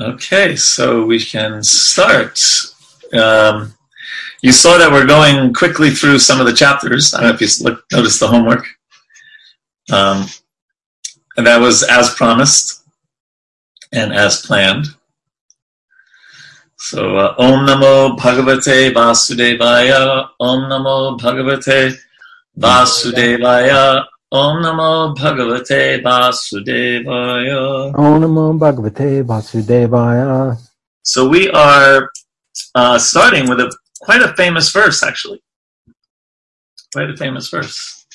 Okay, 0.00 0.56
so 0.56 1.04
we 1.04 1.20
can 1.20 1.62
start. 1.62 2.40
Um, 3.12 3.74
you 4.40 4.50
saw 4.50 4.78
that 4.78 4.90
we're 4.90 5.06
going 5.06 5.52
quickly 5.52 5.90
through 5.90 6.18
some 6.18 6.40
of 6.40 6.46
the 6.46 6.54
chapters. 6.54 7.12
I 7.12 7.20
don't 7.20 7.28
know 7.28 7.34
if 7.34 7.40
you 7.42 7.64
look, 7.64 7.84
noticed 7.92 8.18
the 8.18 8.26
homework. 8.26 8.64
Um, 9.92 10.26
and 11.36 11.46
that 11.46 11.60
was 11.60 11.82
as 11.82 12.14
promised 12.14 12.84
and 13.92 14.14
as 14.14 14.40
planned. 14.40 14.86
So, 16.78 17.16
uh, 17.18 17.34
Om 17.38 17.66
Namo 17.66 18.16
Bhagavate 18.16 18.92
Vasudevaya, 18.92 20.30
Om 20.40 20.70
Namo 20.70 21.20
Bhagavate 21.20 21.94
Vasudevaya, 22.58 24.06
Om 24.32 24.62
Namo 24.62 25.14
Bhagavate 25.14 26.02
Vasudevaya. 26.02 27.94
Om 27.94 28.22
Namo 28.22 28.58
Bhagavate 28.58 29.22
Vasudevaya. 29.22 30.56
So 31.02 31.28
we 31.28 31.50
are 31.50 32.10
uh, 32.74 32.98
starting 32.98 33.46
with 33.46 33.60
a 33.60 33.70
quite 34.00 34.22
a 34.22 34.32
famous 34.34 34.72
verse, 34.72 35.02
actually. 35.02 35.42
Quite 36.94 37.10
a 37.10 37.16
famous 37.18 37.50
verse 37.50 38.06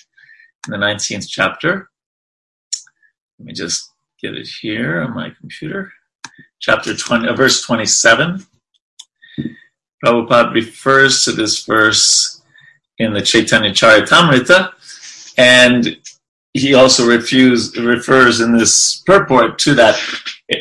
in 0.65 0.71
the 0.71 0.77
19th 0.77 1.27
chapter. 1.29 1.87
Let 3.37 3.45
me 3.45 3.53
just 3.53 3.91
get 4.19 4.33
it 4.33 4.47
here 4.47 5.01
on 5.01 5.13
my 5.13 5.29
computer. 5.39 5.93
Chapter 6.59 6.97
20, 6.97 7.27
uh, 7.27 7.35
verse 7.35 7.61
27. 7.61 8.43
Prabhupada 10.03 10.51
refers 10.51 11.23
to 11.25 11.31
this 11.31 11.63
verse 11.63 12.41
in 12.97 13.13
the 13.13 13.21
Chaitanya 13.21 13.69
Charitamrita, 13.69 14.73
and 15.37 15.95
he 16.57 16.73
also 16.73 17.07
refuse, 17.07 17.77
refers 17.77 18.41
in 18.41 18.57
this 18.57 19.01
purport 19.05 19.59
to 19.59 19.75
that 19.75 19.97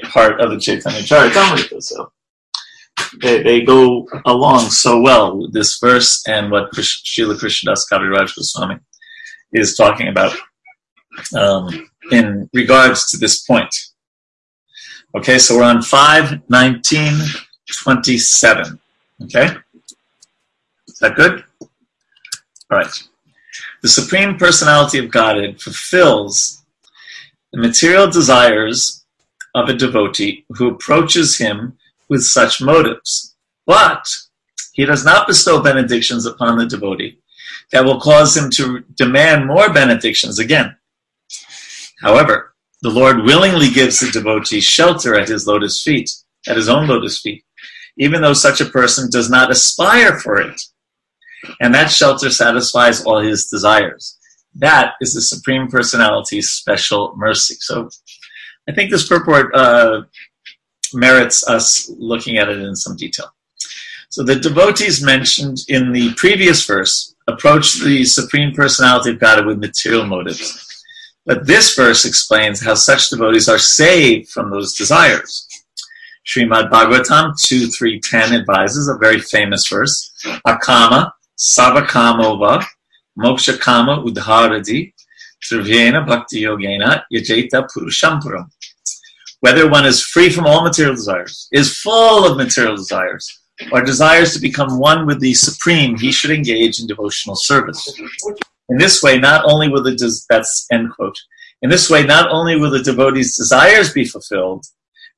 part 0.05 0.41
of 0.41 0.51
the 0.51 0.59
Chaitanya 0.59 1.01
Charitamrita. 1.01 1.83
So 1.83 2.13
they, 3.21 3.43
they 3.43 3.63
go 3.63 4.09
along 4.25 4.71
so 4.71 5.01
well 5.01 5.37
with 5.39 5.53
this 5.53 5.79
verse 5.79 6.27
and 6.27 6.51
what 6.51 6.73
Srila 6.73 7.39
Krishnadas 7.39 7.83
Kaviraj 7.91 8.35
Goswami 8.35 8.79
is 9.53 9.77
talking 9.77 10.09
about 10.09 10.35
um, 11.37 11.69
in 12.11 12.51
regards 12.53 13.09
to 13.11 13.17
this 13.17 13.43
point. 13.43 13.73
Okay, 15.17 15.39
so 15.39 15.57
we're 15.57 15.65
on 15.65 15.83
51927. 15.83 18.81
Okay? 19.23 19.49
Is 20.89 20.99
that 21.01 21.17
good? 21.17 21.43
All 22.71 22.79
right. 22.79 23.03
The 23.87 24.03
Supreme 24.03 24.37
Personality 24.37 24.99
of 24.99 25.13
Godhead 25.13 25.61
fulfills 25.61 26.61
the 27.53 27.61
material 27.61 28.11
desires 28.11 29.05
of 29.55 29.69
a 29.69 29.75
devotee 29.75 30.45
who 30.49 30.67
approaches 30.67 31.39
him 31.39 31.79
with 32.09 32.25
such 32.25 32.61
motives. 32.61 33.37
But 33.65 34.05
he 34.73 34.85
does 34.87 35.05
not 35.05 35.29
bestow 35.29 35.63
benedictions 35.63 36.27
upon 36.27 36.59
the 36.59 36.67
devotee 36.67 37.21
that 37.71 37.85
will 37.85 38.01
cause 38.01 38.37
him 38.37 38.51
to 38.55 38.81
demand 38.97 39.47
more 39.47 39.73
benedictions 39.73 40.41
again. 40.41 40.77
However, 42.01 42.57
the 42.83 42.91
Lord 42.91 43.23
willingly 43.23 43.71
gives 43.71 44.01
the 44.01 44.11
devotee 44.11 44.61
shelter 44.61 45.15
at 45.15 45.29
his 45.29 45.47
lotus 45.47 45.81
feet, 45.81 46.11
at 46.49 46.57
his 46.57 46.69
own 46.69 46.89
lotus 46.89 47.21
feet, 47.21 47.45
even 47.97 48.21
though 48.21 48.33
such 48.33 48.61
a 48.61 48.65
person 48.65 49.09
does 49.13 49.31
not 49.31 49.53
aspire 49.53 50.19
for 50.19 50.41
it. 50.41 50.61
And 51.61 51.75
that 51.75 51.91
shelter 51.91 52.31
satisfies 52.31 53.05
all 53.05 53.21
his 53.21 53.47
desires. 53.47 54.19
That 54.55 54.95
is 55.01 55.15
the 55.15 55.21
Supreme 55.21 55.69
Personality's 55.69 56.51
special 56.51 57.15
mercy. 57.17 57.57
So 57.61 57.91
I 58.69 58.73
think 58.73 58.91
this 58.91 59.07
purport 59.07 59.55
uh, 59.55 60.03
merits 60.95 61.47
us 61.49 61.91
looking 61.99 62.39
at 62.39 62.49
it 62.49 62.59
in 62.59 62.75
some 62.75 62.97
detail. 62.97 63.33
So 64.09 64.23
the 64.23 64.37
devotees 64.37 65.03
mentioned 65.03 65.59
in 65.69 65.93
the 65.93 66.15
previous 66.15 66.65
verse 66.65 67.15
approach 67.29 67.81
the 67.81 68.05
Supreme 68.05 68.55
Personality 68.55 69.11
of 69.11 69.19
God 69.19 69.45
with 69.45 69.59
material 69.59 70.07
motives. 70.07 70.63
But 71.27 71.47
this 71.47 71.75
verse 71.75 72.05
explains 72.05 72.63
how 72.63 72.75
such 72.75 73.11
devotees 73.11 73.49
are 73.49 73.59
saved 73.59 74.29
from 74.31 74.51
those 74.51 74.75
desires. 74.75 75.47
Srimad 76.25 76.71
Bhagavatam 76.71 77.35
2.3.10 77.45 78.41
advises 78.41 78.89
a 78.89 78.97
very 78.99 79.21
famous 79.21 79.69
verse, 79.69 80.13
Akama 80.47 81.13
Savakamova 81.39 82.65
Udharadi 83.19 84.93
Trivyena 85.43 86.07
Bhakti 86.07 86.43
Yogena 86.43 87.03
Purushampuram. 87.13 88.47
Whether 89.41 89.69
one 89.69 89.85
is 89.85 90.03
free 90.03 90.31
from 90.31 90.47
all 90.47 90.65
material 90.65 90.95
desires, 90.95 91.49
is 91.53 91.79
full 91.79 92.27
of 92.27 92.39
material 92.39 92.75
desires, 92.75 93.43
or 93.71 93.83
desires 93.83 94.33
to 94.33 94.41
become 94.41 94.79
one 94.79 95.07
with 95.07 95.21
the 95.21 95.35
Supreme, 95.35 95.97
he 95.99 96.11
should 96.11 96.31
engage 96.31 96.81
in 96.81 96.87
devotional 96.87 97.37
service. 97.37 97.87
In 98.71 98.79
this 98.79 99.03
way, 99.03 99.19
not 99.19 99.45
only 99.45 99.69
will 99.69 99.83
the 99.83 99.95
that's 100.29 100.67
end 100.73 100.91
quote. 100.91 101.19
In 101.63 101.71
this 101.71 101.89
way, 101.91 102.05
not 102.05 102.31
only 102.31 102.57
will 102.57 102.71
the 102.71 102.83
devotee's 102.83 103.37
desires 103.37 103.93
be 103.93 104.05
fulfilled, 104.05 104.65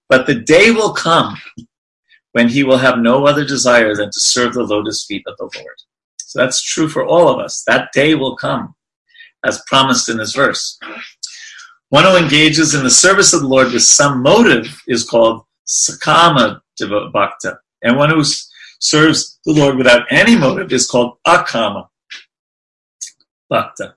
but 0.08 0.26
the 0.26 0.34
day 0.34 0.70
will 0.70 0.92
come 0.92 1.36
when 2.32 2.48
he 2.48 2.64
will 2.64 2.78
have 2.78 2.98
no 2.98 3.26
other 3.26 3.44
desire 3.44 3.94
than 3.94 4.10
to 4.10 4.20
serve 4.20 4.54
the 4.54 4.62
lotus 4.62 5.04
feet 5.06 5.22
of 5.26 5.36
the 5.38 5.44
Lord. 5.44 5.78
So 6.28 6.40
that's 6.40 6.60
true 6.62 6.90
for 6.90 7.06
all 7.06 7.26
of 7.30 7.38
us. 7.40 7.64
That 7.66 7.90
day 7.94 8.14
will 8.14 8.36
come, 8.36 8.74
as 9.46 9.62
promised 9.66 10.10
in 10.10 10.18
this 10.18 10.34
verse. 10.34 10.78
One 11.88 12.04
who 12.04 12.18
engages 12.18 12.74
in 12.74 12.84
the 12.84 12.90
service 12.90 13.32
of 13.32 13.40
the 13.40 13.48
Lord 13.48 13.72
with 13.72 13.82
some 13.82 14.22
motive 14.22 14.82
is 14.86 15.08
called 15.08 15.44
sakama 15.66 16.60
bhakta, 16.78 17.56
and 17.82 17.96
one 17.96 18.10
who 18.10 18.22
serves 18.78 19.40
the 19.46 19.54
Lord 19.54 19.78
without 19.78 20.02
any 20.10 20.36
motive 20.36 20.70
is 20.70 20.86
called 20.86 21.16
akama 21.26 21.88
bhakta. 23.50 23.94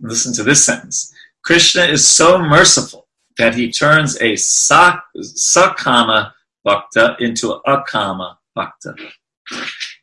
Listen 0.00 0.32
to 0.32 0.42
this 0.42 0.64
sentence. 0.64 1.12
Krishna 1.44 1.82
is 1.82 2.08
so 2.08 2.38
merciful 2.38 3.08
that 3.36 3.54
he 3.54 3.70
turns 3.70 4.18
a 4.22 4.36
sak, 4.36 5.02
sakama 5.18 6.32
bhakta 6.64 7.14
into 7.20 7.60
akama 7.66 8.36
bhakta. 8.56 8.94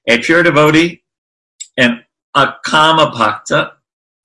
A 0.08 0.20
pure 0.20 0.44
devotee 0.44 1.02
and 1.80 2.04
akama 2.36 3.12
bhakta, 3.14 3.72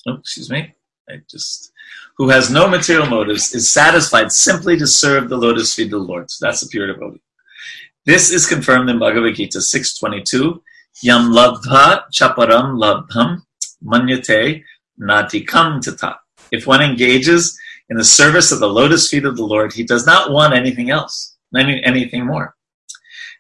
oh, 0.09 0.15
excuse 0.15 0.51
me, 0.51 0.75
I 1.09 1.21
just, 1.31 1.73
who 2.17 2.29
has 2.29 2.51
no 2.51 2.67
material 2.69 3.07
motives, 3.07 3.55
is 3.55 3.71
satisfied 3.71 4.33
simply 4.33 4.77
to 4.77 4.87
serve 4.89 5.29
the 5.29 5.37
lotus 5.37 5.73
feet 5.73 5.85
of 5.85 5.91
the 5.91 5.99
Lord. 5.99 6.31
So 6.31 6.45
that's 6.45 6.63
a 6.63 6.69
pure 6.69 6.89
devotee. 6.89 7.23
This 8.07 8.33
is 8.33 8.49
confirmed 8.49 8.91
in 8.91 8.99
Bhagavad 8.99 9.37
Gita 9.37 9.59
6.22, 9.59 10.61
Yam 11.03 11.31
labdha 11.31 12.03
chaparam 12.13 12.77
labdham 12.77 13.43
manyate 13.85 14.65
nati 14.99 15.45
natikam 15.45 15.81
tata. 15.81 16.17
If 16.51 16.67
one 16.67 16.83
engages 16.83 17.57
in 17.89 17.97
the 17.97 18.05
service 18.05 18.51
of 18.51 18.59
the 18.59 18.69
lotus 18.69 19.09
feet 19.09 19.25
of 19.25 19.37
the 19.37 19.45
Lord, 19.45 19.73
he 19.73 19.85
does 19.85 20.07
not 20.07 20.33
want 20.33 20.55
anything 20.55 20.91
else, 20.91 21.37
anything 21.57 22.27
more. 22.27 22.57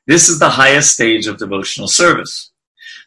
This 0.06 0.28
is 0.28 0.38
the 0.38 0.50
highest 0.50 0.94
stage 0.94 1.26
of 1.26 1.38
devotional 1.38 1.88
service. 1.88 2.52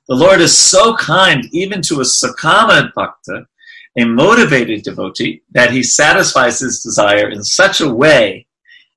The 0.08 0.16
Lord 0.16 0.40
is 0.40 0.58
so 0.58 0.96
kind 0.96 1.46
even 1.52 1.82
to 1.84 1.96
a 1.96 2.04
sakama 2.04 2.94
bhakta, 2.94 3.46
a 3.98 4.06
motivated 4.06 4.84
devotee, 4.84 5.42
that 5.52 5.72
he 5.72 5.84
satisfies 5.84 6.60
his 6.60 6.82
desire 6.82 7.30
in 7.30 7.44
such 7.44 7.82
a 7.82 7.94
way 7.94 8.48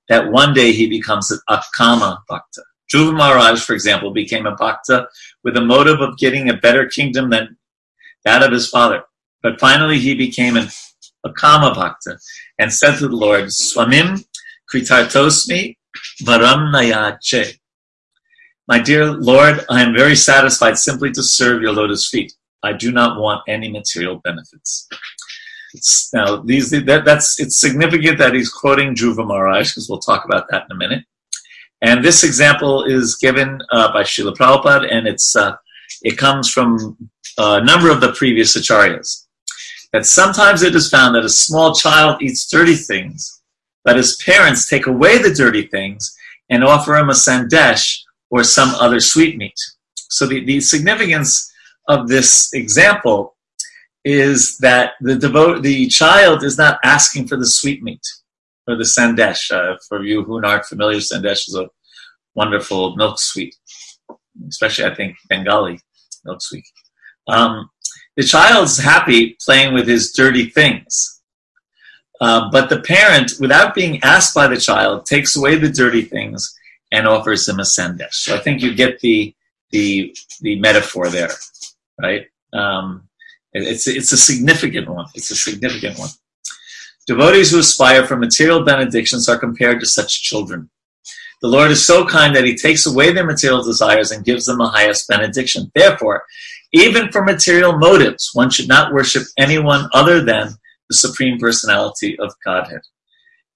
that 0.09 0.31
one 0.31 0.54
day 0.54 0.72
he 0.72 0.88
becomes 0.88 1.31
an 1.31 1.41
akama 1.48 2.19
bhakta. 2.28 2.62
Dhruva 2.93 3.16
Maharaj, 3.16 3.60
for 3.60 3.72
example, 3.72 4.12
became 4.12 4.47
a 4.47 4.56
bhakta 4.56 5.09
with 5.44 5.56
a 5.56 5.60
motive 5.60 6.00
of 6.00 6.19
getting 6.19 6.48
a 6.48 6.56
better 6.56 6.87
kingdom 6.87 7.31
than 7.31 7.56
that 8.25 8.42
of 8.42 8.53
his 8.53 8.69
father. 8.69 9.04
But 9.42 9.60
finally 9.60 9.98
he 9.98 10.15
became 10.15 10.56
an 10.56 10.69
akama 11.25 11.75
bhakta 11.75 12.19
and 12.59 12.72
said 12.72 12.98
to 12.98 13.09
the 13.09 13.16
Lord, 13.16 13.44
Swamim 13.47 14.25
kritartosmi 14.72 15.77
varam 16.22 16.72
nayache. 16.75 17.59
My 18.71 18.78
dear 18.78 19.07
Lord, 19.07 19.67
I 19.69 19.83
am 19.83 19.93
very 19.93 20.15
satisfied 20.15 20.78
simply 20.78 21.11
to 21.11 21.25
serve 21.25 21.61
your 21.61 21.72
lotus 21.72 22.09
feet. 22.09 22.33
I 22.63 22.72
do 22.72 22.93
not 22.93 23.21
want 23.21 23.43
any 23.49 23.69
material 23.69 24.21
benefits. 24.22 24.87
It's, 25.75 26.15
now, 26.15 26.37
these 26.37 26.71
that, 26.71 27.05
that's 27.05 27.41
it's 27.41 27.59
significant 27.59 28.19
that 28.19 28.33
he's 28.33 28.49
quoting 28.49 28.95
Dhruva 28.95 29.27
Maharaj 29.27 29.71
because 29.71 29.89
we'll 29.89 29.99
talk 29.99 30.25
about 30.25 30.47
that 30.51 30.67
in 30.71 30.77
a 30.77 30.78
minute. 30.78 31.05
And 31.83 32.05
this 32.05 32.22
example 32.22 32.84
is 32.84 33.17
given 33.17 33.61
uh, 33.72 33.93
by 33.93 34.05
Srila 34.05 34.37
Prabhupada, 34.37 34.87
and 34.89 35.09
it's 35.09 35.34
uh, 35.34 35.57
it 36.03 36.16
comes 36.16 36.49
from 36.49 36.97
a 37.39 37.65
number 37.65 37.91
of 37.91 38.01
the 38.01 38.13
previous 38.13 38.57
acharyas. 38.57 39.27
That 39.93 40.07
sometimes 40.07 40.63
it 40.63 40.77
is 40.77 40.89
found 40.89 41.16
that 41.16 41.25
a 41.25 41.28
small 41.28 41.75
child 41.75 42.23
eats 42.23 42.49
dirty 42.49 42.77
things, 42.77 43.43
but 43.83 43.97
his 43.97 44.15
parents 44.25 44.69
take 44.69 44.87
away 44.87 45.19
the 45.19 45.34
dirty 45.34 45.66
things 45.66 46.16
and 46.51 46.63
offer 46.63 46.95
him 46.95 47.11
a 47.11 47.15
sandesh 47.15 48.05
or 48.30 48.44
some 48.44 48.71
other 48.77 49.00
sweetmeat. 49.00 49.59
So 50.09 50.27
the, 50.27 50.44
the 50.44 50.60
significance 50.60 51.53
of 51.88 52.09
this 52.09 52.53
example 52.53 53.36
is 54.04 54.56
that 54.59 54.92
the 55.00 55.16
devote, 55.16 55.62
the 55.62 55.88
child 55.88 56.42
is 56.42 56.56
not 56.56 56.78
asking 56.84 57.28
for 57.28 57.36
the 57.36 57.47
sweetmeat. 57.47 58.00
or 58.66 58.77
the 58.77 58.84
sandesh. 58.84 59.50
Uh, 59.50 59.77
for 59.88 60.03
you 60.04 60.22
who 60.24 60.44
aren't 60.44 60.65
familiar, 60.65 60.98
sandesh 60.98 61.48
is 61.48 61.56
a 61.56 61.68
wonderful 62.34 62.97
milk 62.97 63.18
sweet, 63.18 63.54
especially 64.48 64.84
I 64.84 64.94
think 64.94 65.16
Bengali 65.28 65.80
milk 66.24 66.41
sweet. 66.41 66.65
Um, 67.28 67.71
the 68.16 68.22
child's 68.22 68.78
happy 68.78 69.36
playing 69.44 69.74
with 69.74 69.86
his 69.86 70.12
dirty 70.12 70.47
things. 70.50 71.21
Uh, 72.21 72.50
but 72.50 72.68
the 72.68 72.80
parent, 72.80 73.32
without 73.41 73.74
being 73.74 73.98
asked 74.03 74.34
by 74.34 74.47
the 74.47 74.56
child, 74.56 75.06
takes 75.06 75.36
away 75.36 75.56
the 75.56 75.71
dirty 75.71 76.03
things 76.03 76.54
and 76.92 77.07
offers 77.07 77.47
them 77.47 77.60
a 77.60 77.65
sandesh. 77.65 78.15
So 78.15 78.34
I 78.34 78.39
think 78.39 78.63
you 78.63 78.75
get 78.75 79.01
the 79.01 79.34
the 79.71 80.15
the 80.41 80.59
metaphor 80.60 81.09
there, 81.09 81.31
right? 82.01 82.27
Um, 82.53 83.09
it's 83.53 83.87
it's 83.87 84.13
a 84.13 84.16
significant 84.16 84.89
one. 84.89 85.07
It's 85.15 85.31
a 85.31 85.37
significant 85.37 85.98
one. 85.98 86.10
Devotees 87.07 87.51
who 87.51 87.59
aspire 87.59 88.07
for 88.07 88.16
material 88.16 88.65
benedictions 88.65 89.28
are 89.28 89.39
compared 89.39 89.81
to 89.81 89.87
such 89.87 90.22
children. 90.22 90.71
The 91.42 91.48
Lord 91.48 91.71
is 91.71 91.84
so 91.84 92.07
kind 92.07 92.37
that 92.37 92.45
He 92.45 92.57
takes 92.57 92.87
away 92.87 93.13
their 93.13 93.25
material 93.25 93.65
desires 93.65 94.10
and 94.10 94.25
gives 94.25 94.47
them 94.47 94.59
the 94.59 94.66
highest 94.66 95.09
benediction. 95.09 95.71
Therefore, 95.75 96.22
even 96.72 97.10
for 97.10 97.22
material 97.22 97.78
motives, 97.78 98.31
one 98.34 98.51
should 98.51 98.69
not 98.69 98.92
worship 98.92 99.25
anyone 99.39 99.89
other 99.92 100.22
than 100.22 100.51
the 100.89 100.97
Supreme 100.97 101.39
Personality 101.39 102.19
of 102.19 102.34
Godhead. 102.45 102.83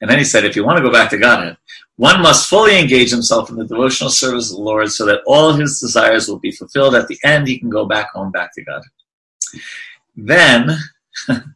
And 0.05 0.11
then 0.11 0.19
he 0.19 0.25
said, 0.25 0.45
if 0.45 0.55
you 0.55 0.67
want 0.67 0.77
to 0.77 0.83
go 0.83 0.93
back 0.93 1.09
to 1.09 1.17
Godhead, 1.17 1.57
one 1.97 2.21
must 2.21 2.51
fully 2.51 2.79
engage 2.79 3.11
himself 3.11 3.49
in 3.49 3.57
the 3.57 3.65
devotional 3.65 4.11
service 4.11 4.51
of 4.51 4.59
the 4.59 4.63
Lord 4.63 4.93
so 4.93 5.07
that 5.07 5.23
all 5.27 5.55
his 5.55 5.81
desires 5.81 6.29
will 6.29 6.39
be 6.39 6.51
fulfilled. 6.51 6.95
At 6.95 7.09
the 7.09 7.19
end, 7.25 7.49
he 7.49 7.59
can 7.59 7.71
go 7.71 7.87
back 7.87 8.11
home, 8.11 8.31
back 8.31 8.55
to 8.55 8.65
God. 8.65 8.83
Then, 10.15 10.77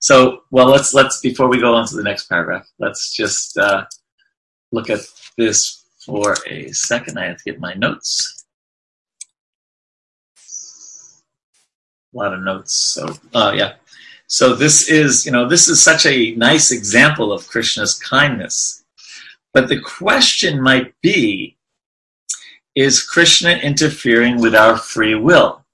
so 0.00 0.42
well, 0.50 0.66
let's 0.66 0.92
let's 0.92 1.20
before 1.22 1.48
we 1.48 1.58
go 1.58 1.74
on 1.74 1.86
to 1.86 1.96
the 1.96 2.02
next 2.02 2.28
paragraph, 2.28 2.68
let's 2.78 3.14
just 3.14 3.56
uh, 3.56 3.86
look 4.72 4.90
at 4.90 5.00
this 5.38 5.86
for 6.04 6.36
a 6.46 6.70
second. 6.72 7.18
I 7.18 7.28
have 7.28 7.38
to 7.38 7.44
get 7.50 7.58
my 7.58 7.72
notes. 7.72 8.44
A 12.14 12.18
lot 12.18 12.34
of 12.34 12.42
notes. 12.42 12.74
So, 12.74 13.08
uh, 13.32 13.54
yeah. 13.56 13.76
So 14.28 14.54
this 14.54 14.88
is, 14.88 15.24
you 15.24 15.32
know, 15.32 15.48
this 15.48 15.68
is 15.68 15.82
such 15.82 16.04
a 16.06 16.34
nice 16.34 16.70
example 16.72 17.32
of 17.32 17.46
Krishna's 17.46 17.94
kindness. 17.94 18.84
But 19.52 19.68
the 19.68 19.80
question 19.80 20.60
might 20.60 20.94
be, 21.00 21.56
is 22.74 23.02
Krishna 23.02 23.52
interfering 23.52 24.40
with 24.40 24.54
our 24.54 24.76
free 24.76 25.14
will? 25.14 25.64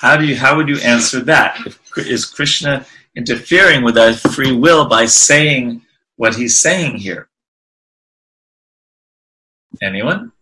How 0.00 0.16
do 0.16 0.24
you, 0.26 0.36
how 0.36 0.56
would 0.56 0.68
you 0.68 0.78
answer 0.78 1.20
that? 1.20 1.58
If, 1.66 1.78
is 1.98 2.24
Krishna 2.24 2.86
interfering 3.14 3.82
with 3.82 3.98
our 3.98 4.14
free 4.14 4.52
will 4.52 4.88
by 4.88 5.06
saying 5.06 5.82
what 6.16 6.36
he's 6.36 6.58
saying 6.58 6.96
here? 6.96 7.28
Anyone? 9.82 10.32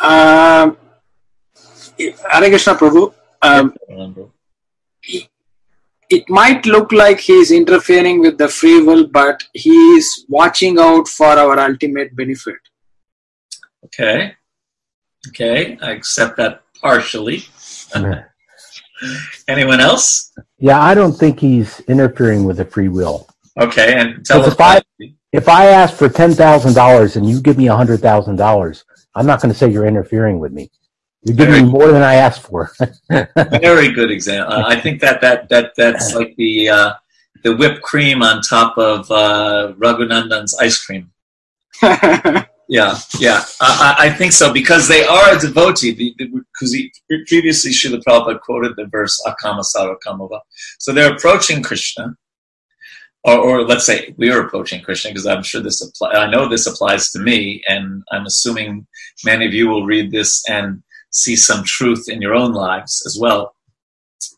Uh, 0.00 0.72
Hare 1.98 2.48
Krishna 2.48 2.74
Prabhu, 2.74 3.12
um, 3.42 3.74
it 6.10 6.24
might 6.28 6.64
look 6.64 6.92
like 6.92 7.20
he's 7.20 7.50
interfering 7.50 8.20
with 8.20 8.38
the 8.38 8.48
free 8.48 8.82
will, 8.82 9.06
but 9.06 9.42
he 9.52 9.76
is 9.96 10.24
watching 10.28 10.78
out 10.78 11.06
for 11.06 11.26
our 11.26 11.58
ultimate 11.58 12.16
benefit. 12.16 12.56
Okay. 13.84 14.34
Okay, 15.28 15.76
I 15.82 15.90
accept 15.92 16.36
that 16.38 16.62
partially. 16.80 17.44
Anyone 19.48 19.80
else? 19.80 20.32
Yeah, 20.58 20.80
I 20.80 20.94
don't 20.94 21.12
think 21.12 21.38
he's 21.40 21.80
interfering 21.80 22.44
with 22.44 22.56
the 22.56 22.64
free 22.64 22.88
will. 22.88 23.28
Okay, 23.60 23.94
and 23.94 24.24
tell 24.24 24.42
us. 24.42 24.52
If 24.52 24.60
I, 24.60 24.82
if 25.32 25.48
I 25.48 25.66
ask 25.66 25.94
for 25.94 26.08
ten 26.08 26.32
thousand 26.32 26.74
dollars 26.74 27.16
and 27.16 27.28
you 27.28 27.40
give 27.40 27.58
me 27.58 27.68
a 27.68 27.76
hundred 27.76 28.00
thousand 28.00 28.36
dollars, 28.36 28.84
I'm 29.14 29.26
not 29.26 29.40
going 29.42 29.52
to 29.52 29.58
say 29.58 29.70
you're 29.70 29.86
interfering 29.86 30.38
with 30.38 30.52
me. 30.52 30.70
You're 31.24 31.36
giving 31.36 31.52
Very- 31.54 31.64
me 31.64 31.70
more 31.70 31.88
than 31.92 32.02
I 32.02 32.14
asked 32.14 32.42
for. 32.42 32.70
Very 33.10 33.92
good 33.92 34.10
example. 34.10 34.54
I 34.54 34.80
think 34.80 35.00
that 35.00 35.20
that 35.20 35.48
that 35.48 35.72
that's 35.76 36.14
like 36.14 36.34
the 36.36 36.68
uh, 36.68 36.92
the 37.44 37.56
whipped 37.56 37.82
cream 37.82 38.22
on 38.22 38.40
top 38.42 38.78
of 38.78 39.10
uh, 39.10 39.72
Raghunandan's 39.78 40.56
ice 40.60 40.78
cream. 40.84 41.10
Yeah, 42.70 42.98
yeah, 43.18 43.42
I, 43.62 43.94
I 43.98 44.10
think 44.10 44.32
so 44.32 44.52
because 44.52 44.88
they 44.88 45.02
are 45.02 45.34
a 45.34 45.38
devotee. 45.38 46.14
Because 46.18 46.76
previously 47.26 47.70
Srila 47.70 48.02
Prabhupada 48.06 48.40
quoted 48.40 48.76
the 48.76 48.84
verse 48.88 49.18
Akama 49.26 49.64
Saro 49.64 49.96
Kamava. 50.06 50.40
So 50.78 50.92
they're 50.92 51.14
approaching 51.14 51.62
Krishna, 51.62 52.14
or, 53.24 53.38
or 53.38 53.62
let's 53.62 53.86
say 53.86 54.14
we 54.18 54.30
are 54.30 54.42
approaching 54.42 54.82
Krishna 54.82 55.12
because 55.12 55.26
I'm 55.26 55.42
sure 55.42 55.62
this. 55.62 55.80
I 56.02 56.28
know 56.30 56.46
this 56.46 56.66
applies 56.66 57.10
to 57.12 57.20
me, 57.20 57.64
and 57.68 58.02
I'm 58.12 58.26
assuming 58.26 58.86
many 59.24 59.46
of 59.46 59.54
you 59.54 59.68
will 59.68 59.86
read 59.86 60.10
this 60.10 60.46
and 60.46 60.82
see 61.10 61.36
some 61.36 61.64
truth 61.64 62.08
in 62.08 62.20
your 62.20 62.34
own 62.34 62.52
lives 62.52 63.02
as 63.06 63.18
well. 63.20 63.54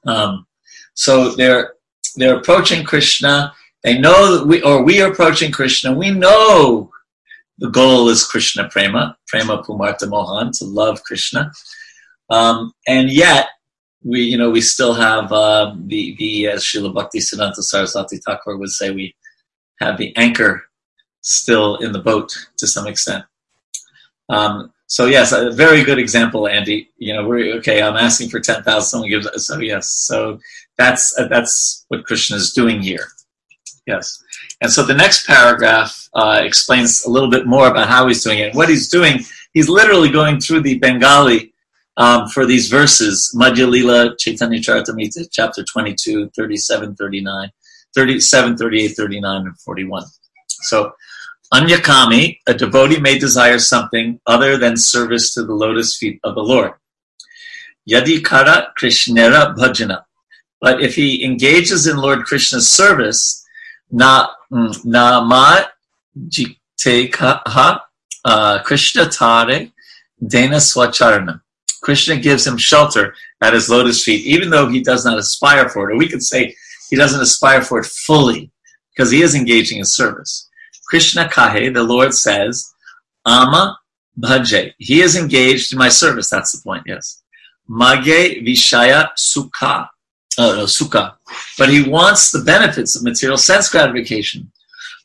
Um, 0.06 0.46
so 0.94 1.30
they're 1.30 1.74
they're 2.16 2.36
approaching 2.36 2.84
Krishna. 2.84 3.52
They 3.82 3.98
know 3.98 4.36
that 4.36 4.46
we, 4.46 4.62
or 4.62 4.82
we 4.82 5.00
are 5.00 5.10
approaching 5.10 5.52
Krishna. 5.52 5.92
We 5.92 6.10
know 6.10 6.90
the 7.58 7.70
goal 7.70 8.08
is 8.08 8.24
Krishna 8.24 8.68
prema, 8.68 9.16
prema 9.26 9.62
pumarta 9.62 10.08
mohan, 10.08 10.50
to 10.52 10.64
love 10.64 11.02
Krishna. 11.04 11.52
Um, 12.28 12.72
and 12.86 13.10
yet, 13.10 13.48
we, 14.02 14.22
you 14.22 14.38
know, 14.38 14.50
we 14.50 14.60
still 14.60 14.94
have 14.94 15.32
uh, 15.32 15.74
the, 15.86 16.16
the 16.18 16.48
as 16.48 16.64
Srila 16.64 16.94
Bhakti 16.94 17.18
Siddhanta 17.18 17.62
Saraswati 17.62 18.18
Thakur 18.18 18.56
would 18.56 18.70
say, 18.70 18.90
we 18.90 19.14
have 19.80 19.98
the 19.98 20.16
anchor 20.16 20.64
still 21.22 21.76
in 21.76 21.92
the 21.92 21.98
boat 21.98 22.32
to 22.58 22.66
some 22.66 22.86
extent. 22.86 23.24
Um, 24.28 24.72
so 24.90 25.06
yes, 25.06 25.30
a 25.30 25.52
very 25.52 25.84
good 25.84 26.00
example, 26.00 26.48
Andy. 26.48 26.90
You 26.98 27.14
know, 27.14 27.24
we're 27.24 27.54
okay. 27.58 27.80
I'm 27.80 27.96
asking 27.96 28.28
for 28.28 28.40
ten 28.40 28.64
thousand. 28.64 28.88
Someone 28.88 29.08
gives. 29.08 29.28
So 29.46 29.60
yes, 29.60 29.88
so 29.88 30.40
that's 30.76 31.16
uh, 31.16 31.28
that's 31.28 31.84
what 31.86 32.04
Krishna 32.04 32.36
is 32.38 32.52
doing 32.52 32.82
here. 32.82 33.06
Yes, 33.86 34.20
and 34.60 34.68
so 34.68 34.82
the 34.82 34.94
next 34.94 35.28
paragraph 35.28 36.08
uh, 36.14 36.40
explains 36.42 37.04
a 37.04 37.08
little 37.08 37.30
bit 37.30 37.46
more 37.46 37.68
about 37.68 37.88
how 37.88 38.08
he's 38.08 38.24
doing 38.24 38.40
it. 38.40 38.52
What 38.52 38.68
he's 38.68 38.88
doing, 38.88 39.20
he's 39.52 39.68
literally 39.68 40.10
going 40.10 40.40
through 40.40 40.62
the 40.62 40.80
Bengali 40.80 41.54
um, 41.96 42.26
for 42.26 42.44
these 42.44 42.66
verses, 42.66 43.32
Madhya 43.38 43.70
Lila, 43.70 44.16
Chaitanya 44.16 44.58
Charitamrita, 44.58 45.28
chapter 45.30 45.62
22, 45.62 46.30
37, 46.30 46.96
39, 46.96 47.50
37, 47.94 48.56
38, 48.56 48.88
39, 48.88 49.46
and 49.46 49.60
41. 49.60 50.02
So, 50.48 50.92
Anyakami, 51.52 52.38
a 52.46 52.54
devotee 52.54 53.00
may 53.00 53.18
desire 53.18 53.58
something 53.58 54.20
other 54.26 54.56
than 54.56 54.76
service 54.76 55.34
to 55.34 55.44
the 55.44 55.54
lotus 55.54 55.96
feet 55.96 56.20
of 56.22 56.34
the 56.36 56.42
Lord. 56.42 56.72
Yadikara 57.88 58.68
Krishnera 58.78 59.56
Bhajana. 59.56 60.04
But 60.60 60.82
if 60.82 60.94
he 60.94 61.24
engages 61.24 61.86
in 61.86 61.96
Lord 61.96 62.24
Krishna's 62.24 62.68
service, 62.68 63.44
na 63.90 64.28
mm, 64.52 64.84
na 64.84 65.24
ma 65.24 65.62
jite 66.28 67.14
ha 67.14 67.84
uh, 68.24 68.62
Krishna 68.62 69.08
tare 69.08 69.68
dena 70.24 70.56
swacharana. 70.56 71.40
Krishna 71.82 72.16
gives 72.16 72.46
him 72.46 72.58
shelter 72.58 73.14
at 73.40 73.54
his 73.54 73.70
lotus 73.70 74.04
feet, 74.04 74.24
even 74.26 74.50
though 74.50 74.68
he 74.68 74.82
does 74.82 75.04
not 75.04 75.18
aspire 75.18 75.68
for 75.68 75.90
it. 75.90 75.94
Or 75.94 75.96
we 75.96 76.08
could 76.08 76.22
say 76.22 76.54
he 76.90 76.96
doesn't 76.96 77.22
aspire 77.22 77.62
for 77.62 77.80
it 77.80 77.86
fully, 77.86 78.50
because 78.94 79.10
he 79.10 79.22
is 79.22 79.34
engaging 79.34 79.78
in 79.78 79.86
service. 79.86 80.49
Krishna 80.90 81.28
kahe, 81.28 81.72
the 81.72 81.84
Lord 81.84 82.12
says, 82.12 82.74
ama 83.24 83.78
bhaje. 84.18 84.74
He 84.78 85.02
is 85.02 85.14
engaged 85.14 85.72
in 85.72 85.78
my 85.78 85.88
service. 85.88 86.28
That's 86.28 86.50
the 86.50 86.62
point. 86.64 86.82
Yes. 86.84 87.22
Mage 87.68 88.42
vishaya 88.44 89.10
sukha. 89.16 89.88
Oh 90.36 90.56
no, 90.56 90.64
sukha. 90.64 91.14
But 91.56 91.68
he 91.68 91.88
wants 91.88 92.32
the 92.32 92.42
benefits 92.42 92.96
of 92.96 93.04
material 93.04 93.38
sense 93.38 93.68
gratification. 93.68 94.50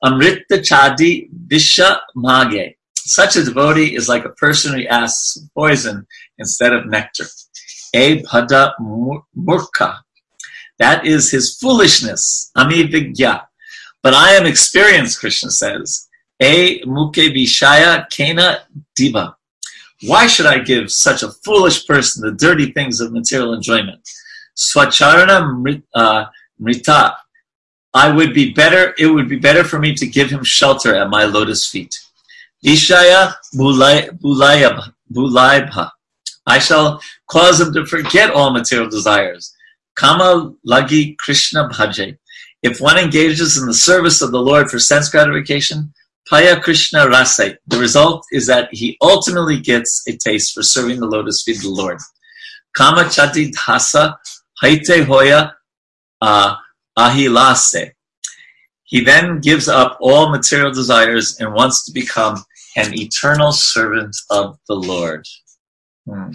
Amrita 0.04 0.58
chadi 0.70 1.30
visha 1.48 2.00
mage. 2.16 2.74
Such 2.96 3.36
a 3.36 3.44
devotee 3.44 3.96
is 3.96 4.10
like 4.10 4.26
a 4.26 4.30
person 4.30 4.74
who 4.74 4.88
asks 4.88 5.38
for 5.54 5.68
poison 5.68 6.08
instead 6.40 6.74
of 6.74 6.88
nectar. 6.88 7.26
E 7.94 8.24
bhada 8.24 8.74
murka. 8.82 10.00
That 10.80 11.06
is 11.06 11.30
his 11.30 11.56
foolishness. 11.60 12.50
Ami 12.56 12.88
vigya. 12.88 13.46
But 14.06 14.14
I 14.14 14.34
am 14.34 14.46
experienced, 14.46 15.20
Krishna 15.20 15.50
says. 15.50 16.08
A 16.40 16.80
muke 16.82 17.34
vishaya 17.34 18.08
kena 18.08 18.60
diva. 18.96 19.36
Why 20.04 20.28
should 20.28 20.46
I 20.46 20.60
give 20.60 20.92
such 20.92 21.24
a 21.24 21.32
foolish 21.44 21.88
person 21.88 22.22
the 22.22 22.36
dirty 22.36 22.72
things 22.72 23.02
of 23.02 23.12
material 23.12 23.56
enjoyment? 23.56 24.08
Swacharana 24.56 25.82
uh, 25.96 26.26
mrita. 26.62 27.16
I 27.96 28.12
would 28.12 28.36
be 28.36 28.54
better, 28.54 28.94
it 29.00 29.08
would 29.08 29.28
be 29.28 29.38
better 29.38 29.64
for 29.64 29.80
me 29.80 29.96
to 29.96 30.06
give 30.06 30.30
him 30.30 30.44
shelter 30.44 30.94
at 30.94 31.10
my 31.10 31.24
lotus 31.24 31.68
feet. 31.68 32.00
Ishaya 32.64 33.34
bulaibha. 33.56 34.92
I 36.46 36.60
shall 36.60 37.02
cause 37.28 37.60
him 37.60 37.74
to 37.74 37.88
forget 37.88 38.30
all 38.30 38.52
material 38.52 38.88
desires. 38.88 39.52
Kama 39.96 40.54
lagi 40.64 41.18
Krishna 41.18 41.70
bhaje. 41.70 42.20
If 42.66 42.82
one 42.82 42.98
engages 42.98 43.60
in 43.60 43.68
the 43.68 43.76
service 43.76 44.24
of 44.24 44.32
the 44.32 44.42
Lord 44.42 44.72
for 44.72 44.80
sense 44.80 45.08
gratification, 45.08 45.94
Paya 46.28 46.60
Krishna 46.60 47.06
Rasai, 47.06 47.58
the 47.68 47.78
result 47.78 48.26
is 48.32 48.48
that 48.48 48.70
he 48.72 48.98
ultimately 49.04 49.60
gets 49.60 50.04
a 50.08 50.18
taste 50.18 50.56
for 50.56 50.64
serving 50.64 51.00
the 51.00 51.06
lotus 51.06 51.44
feet 51.44 51.58
of 51.58 51.62
the 51.62 51.70
Lord. 51.70 52.00
Kama 52.76 53.04
Chati 53.04 53.54
Dhasa 53.54 54.16
Haite 54.64 55.06
Hoya 55.06 55.54
uh, 56.22 56.56
Ahilase. 56.98 57.92
He 58.86 59.02
then 59.04 59.42
gives 59.42 59.68
up 59.68 60.00
all 60.02 60.32
material 60.32 60.72
desires 60.72 61.40
and 61.40 61.54
wants 61.54 61.86
to 61.86 61.92
become 61.92 62.44
an 62.76 62.98
eternal 63.00 63.52
servant 63.52 64.16
of 64.32 64.58
the 64.68 64.74
Lord. 64.74 65.24
Hmm. 66.10 66.32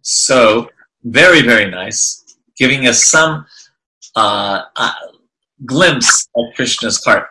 So, 0.00 0.70
very, 1.04 1.42
very 1.42 1.70
nice, 1.70 2.24
giving 2.56 2.86
us 2.86 3.04
some 3.04 3.44
uh, 4.16 4.62
uh, 4.76 4.92
glimpse 5.64 6.28
of 6.36 6.44
Krishna's 6.54 7.02
heart. 7.04 7.28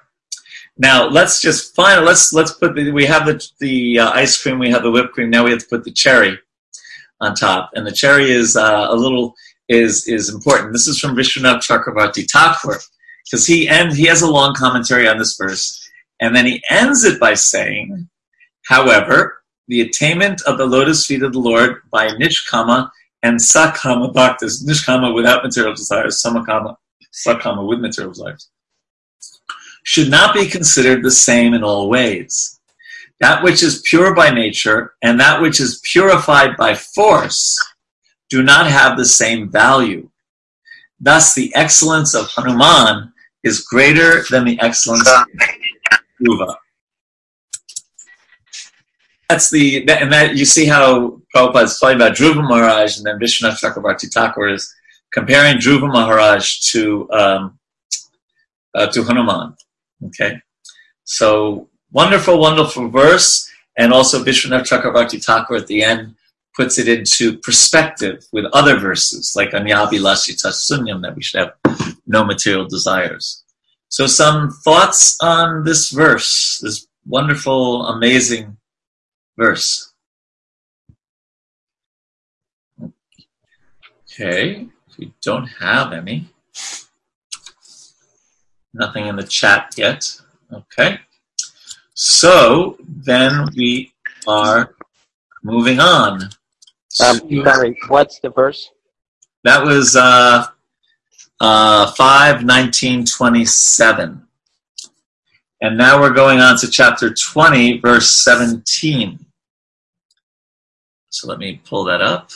Now 0.77 1.07
let's 1.07 1.41
just 1.41 1.75
find. 1.75 2.05
Let's 2.05 2.33
let's 2.33 2.53
put 2.53 2.75
the. 2.75 2.91
We 2.91 3.05
have 3.05 3.25
the 3.25 3.45
the 3.59 3.99
uh, 3.99 4.11
ice 4.11 4.41
cream. 4.41 4.57
We 4.59 4.71
have 4.71 4.83
the 4.83 4.91
whipped 4.91 5.13
cream. 5.13 5.29
Now 5.29 5.43
we 5.43 5.51
have 5.51 5.59
to 5.59 5.67
put 5.67 5.83
the 5.83 5.91
cherry 5.91 6.37
on 7.19 7.35
top, 7.35 7.69
and 7.75 7.85
the 7.85 7.91
cherry 7.91 8.31
is 8.31 8.55
uh, 8.55 8.87
a 8.89 8.95
little 8.95 9.35
is 9.69 10.07
is 10.07 10.29
important. 10.29 10.73
This 10.73 10.87
is 10.87 10.99
from 10.99 11.15
Vishwanath 11.15 11.61
Chakravarti 11.61 12.25
Thakur 12.31 12.79
because 13.25 13.45
he 13.45 13.67
and 13.67 13.93
he 13.93 14.05
has 14.05 14.21
a 14.21 14.31
long 14.31 14.55
commentary 14.55 15.07
on 15.07 15.17
this 15.17 15.37
verse, 15.37 15.89
and 16.19 16.35
then 16.35 16.45
he 16.45 16.63
ends 16.69 17.03
it 17.03 17.19
by 17.19 17.33
saying, 17.35 18.09
"However, 18.65 19.43
the 19.67 19.81
attainment 19.81 20.41
of 20.47 20.57
the 20.57 20.65
lotus 20.65 21.05
feet 21.05 21.23
of 21.23 21.33
the 21.33 21.39
Lord 21.39 21.81
by 21.91 22.09
nishkama 22.09 22.89
and 23.23 23.39
sakama 23.39 24.13
bhaktas, 24.13 24.63
nishkama 24.65 25.13
without 25.13 25.43
material 25.43 25.73
desires, 25.73 26.21
samakama, 26.21 26.75
sakama 27.13 27.67
with 27.67 27.79
material 27.79 28.13
desires." 28.13 28.49
should 29.83 30.09
not 30.09 30.33
be 30.33 30.47
considered 30.47 31.03
the 31.03 31.11
same 31.11 31.53
in 31.53 31.63
all 31.63 31.89
ways. 31.89 32.59
That 33.19 33.43
which 33.43 33.63
is 33.63 33.83
pure 33.85 34.15
by 34.15 34.29
nature 34.29 34.93
and 35.01 35.19
that 35.19 35.41
which 35.41 35.59
is 35.59 35.81
purified 35.91 36.57
by 36.57 36.75
force 36.75 37.57
do 38.29 38.41
not 38.41 38.67
have 38.67 38.97
the 38.97 39.05
same 39.05 39.51
value. 39.51 40.09
Thus, 40.99 41.33
the 41.33 41.53
excellence 41.55 42.13
of 42.13 42.27
Hanuman 42.35 43.11
is 43.43 43.61
greater 43.61 44.23
than 44.29 44.45
the 44.45 44.59
excellence 44.61 45.09
of 45.09 45.25
Dhruva. 46.21 46.55
That's 49.29 49.49
the, 49.49 49.89
and 49.89 50.11
that 50.13 50.35
you 50.35 50.45
see 50.45 50.65
how 50.65 51.20
Prabhupada 51.35 51.63
is 51.63 51.79
talking 51.79 51.95
about 51.95 52.15
Dhruva 52.15 52.43
Maharaj 52.47 52.97
and 52.97 53.05
then 53.05 53.19
Vishwanath 53.19 53.61
Chakrabarti 53.61 54.11
Thakur 54.11 54.49
is 54.49 54.73
comparing 55.11 55.57
Dhruva 55.57 55.91
Maharaj 55.91 56.59
to, 56.71 57.09
um, 57.11 57.59
uh, 58.73 58.87
to 58.87 59.03
Hanuman. 59.03 59.55
Okay, 60.07 60.41
so 61.03 61.69
wonderful, 61.91 62.39
wonderful 62.39 62.89
verse, 62.89 63.49
and 63.77 63.93
also 63.93 64.23
Vishwanath 64.23 64.67
Chakravarti 64.67 65.23
Thakur 65.23 65.55
at 65.55 65.67
the 65.67 65.83
end 65.83 66.15
puts 66.55 66.77
it 66.77 66.87
into 66.87 67.37
perspective 67.39 68.25
with 68.33 68.45
other 68.53 68.77
verses 68.77 69.33
like 69.35 69.51
Anyabi 69.51 69.99
Lasita 69.99 70.51
Sunyam 70.51 71.01
that 71.01 71.15
we 71.15 71.23
should 71.23 71.39
have 71.39 71.95
no 72.05 72.25
material 72.25 72.67
desires. 72.67 73.43
So, 73.89 74.07
some 74.07 74.51
thoughts 74.51 75.17
on 75.21 75.63
this 75.63 75.91
verse, 75.91 76.59
this 76.61 76.87
wonderful, 77.05 77.85
amazing 77.87 78.57
verse. 79.37 79.90
Okay, 84.21 84.67
if 84.87 84.97
we 84.99 85.11
don't 85.23 85.47
have 85.47 85.93
any. 85.93 86.27
Nothing 88.71 89.07
in 89.07 89.15
the 89.15 89.23
chat 89.23 89.73
yet. 89.75 90.07
Okay. 90.53 90.99
So 91.95 92.77
then 92.87 93.47
we 93.55 93.93
are 94.27 94.75
moving 95.43 95.79
on. 95.79 96.29
Um, 97.03 97.41
sorry, 97.43 97.75
what's 97.87 98.19
the 98.19 98.29
verse? 98.29 98.69
That 99.43 99.65
was 99.65 99.95
uh, 99.95 100.45
uh, 101.39 101.91
5 101.91 102.43
19 102.45 103.05
27. 103.05 104.27
And 105.61 105.77
now 105.79 105.99
we're 105.99 106.13
going 106.13 106.39
on 106.39 106.59
to 106.59 106.69
chapter 106.69 107.11
20, 107.11 107.79
verse 107.79 108.09
17. 108.23 109.25
So 111.09 111.27
let 111.27 111.39
me 111.39 111.59
pull 111.65 111.85
that 111.85 112.01
up. 112.01 112.29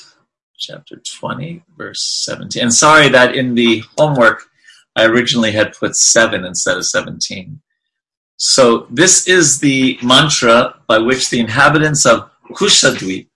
Chapter 0.58 1.02
20, 1.20 1.64
verse 1.78 2.02
17. 2.26 2.62
And 2.62 2.74
sorry 2.74 3.10
that 3.10 3.36
in 3.36 3.56
the 3.56 3.84
homework 3.98 4.44
I 4.96 5.06
originally 5.06 5.52
had 5.52 5.78
put 5.78 5.96
seven 5.96 6.46
instead 6.46 6.78
of 6.78 6.86
17. 6.86 7.62
So 8.38 8.88
this 8.90 9.28
is 9.28 9.60
the 9.60 9.98
mantra 10.02 10.76
by 10.88 10.98
which 10.98 11.30
the 11.30 11.40
inhabitants 11.40 12.06
of 12.06 12.30
Kushadweep 12.52 13.28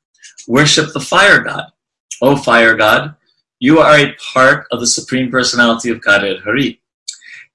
worship 0.48 0.94
the 0.94 1.00
fire 1.00 1.40
god. 1.40 1.66
O 2.22 2.36
fire 2.36 2.76
god, 2.76 3.16
you 3.60 3.80
are 3.80 3.98
a 3.98 4.16
part 4.34 4.68
of 4.72 4.80
the 4.80 4.88
Supreme 4.88 5.30
Personality 5.30 5.90
of 5.90 6.02
Godhead 6.02 6.42
Hari, 6.44 6.82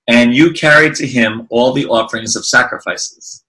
and 0.09 0.35
you 0.35 0.52
carry 0.52 0.94
to 0.94 1.06
him 1.06 1.47
all 1.50 1.73
the 1.73 1.87
offerings 1.87 2.37
of 2.37 2.47
sacrifices. 2.47 3.44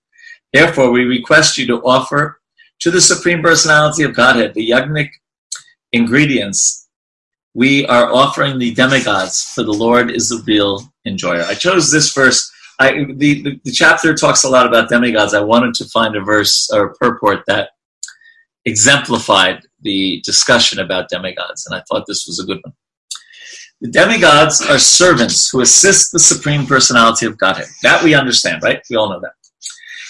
Therefore, 0.52 0.92
we 0.92 1.04
request 1.04 1.58
you 1.58 1.68
to 1.68 1.84
offer 1.84 2.42
to 2.80 2.92
the 2.92 3.02
Supreme 3.02 3.42
Personality 3.42 4.04
of 4.04 4.16
Godhead 4.16 4.54
the 4.54 4.70
yagnic 4.70 5.10
ingredients 5.96 6.86
we 7.56 7.86
are 7.86 8.14
offering 8.14 8.60
the 8.60 8.74
demigods, 8.74 9.42
for 9.56 9.64
the 9.64 9.72
Lord 9.72 10.12
is 10.12 10.28
the 10.28 10.44
real 10.46 10.82
enjoyer. 11.06 11.44
I 11.44 11.54
chose 11.54 11.90
this 11.90 12.14
verse. 12.14 12.52
I, 12.80 13.06
the, 13.16 13.42
the, 13.42 13.62
the, 13.64 13.72
chapter 13.72 14.14
talks 14.14 14.44
a 14.44 14.50
lot 14.50 14.68
about 14.68 14.90
demigods. 14.90 15.34
I 15.34 15.40
wanted 15.40 15.74
to 15.76 15.86
find 15.86 16.18
a 16.18 16.22
verse 16.22 16.70
or 16.74 16.88
a 16.88 16.94
purport 16.96 17.44
that 17.48 17.70
exemplified 18.66 19.62
the 19.84 20.22
discussion 20.26 20.80
about 20.80 21.08
demigods, 21.08 21.66
and 21.66 21.74
I 21.74 21.82
thought 21.88 22.04
this 22.08 22.28
was 22.28 22.42
a 22.42 22.46
good 22.46 22.60
one. 22.62 22.74
The 23.80 23.90
demigods 23.90 24.62
are 24.62 24.78
servants 24.78 25.50
who 25.50 25.62
assist 25.62 26.12
the 26.12 26.20
Supreme 26.20 26.66
Personality 26.66 27.26
of 27.26 27.38
Godhead. 27.38 27.68
That 27.84 28.04
we 28.04 28.16
understand, 28.16 28.64
right? 28.64 28.82
We 28.90 28.98
all 28.98 29.10
know 29.10 29.22
that. 29.22 29.34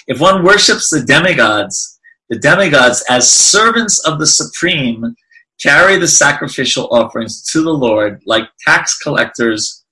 If 0.07 0.19
one 0.19 0.43
worships 0.43 0.89
the 0.89 1.03
demigods, 1.03 1.99
the 2.29 2.39
demigods 2.39 3.03
as 3.07 3.31
servants 3.31 3.99
of 3.99 4.17
the 4.17 4.25
Supreme, 4.25 5.15
carry 5.61 5.97
the 5.97 6.07
sacrificial 6.07 6.87
offerings 6.91 7.43
to 7.51 7.61
the 7.61 7.73
Lord 7.73 8.21
like 8.25 8.49
tax 8.65 8.97
collectors 8.97 9.83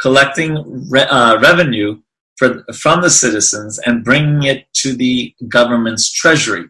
collecting 0.00 0.88
re- 0.90 1.02
uh, 1.02 1.38
revenue 1.40 2.00
for, 2.36 2.64
from 2.74 3.02
the 3.02 3.10
citizens 3.10 3.78
and 3.86 4.04
bringing 4.04 4.42
it 4.44 4.66
to 4.74 4.94
the 4.94 5.34
government's 5.48 6.10
treasury. 6.10 6.68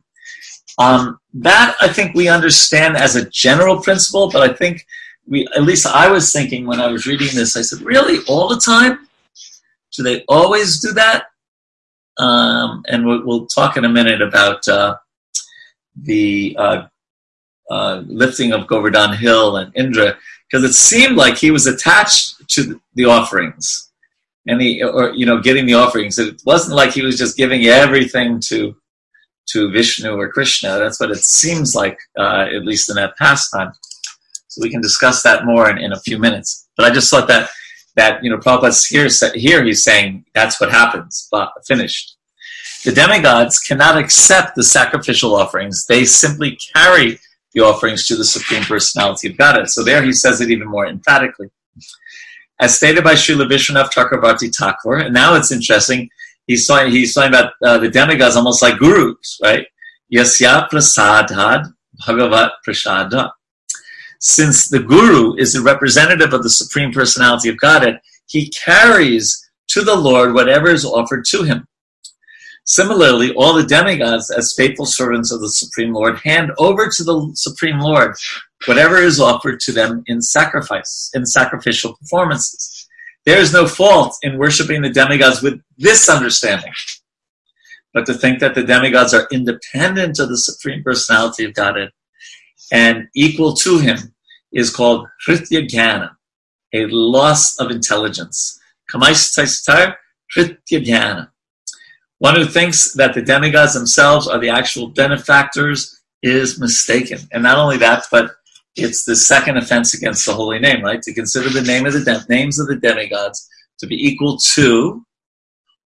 Um, 0.79 1.19
that 1.35 1.77
I 1.81 1.89
think 1.89 2.15
we 2.15 2.29
understand 2.29 2.97
as 2.97 3.17
a 3.17 3.29
general 3.31 3.81
principle, 3.81 4.31
but 4.31 4.49
I 4.49 4.53
think 4.53 4.87
we, 5.27 5.47
at 5.55 5.63
least 5.63 5.87
I 5.87 6.11
was 6.11 6.33
thinking 6.33 6.67
when 6.67 6.81
I 6.81 6.89
was 6.89 7.07
reading 7.07 7.29
this, 7.35 7.57
I 7.57 7.63
said, 7.63 7.83
really, 7.83 8.19
all 8.29 8.49
the 8.49 8.61
time? 8.61 9.09
Do 9.97 10.03
they 10.03 10.25
always 10.29 10.81
do 10.81 10.93
that? 10.93 11.27
Um, 12.19 12.85
and 12.89 13.07
we'll, 13.07 13.25
we'll, 13.25 13.47
talk 13.47 13.77
in 13.77 13.85
a 13.85 13.89
minute 13.89 14.21
about 14.21 14.67
uh, 14.69 14.97
the 15.97 16.55
uh, 16.59 16.87
uh, 17.73 18.03
lifting 18.07 18.53
of 18.53 18.67
Govardhan 18.67 19.15
Hill 19.15 19.57
and 19.57 19.73
Indra, 19.75 20.19
because 20.45 20.63
it 20.63 20.75
seemed 20.75 21.17
like 21.17 21.39
he 21.39 21.51
was 21.51 21.67
attached 21.67 22.47
to 22.49 22.79
the 22.95 23.07
offerings, 23.07 23.91
and 24.47 24.61
he, 24.61 24.83
or 24.83 25.15
you 25.15 25.25
know, 25.25 25.41
getting 25.41 25.65
the 25.65 25.75
offerings. 25.75 26.19
It 26.19 26.43
wasn't 26.45 26.77
like 26.77 26.93
he 26.93 27.03
was 27.03 27.17
just 27.17 27.39
giving 27.39 27.65
everything 27.65 28.41
to 28.49 28.77
to 29.53 29.71
Vishnu 29.71 30.13
or 30.15 30.29
Krishna. 30.29 30.79
That's 30.79 31.01
what 31.01 31.11
it 31.11 31.25
seems 31.25 31.75
like, 31.75 31.99
uh, 32.19 32.47
at 32.55 32.65
least 32.65 32.91
in 32.91 32.97
that 32.97 33.17
pastime. 33.17 33.73
So 34.49 34.61
we 34.61 34.71
can 34.71 34.83
discuss 34.83 35.23
that 35.23 35.47
more 35.47 35.71
in, 35.71 35.79
in 35.79 35.93
a 35.93 36.01
few 36.01 36.19
minutes. 36.19 36.69
But 36.77 36.85
I 36.85 36.91
just 36.95 37.11
thought 37.11 37.29
that 37.29 37.49
that 37.97 38.23
you 38.23 38.31
know, 38.31 38.37
Prabhupada's 38.37 38.85
here 38.85 39.09
here 39.35 39.65
he's 39.65 39.83
saying 39.83 40.27
that's 40.35 40.61
what 40.61 40.71
happens, 40.71 41.27
but 41.31 41.53
finished. 41.67 42.17
The 42.85 42.93
demigods 42.93 43.61
cannot 43.61 43.97
accept 43.97 44.57
the 44.57 44.63
sacrificial 44.63 45.35
offerings; 45.35 45.87
they 45.87 46.05
simply 46.05 46.59
carry 46.75 47.19
the 47.55 47.61
offerings 47.61 48.07
to 48.07 48.17
the 48.17 48.25
Supreme 48.25 48.63
Personality 48.63 49.29
of 49.31 49.37
Godhead. 49.37 49.69
So 49.69 49.85
there 49.85 50.03
he 50.03 50.13
says 50.13 50.41
it 50.41 50.51
even 50.51 50.69
more 50.69 50.87
emphatically. 50.87 51.49
As 52.61 52.77
stated 52.77 53.05
by 53.05 53.15
Srila 53.15 53.49
Vishwanath 53.51 53.93
Chakravarti 53.93 54.55
Thakur, 54.57 54.99
and 54.99 55.15
now 55.15 55.35
it's 55.35 55.51
interesting, 55.53 56.09
he's 56.47 56.67
talking, 56.67 56.93
he's 56.93 57.15
talking 57.15 57.31
about 57.31 57.53
uh, 57.63 57.79
the 57.79 57.91
demigods 57.91 58.37
almost 58.37 58.63
like 58.63 58.79
gurus, 58.79 59.39
right? 59.43 59.67
Yasya 60.13 60.69
prasadad 60.69 61.73
bhagavat 62.07 62.53
prasada. 62.67 63.31
Since 64.21 64.69
the 64.69 64.79
guru 64.79 65.35
is 65.37 65.53
the 65.53 65.63
representative 65.63 66.33
of 66.33 66.45
the 66.45 66.51
Supreme 66.51 66.93
Personality 66.93 67.49
of 67.49 67.59
Godhead, 67.59 68.01
he 68.27 68.49
carries 68.51 69.51
to 69.69 69.83
the 69.83 69.97
Lord 69.97 70.35
whatever 70.35 70.69
is 70.69 70.85
offered 70.85 71.25
to 71.27 71.43
him. 71.43 71.67
Similarly, 72.65 73.35
all 73.35 73.55
the 73.55 73.65
demigods, 73.65 74.31
as 74.31 74.55
faithful 74.57 74.87
servants 74.87 75.33
of 75.33 75.41
the 75.41 75.51
Supreme 75.51 75.93
Lord, 75.93 76.19
hand 76.19 76.53
over 76.59 76.89
to 76.89 77.05
the 77.05 77.31
Supreme 77.35 77.81
Lord 77.81 78.15
whatever 78.67 78.97
is 78.97 79.21
offered 79.21 79.59
to 79.61 79.73
them 79.73 80.05
in 80.07 80.23
sacrifice, 80.23 81.11
in 81.15 81.27
sacrificial 81.27 81.95
performances. 81.95 82.89
There 83.25 83.39
is 83.39 83.53
no 83.53 83.67
fault 83.67 84.17
in 84.23 84.39
worshiping 84.39 84.83
the 84.83 84.91
demigods 84.91 85.43
with 85.43 85.61
this 85.77 86.09
understanding. 86.09 86.73
But 87.93 88.07
to 88.07 88.15
think 88.15 88.39
that 88.41 88.55
the 88.55 88.63
demigods 88.63 89.13
are 89.13 89.29
independent 89.31 90.19
of 90.19 90.29
the 90.29 90.39
Supreme 90.39 90.83
Personality 90.83 91.45
of 91.45 91.55
Godhead 91.55 91.91
and 92.73 93.09
equal 93.15 93.55
to 93.55 93.79
Him 93.79 94.15
is 94.53 94.75
called 94.75 95.07
Hritya 95.27 96.11
a 96.75 96.87
loss 96.87 97.59
of 97.59 97.71
intelligence. 97.71 98.59
Hritya 98.91 100.57
Jnana. 100.73 101.32
One 102.23 102.37
who 102.37 102.45
thinks 102.45 102.93
that 102.93 103.15
the 103.15 103.21
demigods 103.21 103.75
themselves 103.75 104.29
are 104.29 104.39
the 104.39 104.49
actual 104.49 104.87
benefactors 104.87 106.03
is 106.23 106.61
mistaken. 106.61 107.19
And 107.33 107.43
not 107.43 107.59
only 107.59 107.79
that, 107.79 108.05
but 108.13 108.31
it's 108.77 109.03
the 109.05 109.17
second 109.17 109.57
offense 109.57 109.95
against 109.95 110.25
the 110.25 110.33
holy 110.33 110.61
name, 110.61 110.85
right? 110.85 111.03
To 111.03 111.13
consider 111.13 111.49
the 111.49 111.63
name 111.63 111.85
of 111.85 111.95
the 111.95 112.05
de- 112.05 112.25
names 112.29 112.61
of 112.61 112.69
the 112.69 112.77
demigods 112.77 113.49
to 113.81 113.89
be 113.89 113.97
equal 113.97 114.39
to 114.55 115.05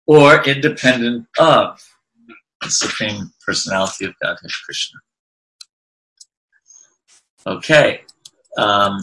or 0.07 0.43
independent 0.43 1.27
of 1.37 1.79
the 2.63 2.71
supreme 2.71 3.31
personality 3.45 4.05
of 4.05 4.15
Godhead 4.19 4.49
Krishna. 4.65 4.99
Okay. 7.45 8.01
Um, 8.57 9.01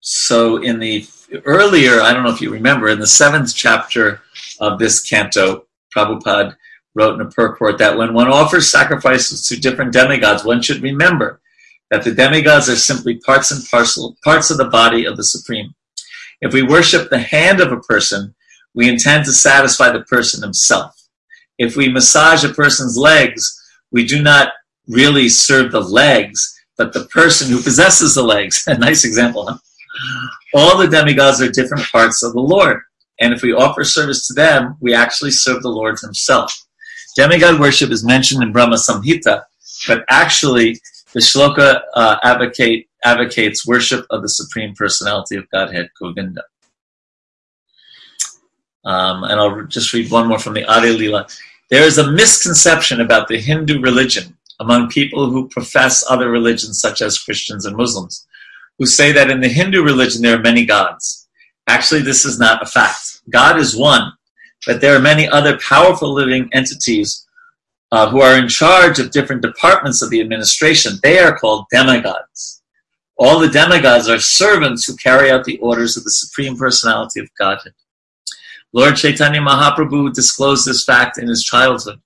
so 0.00 0.58
in 0.58 0.78
the 0.78 1.06
earlier, 1.46 2.02
I 2.02 2.12
don't 2.12 2.24
know 2.24 2.34
if 2.34 2.42
you 2.42 2.52
remember, 2.52 2.90
in 2.90 2.98
the 2.98 3.06
seventh 3.06 3.54
chapter 3.54 4.20
of 4.62 4.78
this 4.78 5.02
canto, 5.02 5.66
Prabhupada 5.94 6.56
wrote 6.94 7.20
in 7.20 7.26
a 7.26 7.30
purport 7.30 7.78
that 7.78 7.98
when 7.98 8.14
one 8.14 8.28
offers 8.28 8.70
sacrifices 8.70 9.46
to 9.48 9.60
different 9.60 9.92
demigods, 9.92 10.44
one 10.44 10.62
should 10.62 10.82
remember 10.82 11.40
that 11.90 12.04
the 12.04 12.14
demigods 12.14 12.70
are 12.70 12.76
simply 12.76 13.16
parts 13.16 13.50
and 13.50 13.62
parcel, 13.68 14.16
parts 14.24 14.50
of 14.50 14.56
the 14.56 14.68
body 14.68 15.04
of 15.04 15.16
the 15.16 15.24
Supreme. 15.24 15.74
If 16.40 16.54
we 16.54 16.62
worship 16.62 17.10
the 17.10 17.18
hand 17.18 17.60
of 17.60 17.72
a 17.72 17.80
person, 17.80 18.34
we 18.74 18.88
intend 18.88 19.24
to 19.24 19.32
satisfy 19.32 19.90
the 19.90 20.04
person 20.04 20.42
himself. 20.42 20.94
If 21.58 21.76
we 21.76 21.88
massage 21.88 22.44
a 22.44 22.48
person's 22.48 22.96
legs, 22.96 23.60
we 23.90 24.06
do 24.06 24.22
not 24.22 24.52
really 24.88 25.28
serve 25.28 25.72
the 25.72 25.80
legs, 25.80 26.58
but 26.78 26.92
the 26.92 27.04
person 27.06 27.50
who 27.50 27.62
possesses 27.62 28.14
the 28.14 28.22
legs. 28.22 28.64
A 28.66 28.78
nice 28.78 29.04
example, 29.04 29.46
huh? 29.46 29.58
All 30.54 30.78
the 30.78 30.88
demigods 30.88 31.40
are 31.42 31.50
different 31.50 31.84
parts 31.92 32.22
of 32.22 32.32
the 32.32 32.40
Lord. 32.40 32.80
And 33.20 33.32
if 33.32 33.42
we 33.42 33.52
offer 33.52 33.84
service 33.84 34.26
to 34.26 34.34
them, 34.34 34.76
we 34.80 34.94
actually 34.94 35.30
serve 35.30 35.62
the 35.62 35.68
Lord 35.68 35.98
himself. 36.00 36.52
Demigod 37.16 37.60
worship 37.60 37.90
is 37.90 38.04
mentioned 38.04 38.42
in 38.42 38.52
Brahma 38.52 38.76
Samhita, 38.76 39.42
but 39.86 40.04
actually 40.08 40.80
the 41.12 41.20
shloka 41.20 41.82
uh, 41.94 42.16
advocate, 42.22 42.88
advocates 43.04 43.66
worship 43.66 44.06
of 44.10 44.22
the 44.22 44.28
Supreme 44.28 44.74
Personality 44.74 45.36
of 45.36 45.48
Godhead, 45.50 45.90
Govinda. 46.00 46.42
Um, 48.84 49.24
and 49.24 49.34
I'll 49.34 49.62
just 49.64 49.92
read 49.92 50.10
one 50.10 50.26
more 50.26 50.38
from 50.38 50.54
the 50.54 50.64
Adi 50.64 50.90
Lila. 50.90 51.26
There 51.70 51.84
is 51.84 51.98
a 51.98 52.10
misconception 52.10 53.00
about 53.00 53.28
the 53.28 53.38
Hindu 53.38 53.80
religion 53.80 54.36
among 54.60 54.88
people 54.88 55.30
who 55.30 55.48
profess 55.48 56.04
other 56.08 56.30
religions, 56.30 56.80
such 56.80 57.02
as 57.02 57.18
Christians 57.18 57.64
and 57.66 57.76
Muslims, 57.76 58.26
who 58.78 58.86
say 58.86 59.12
that 59.12 59.30
in 59.30 59.40
the 59.40 59.48
Hindu 59.48 59.82
religion 59.82 60.22
there 60.22 60.38
are 60.38 60.42
many 60.42 60.64
gods. 60.64 61.21
Actually, 61.66 62.02
this 62.02 62.24
is 62.24 62.38
not 62.38 62.62
a 62.62 62.66
fact. 62.66 63.20
God 63.30 63.58
is 63.58 63.76
one, 63.76 64.12
but 64.66 64.80
there 64.80 64.96
are 64.96 65.00
many 65.00 65.28
other 65.28 65.58
powerful 65.58 66.12
living 66.12 66.48
entities 66.52 67.26
uh, 67.92 68.08
who 68.08 68.20
are 68.20 68.38
in 68.38 68.48
charge 68.48 68.98
of 68.98 69.10
different 69.10 69.42
departments 69.42 70.02
of 70.02 70.10
the 70.10 70.20
administration. 70.20 70.92
They 71.02 71.18
are 71.18 71.38
called 71.38 71.66
demigods. 71.70 72.62
All 73.16 73.38
the 73.38 73.48
demigods 73.48 74.08
are 74.08 74.18
servants 74.18 74.84
who 74.84 74.96
carry 74.96 75.30
out 75.30 75.44
the 75.44 75.58
orders 75.58 75.96
of 75.96 76.04
the 76.04 76.10
Supreme 76.10 76.56
Personality 76.56 77.20
of 77.20 77.28
Godhead. 77.38 77.74
Lord 78.72 78.96
Chaitanya 78.96 79.40
Mahaprabhu 79.40 80.12
disclosed 80.14 80.66
this 80.66 80.84
fact 80.84 81.18
in 81.18 81.28
his 81.28 81.44
childhood. 81.44 82.00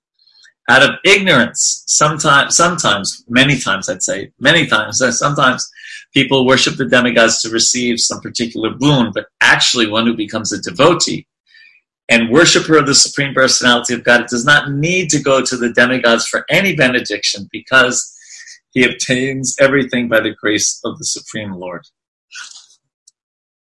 Out 0.69 0.83
of 0.83 0.99
ignorance, 1.05 1.83
sometimes, 1.87 2.57
sometimes, 2.57 3.23
many 3.29 3.57
times, 3.57 3.87
I'd 3.87 4.03
say, 4.03 4.31
many 4.37 4.67
times, 4.67 5.01
sometimes 5.17 5.71
people 6.17 6.47
worship 6.47 6.75
the 6.77 6.85
demigods 6.97 7.41
to 7.41 7.49
receive 7.49 7.99
some 7.99 8.19
particular 8.21 8.71
boon, 8.71 9.11
but 9.13 9.27
actually 9.39 9.87
one 9.87 10.07
who 10.07 10.15
becomes 10.15 10.51
a 10.51 10.59
devotee 10.59 11.27
and 12.09 12.31
worshiper 12.31 12.77
of 12.77 12.87
the 12.87 12.95
Supreme 12.95 13.33
Personality 13.33 13.93
of 13.93 14.03
God 14.03 14.27
does 14.27 14.45
not 14.45 14.71
need 14.71 15.09
to 15.09 15.21
go 15.21 15.43
to 15.43 15.57
the 15.57 15.73
demigods 15.73 16.25
for 16.25 16.45
any 16.49 16.75
benediction 16.75 17.49
because 17.51 17.97
he 18.71 18.83
obtains 18.85 19.55
everything 19.59 20.07
by 20.07 20.21
the 20.21 20.33
grace 20.33 20.79
of 20.85 20.97
the 20.97 21.05
Supreme 21.05 21.51
Lord. 21.51 21.85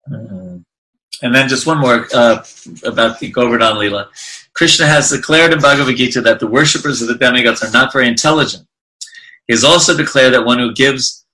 Mm. 0.08 0.64
And 1.22 1.34
then 1.34 1.48
just 1.48 1.66
one 1.66 1.78
more 1.78 2.06
uh, 2.14 2.44
about 2.84 3.18
the 3.20 3.30
Govardhan 3.30 3.78
Lila. 3.78 4.08
Krishna 4.54 4.86
has 4.86 5.10
declared 5.10 5.52
in 5.52 5.60
Bhagavad 5.60 5.96
Gita 5.96 6.20
that 6.22 6.40
the 6.40 6.46
worshippers 6.46 7.02
of 7.02 7.08
the 7.08 7.16
demigods 7.16 7.62
are 7.62 7.70
not 7.70 7.92
very 7.92 8.06
intelligent. 8.06 8.66
He 9.46 9.54
has 9.54 9.64
also 9.64 9.96
declared 9.96 10.34
that 10.34 10.44
one 10.44 10.58
who 10.58 10.72
gives, 10.72 11.25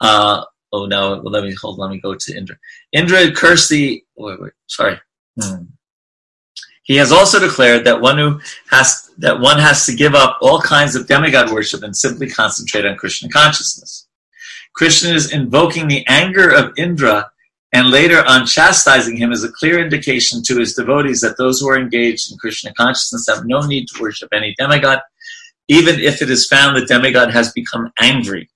uh, 0.00 0.44
oh 0.72 0.86
no, 0.86 1.14
let 1.24 1.44
me 1.44 1.54
hold. 1.54 1.78
Let 1.78 1.90
me 1.90 2.00
go 2.00 2.14
to 2.14 2.36
Indra. 2.36 2.56
Indra 2.92 3.30
cursed 3.32 3.70
the. 3.70 4.02
Wait, 4.16 4.40
wait, 4.40 4.52
sorry. 4.66 5.00
Hmm. 5.40 5.64
He 6.82 6.96
has 6.96 7.12
also 7.12 7.38
declared 7.38 7.84
that 7.84 8.00
one 8.00 8.16
who 8.16 8.40
has 8.70 9.10
that 9.18 9.38
one 9.38 9.58
has 9.58 9.84
to 9.86 9.94
give 9.94 10.14
up 10.14 10.38
all 10.40 10.60
kinds 10.60 10.96
of 10.96 11.06
demigod 11.06 11.50
worship 11.50 11.82
and 11.82 11.94
simply 11.94 12.28
concentrate 12.28 12.86
on 12.86 12.96
Krishna 12.96 13.28
consciousness. 13.28 14.06
Krishna 14.74 15.10
is 15.10 15.32
invoking 15.32 15.86
the 15.86 16.06
anger 16.06 16.50
of 16.50 16.72
Indra 16.78 17.30
and 17.72 17.90
later 17.90 18.24
on 18.26 18.46
chastising 18.46 19.16
him 19.16 19.32
as 19.32 19.44
a 19.44 19.52
clear 19.52 19.78
indication 19.78 20.42
to 20.44 20.58
his 20.58 20.74
devotees 20.74 21.20
that 21.20 21.36
those 21.36 21.60
who 21.60 21.68
are 21.68 21.78
engaged 21.78 22.32
in 22.32 22.38
Krishna 22.38 22.72
consciousness 22.72 23.26
have 23.28 23.44
no 23.44 23.60
need 23.60 23.86
to 23.88 24.00
worship 24.00 24.30
any 24.32 24.54
demigod, 24.58 25.00
even 25.68 26.00
if 26.00 26.22
it 26.22 26.30
is 26.30 26.46
found 26.46 26.76
the 26.76 26.86
demigod 26.86 27.30
has 27.30 27.52
become 27.52 27.92
angry. 28.00 28.48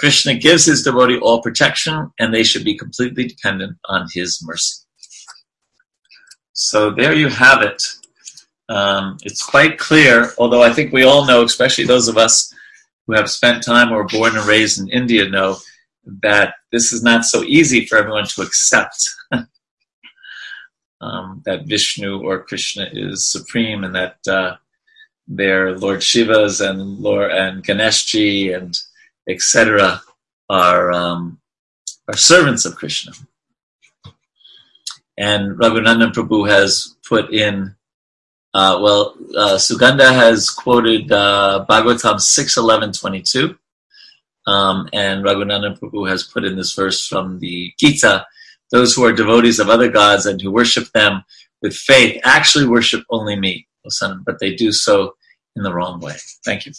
Krishna 0.00 0.34
gives 0.34 0.64
his 0.64 0.82
devotee 0.82 1.18
all 1.18 1.42
protection, 1.42 2.10
and 2.18 2.32
they 2.32 2.42
should 2.42 2.64
be 2.64 2.74
completely 2.74 3.28
dependent 3.28 3.76
on 3.84 4.08
his 4.14 4.40
mercy. 4.42 4.86
So 6.54 6.90
there 6.90 7.12
you 7.12 7.28
have 7.28 7.60
it. 7.60 7.82
Um, 8.70 9.18
it's 9.24 9.44
quite 9.44 9.78
clear, 9.78 10.30
although 10.38 10.62
I 10.62 10.72
think 10.72 10.90
we 10.90 11.02
all 11.02 11.26
know, 11.26 11.44
especially 11.44 11.84
those 11.84 12.08
of 12.08 12.16
us 12.16 12.50
who 13.06 13.12
have 13.12 13.30
spent 13.30 13.62
time 13.62 13.92
or 13.92 14.04
born 14.04 14.38
and 14.38 14.46
raised 14.46 14.80
in 14.80 14.88
India, 14.88 15.28
know 15.28 15.58
that 16.22 16.54
this 16.72 16.94
is 16.94 17.02
not 17.02 17.26
so 17.26 17.42
easy 17.42 17.84
for 17.84 17.98
everyone 17.98 18.26
to 18.26 18.40
accept. 18.40 19.06
um, 21.02 21.42
that 21.44 21.66
Vishnu 21.66 22.22
or 22.22 22.42
Krishna 22.44 22.88
is 22.90 23.30
supreme, 23.30 23.84
and 23.84 23.94
that 23.94 24.16
uh, 24.26 24.56
their 25.28 25.76
Lord 25.76 26.00
Shivas 26.00 26.66
and 26.66 27.00
Lord 27.00 27.32
and 27.32 27.62
Ganeshji 27.62 28.56
and 28.56 28.74
etc. 29.28 30.02
are 30.48 30.92
um, 30.92 31.40
are 32.08 32.16
servants 32.16 32.64
of 32.64 32.76
Krishna. 32.76 33.12
And 35.16 35.58
Raghunandan 35.58 36.12
Prabhu 36.12 36.48
has 36.48 36.96
put 37.06 37.32
in, 37.32 37.76
uh, 38.54 38.80
well, 38.82 39.14
uh, 39.36 39.56
Sugandha 39.56 40.12
has 40.12 40.48
quoted 40.48 41.12
uh, 41.12 41.66
Bhagavatam 41.68 42.16
6.11.22, 42.16 43.58
um, 44.50 44.88
and 44.94 45.22
Raghunandan 45.24 45.78
Prabhu 45.78 46.08
has 46.08 46.24
put 46.24 46.44
in 46.44 46.56
this 46.56 46.72
verse 46.72 47.06
from 47.06 47.38
the 47.38 47.72
Gita, 47.78 48.26
those 48.70 48.94
who 48.94 49.04
are 49.04 49.12
devotees 49.12 49.58
of 49.58 49.68
other 49.68 49.90
gods 49.90 50.26
and 50.26 50.40
who 50.40 50.50
worship 50.50 50.90
them 50.92 51.22
with 51.60 51.74
faith 51.74 52.20
actually 52.24 52.66
worship 52.66 53.04
only 53.10 53.38
me, 53.38 53.66
but 54.24 54.38
they 54.40 54.54
do 54.54 54.72
so 54.72 55.14
in 55.54 55.62
the 55.62 55.74
wrong 55.74 56.00
way. 56.00 56.16
Thank 56.44 56.66
you. 56.66 56.72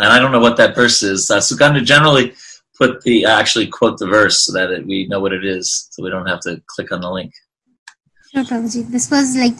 And 0.00 0.12
I 0.12 0.18
don't 0.18 0.32
know 0.32 0.40
what 0.40 0.56
that 0.56 0.74
verse 0.74 1.02
is. 1.02 1.30
Uh, 1.30 1.38
Sugandha 1.38 1.84
generally 1.84 2.32
put 2.78 3.02
the 3.02 3.26
actually 3.26 3.66
quote 3.66 3.98
the 3.98 4.06
verse 4.06 4.46
so 4.46 4.52
that 4.52 4.70
it, 4.70 4.86
we 4.86 5.06
know 5.06 5.20
what 5.20 5.32
it 5.32 5.44
is, 5.44 5.88
so 5.90 6.02
we 6.02 6.10
don't 6.10 6.26
have 6.26 6.40
to 6.40 6.62
click 6.66 6.90
on 6.90 7.02
the 7.02 7.10
link. 7.10 7.32
Sure, 8.32 8.44
Prabhuji. 8.44 8.88
This 8.88 9.10
was 9.10 9.36
like 9.36 9.56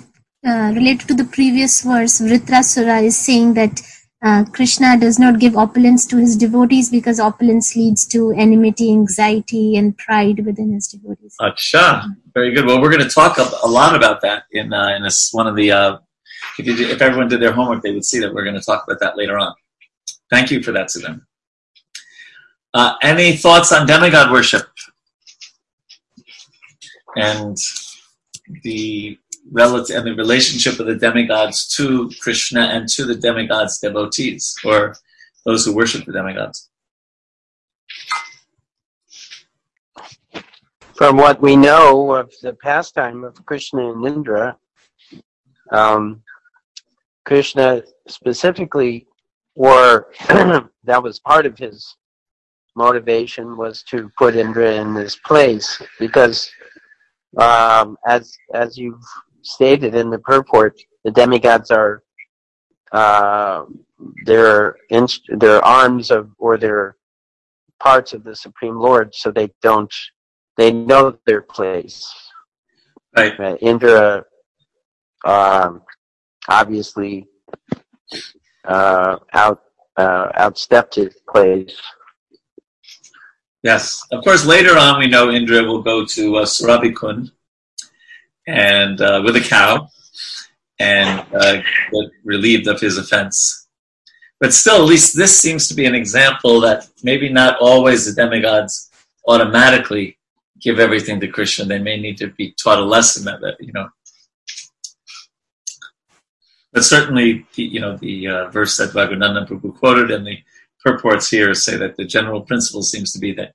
uh, 0.47 0.73
related 0.75 1.07
to 1.09 1.15
the 1.15 1.25
previous 1.25 1.83
verse. 1.83 2.21
Vritrasura 2.21 3.03
is 3.03 3.19
saying 3.19 3.55
that 3.55 3.83
uh, 4.23 4.45
Krishna 4.53 4.99
does 4.99 5.19
not 5.19 5.39
give 5.39 5.57
opulence 5.57 6.07
to 6.07 6.17
his 6.17 6.37
devotees 6.37 6.91
because 6.91 7.21
opulence 7.21 7.75
leads 7.77 8.07
to 8.07 8.33
enmity, 8.33 8.91
anxiety, 8.91 9.77
and 9.77 9.97
pride 9.99 10.45
within 10.47 10.73
his 10.73 10.89
devotees. 10.89 11.37
Acha, 11.41 12.05
very 12.35 12.55
good. 12.55 12.67
Well, 12.67 12.81
we're 12.81 12.91
going 12.91 13.07
to 13.07 13.15
talk 13.15 13.39
a, 13.39 13.49
a 13.65 13.69
lot 13.69 13.95
about 13.95 14.21
that 14.23 14.45
in 14.53 14.73
uh, 14.73 14.97
in 14.97 15.03
this, 15.03 15.31
one 15.33 15.47
of 15.47 15.57
the. 15.57 15.73
Uh, 15.73 15.99
if, 16.59 16.67
you, 16.67 16.87
if 16.89 17.03
everyone 17.03 17.29
did 17.29 17.41
their 17.41 17.53
homework, 17.53 17.83
they 17.83 17.93
would 17.93 18.05
see 18.05 18.19
that 18.21 18.33
we're 18.33 18.45
going 18.45 18.59
to 18.59 18.65
talk 18.65 18.85
about 18.85 19.01
that 19.01 19.17
later 19.17 19.39
on. 19.39 19.55
Thank 20.31 20.51
you 20.51 20.63
for 20.63 20.73
that, 20.73 20.91
Sudan. 20.91 21.27
Uh, 22.73 22.95
any 23.03 23.37
thoughts 23.37 23.73
on 23.73 23.87
demigod 23.87 24.31
worship? 24.31 24.69
And 27.17 27.57
the 28.63 29.19
relative 29.51 29.97
and 29.97 30.07
the 30.07 30.15
relationship 30.15 30.79
of 30.79 30.87
the 30.87 30.95
demigods 30.95 31.67
to 31.77 32.11
Krishna 32.21 32.61
and 32.61 32.89
to 32.91 33.05
the 33.05 33.17
demigods' 33.17 33.81
devotees 33.81 34.55
or 34.65 34.95
those 35.45 35.65
who 35.65 35.75
worship 35.75 36.05
the 36.05 36.13
demigods. 36.13 36.69
From 40.95 41.17
what 41.17 41.41
we 41.41 41.57
know 41.57 42.15
of 42.15 42.33
the 42.43 42.53
pastime 42.53 43.25
of 43.25 43.45
Krishna 43.47 43.91
and 43.91 44.07
Indra, 44.07 44.57
um, 45.73 46.23
Krishna 47.25 47.83
specifically, 48.07 49.07
or 49.55 50.13
that 50.85 51.03
was 51.03 51.19
part 51.21 51.47
of 51.47 51.59
his 51.59 51.97
motivation, 52.77 53.57
was 53.57 53.83
to 53.85 54.11
put 54.17 54.37
Indra 54.37 54.75
in 54.75 54.95
this 54.95 55.17
place 55.17 55.81
because, 55.99 56.51
um, 57.39 57.97
as 58.07 58.33
as 58.55 58.77
you've 58.77 59.03
stated 59.43 59.95
in 59.95 60.11
the 60.11 60.19
purport, 60.19 60.81
the 61.05 61.11
demigods 61.11 61.71
are 61.71 62.03
uh, 62.93 63.65
their 64.25 64.77
inst- 64.91 65.29
their 65.39 65.65
arms 65.65 66.11
of 66.11 66.31
or 66.39 66.57
their 66.57 66.97
parts 67.81 68.13
of 68.13 68.25
the 68.25 68.37
Supreme 68.37 68.79
Lord, 68.79 69.15
so 69.15 69.31
they 69.31 69.51
don't 69.63 69.95
they 70.57 70.73
know 70.73 71.17
their 71.27 71.43
place. 71.43 72.07
Right. 73.17 73.39
Uh, 73.39 73.57
Indra 73.57 74.25
um, 75.25 75.83
obviously 76.49 77.27
uh, 78.65 79.17
out 79.33 79.63
uh, 79.97 80.33
outstepped 80.33 80.95
his 80.95 81.15
place. 81.29 81.81
Yes. 83.63 84.07
Of 84.11 84.25
course, 84.25 84.47
later 84.47 84.79
on, 84.79 84.99
we 84.99 85.07
know 85.07 85.31
Indra 85.31 85.63
will 85.65 85.83
go 85.83 86.07
to 86.07 86.37
uh, 86.37 86.47
and 88.47 89.01
uh, 89.01 89.23
with 89.25 89.37
a 89.37 89.41
cow 89.41 89.89
and 90.79 91.21
uh, 91.35 91.57
get 91.93 92.11
relieved 92.25 92.67
of 92.67 92.81
his 92.81 92.97
offense. 92.97 93.69
But 94.41 94.55
still, 94.55 94.77
at 94.77 94.89
least 94.89 95.15
this 95.15 95.39
seems 95.39 95.69
to 95.69 95.75
be 95.75 95.85
an 95.85 95.95
example 95.95 96.61
that 96.61 96.89
maybe 97.03 97.29
not 97.29 97.59
always 97.61 98.07
the 98.07 98.13
demigods 98.13 98.91
automatically 99.29 100.17
give 100.61 100.79
everything 100.79 101.21
to 101.21 101.29
Krishna. 101.29 101.67
They 101.67 101.79
may 101.79 102.01
need 102.01 102.17
to 102.19 102.29
be 102.29 102.55
taught 102.63 102.79
a 102.79 102.85
lesson 102.85 103.25
that 103.27 103.57
you 103.61 103.73
know. 103.73 103.89
But 106.73 106.85
certainly, 106.85 107.47
the, 107.55 107.65
you 107.65 107.81
know, 107.81 107.97
the 107.97 108.29
uh, 108.29 108.51
verse 108.51 108.77
that 108.77 108.91
Raghunandan 108.91 109.49
Prabhu 109.49 109.77
quoted 109.77 110.11
and 110.11 110.27
the 110.27 110.39
purports 110.83 111.29
here 111.29 111.53
say 111.55 111.77
that 111.77 111.97
the 111.97 112.05
general 112.05 112.43
principle 112.43 112.83
seems 112.83 113.13
to 113.13 113.19
be 113.19 113.33
that 113.35 113.55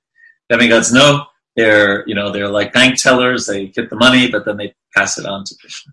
demigods 0.50 0.92
know 0.92 1.24
they're, 1.56 2.06
you 2.06 2.14
know, 2.14 2.30
they're 2.30 2.48
like 2.48 2.74
bank 2.74 3.00
tellers. 3.02 3.46
They 3.46 3.68
get 3.68 3.88
the 3.88 3.96
money, 3.96 4.30
but 4.30 4.44
then 4.44 4.58
they 4.58 4.74
pass 4.94 5.18
it 5.18 5.26
on 5.26 5.44
to 5.44 5.56
Krishna. 5.58 5.92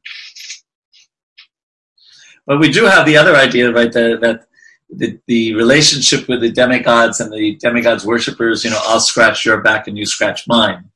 But 2.45 2.59
we 2.59 2.69
do 2.69 2.83
have 2.83 3.05
the 3.05 3.15
other 3.15 3.35
idea, 3.35 3.71
right, 3.71 3.91
that, 3.93 4.19
that 4.19 4.47
the, 4.89 5.17
the 5.27 5.55
relationship 5.55 6.27
with 6.27 6.41
the 6.41 6.51
demigods 6.51 7.21
and 7.21 7.31
the 7.31 7.55
demigods 7.55 8.05
worshippers, 8.05 8.65
you 8.65 8.69
know, 8.69 8.81
I'll 8.83 8.99
scratch 8.99 9.45
your 9.45 9.61
back 9.61 9.87
and 9.87 9.97
you 9.97 10.05
scratch 10.05 10.45
mine. 10.45 10.89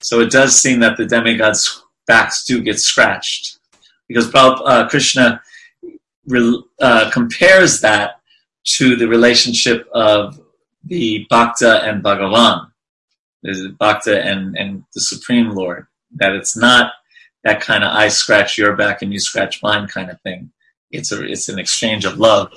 So 0.00 0.20
it 0.20 0.30
does 0.30 0.56
seem 0.56 0.78
that 0.80 0.96
the 0.96 1.04
demigods' 1.04 1.82
backs 2.06 2.44
do 2.44 2.62
get 2.62 2.78
scratched 2.78 3.55
because 4.08 4.32
uh, 4.34 4.88
Krishna 4.88 5.40
re, 6.26 6.62
uh, 6.80 7.10
compares 7.10 7.80
that 7.80 8.20
to 8.64 8.96
the 8.96 9.08
relationship 9.08 9.88
of 9.92 10.40
the 10.84 11.26
Bhakta 11.30 11.82
and 11.84 12.02
Bhagavan, 12.02 12.70
the 13.42 13.74
Bhakta 13.78 14.22
and, 14.22 14.56
and 14.56 14.84
the 14.94 15.00
Supreme 15.00 15.50
Lord, 15.50 15.86
that 16.16 16.32
it's 16.32 16.56
not 16.56 16.92
that 17.44 17.60
kind 17.60 17.84
of 17.84 17.92
I 17.92 18.08
scratch 18.08 18.58
your 18.58 18.74
back 18.74 19.02
and 19.02 19.12
you 19.12 19.20
scratch 19.20 19.62
mine 19.62 19.86
kind 19.86 20.10
of 20.10 20.20
thing. 20.22 20.50
It's 20.90 21.12
a 21.12 21.22
it's 21.24 21.48
an 21.48 21.58
exchange 21.58 22.04
of 22.04 22.18
love. 22.18 22.52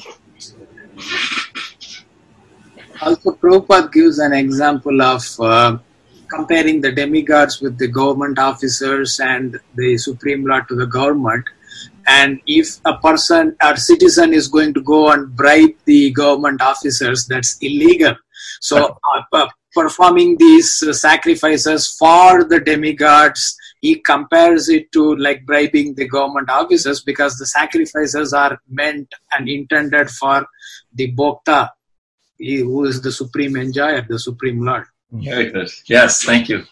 Also, 3.01 3.31
Prabhupada 3.31 3.91
gives 3.91 4.19
an 4.19 4.33
example 4.33 5.01
of 5.01 5.23
uh, 5.39 5.77
comparing 6.29 6.81
the 6.81 6.91
demigods 6.91 7.61
with 7.61 7.77
the 7.77 7.87
government 7.87 8.39
officers 8.39 9.19
and 9.19 9.59
the 9.75 9.97
Supreme 9.97 10.45
Lord 10.45 10.67
to 10.69 10.75
the 10.75 10.85
government. 10.85 11.45
And 12.07 12.39
if 12.47 12.79
a 12.85 12.97
person 12.97 13.55
or 13.63 13.75
citizen 13.75 14.33
is 14.33 14.47
going 14.47 14.73
to 14.73 14.81
go 14.81 15.11
and 15.11 15.35
bribe 15.35 15.75
the 15.85 16.11
government 16.11 16.61
officers, 16.61 17.25
that's 17.27 17.57
illegal. 17.61 18.15
So, 18.61 18.97
uh, 19.33 19.47
performing 19.73 20.37
these 20.37 20.81
uh, 20.81 20.93
sacrifices 20.93 21.95
for 21.97 22.43
the 22.43 22.59
demigods, 22.59 23.55
he 23.81 23.95
compares 23.95 24.67
it 24.69 24.91
to 24.91 25.15
like 25.15 25.45
bribing 25.45 25.95
the 25.95 26.07
government 26.07 26.49
officers 26.49 27.01
because 27.01 27.37
the 27.37 27.45
sacrifices 27.45 28.33
are 28.33 28.59
meant 28.67 29.13
and 29.37 29.47
intended 29.47 30.09
for 30.09 30.45
the 30.93 31.13
Bhokta, 31.13 31.69
who 32.39 32.85
is 32.85 33.01
the 33.01 33.11
supreme 33.11 33.55
enjoyer, 33.55 34.05
the 34.09 34.19
supreme 34.19 34.65
Lord. 34.65 34.85
Very 35.11 35.51
good. 35.51 35.69
Yes, 35.85 36.23
thank 36.23 36.49
you. 36.49 36.65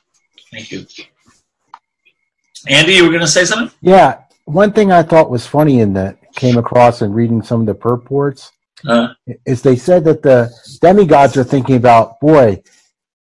Thank 0.51 0.71
you. 0.71 0.85
Andy, 2.67 2.93
you 2.93 3.03
were 3.03 3.09
going 3.09 3.21
to 3.21 3.27
say 3.27 3.45
something? 3.45 3.75
Yeah. 3.81 4.21
One 4.45 4.71
thing 4.71 4.91
I 4.91 5.03
thought 5.03 5.29
was 5.29 5.45
funny 5.45 5.81
in 5.81 5.93
that 5.93 6.17
came 6.35 6.57
across 6.57 7.01
in 7.01 7.11
reading 7.11 7.41
some 7.41 7.61
of 7.61 7.67
the 7.67 7.73
purports 7.73 8.51
Uh, 8.87 9.09
is 9.45 9.61
they 9.61 9.75
said 9.75 10.03
that 10.05 10.21
the 10.21 10.49
demigods 10.81 11.35
are 11.35 11.43
thinking 11.43 11.75
about, 11.75 12.19
boy, 12.19 12.61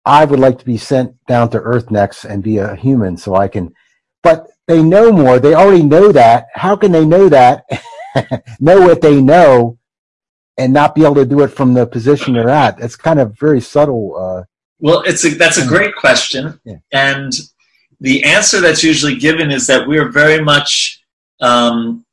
I 0.04 0.24
would 0.24 0.38
like 0.38 0.58
to 0.58 0.64
be 0.64 0.76
sent 0.76 1.16
down 1.26 1.50
to 1.50 1.58
earth 1.58 1.90
next 1.90 2.24
and 2.24 2.42
be 2.42 2.58
a 2.58 2.76
human 2.76 3.16
so 3.16 3.34
I 3.34 3.48
can, 3.48 3.74
but 4.22 4.46
they 4.68 4.82
know 4.82 5.10
more. 5.10 5.38
They 5.38 5.54
already 5.54 5.82
know 5.82 6.12
that. 6.12 6.46
How 6.54 6.76
can 6.76 6.92
they 6.92 7.04
know 7.06 7.28
that, 7.28 7.64
know 8.60 8.80
what 8.82 9.00
they 9.00 9.20
know, 9.20 9.78
and 10.58 10.72
not 10.72 10.94
be 10.94 11.04
able 11.04 11.16
to 11.16 11.24
do 11.24 11.40
it 11.40 11.48
from 11.48 11.74
the 11.74 11.86
position 11.86 12.34
they're 12.34 12.48
at? 12.48 12.78
It's 12.78 12.96
kind 12.96 13.18
of 13.18 13.38
very 13.38 13.60
subtle. 13.60 14.16
Uh, 14.16 14.44
well, 14.78 15.02
it's 15.02 15.24
a, 15.24 15.30
that's 15.30 15.58
a 15.58 15.66
great 15.66 15.94
question. 15.96 16.60
Yeah. 16.64 16.76
And 16.92 17.32
the 18.00 18.24
answer 18.24 18.60
that's 18.60 18.84
usually 18.84 19.16
given 19.16 19.50
is 19.50 19.66
that 19.66 19.88
we're 19.88 20.10
very 20.10 20.42
much 20.42 21.02
um, 21.40 22.04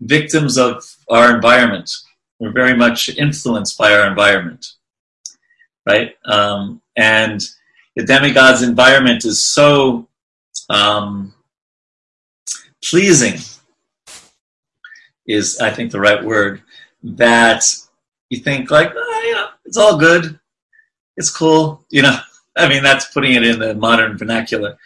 victims 0.00 0.56
of 0.56 0.82
our 1.08 1.34
environment. 1.34 1.90
We're 2.38 2.52
very 2.52 2.74
much 2.74 3.10
influenced 3.10 3.76
by 3.76 3.92
our 3.92 4.06
environment, 4.06 4.66
right? 5.86 6.14
Um, 6.24 6.80
and 6.96 7.40
the 7.96 8.04
demigod's 8.04 8.62
environment 8.62 9.26
is 9.26 9.42
so 9.42 10.08
um, 10.70 11.34
pleasing, 12.82 13.40
is 15.26 15.60
I 15.60 15.70
think 15.70 15.90
the 15.90 16.00
right 16.00 16.24
word, 16.24 16.62
that 17.02 17.62
you 18.30 18.38
think 18.38 18.70
like, 18.70 18.92
oh, 18.96 19.22
know, 19.34 19.48
it's 19.66 19.76
all 19.76 19.98
good, 19.98 20.39
it's 21.16 21.30
cool, 21.30 21.84
you 21.90 22.02
know. 22.02 22.18
I 22.56 22.68
mean, 22.68 22.82
that's 22.82 23.06
putting 23.12 23.34
it 23.34 23.44
in 23.44 23.58
the 23.58 23.74
modern 23.74 24.18
vernacular, 24.18 24.76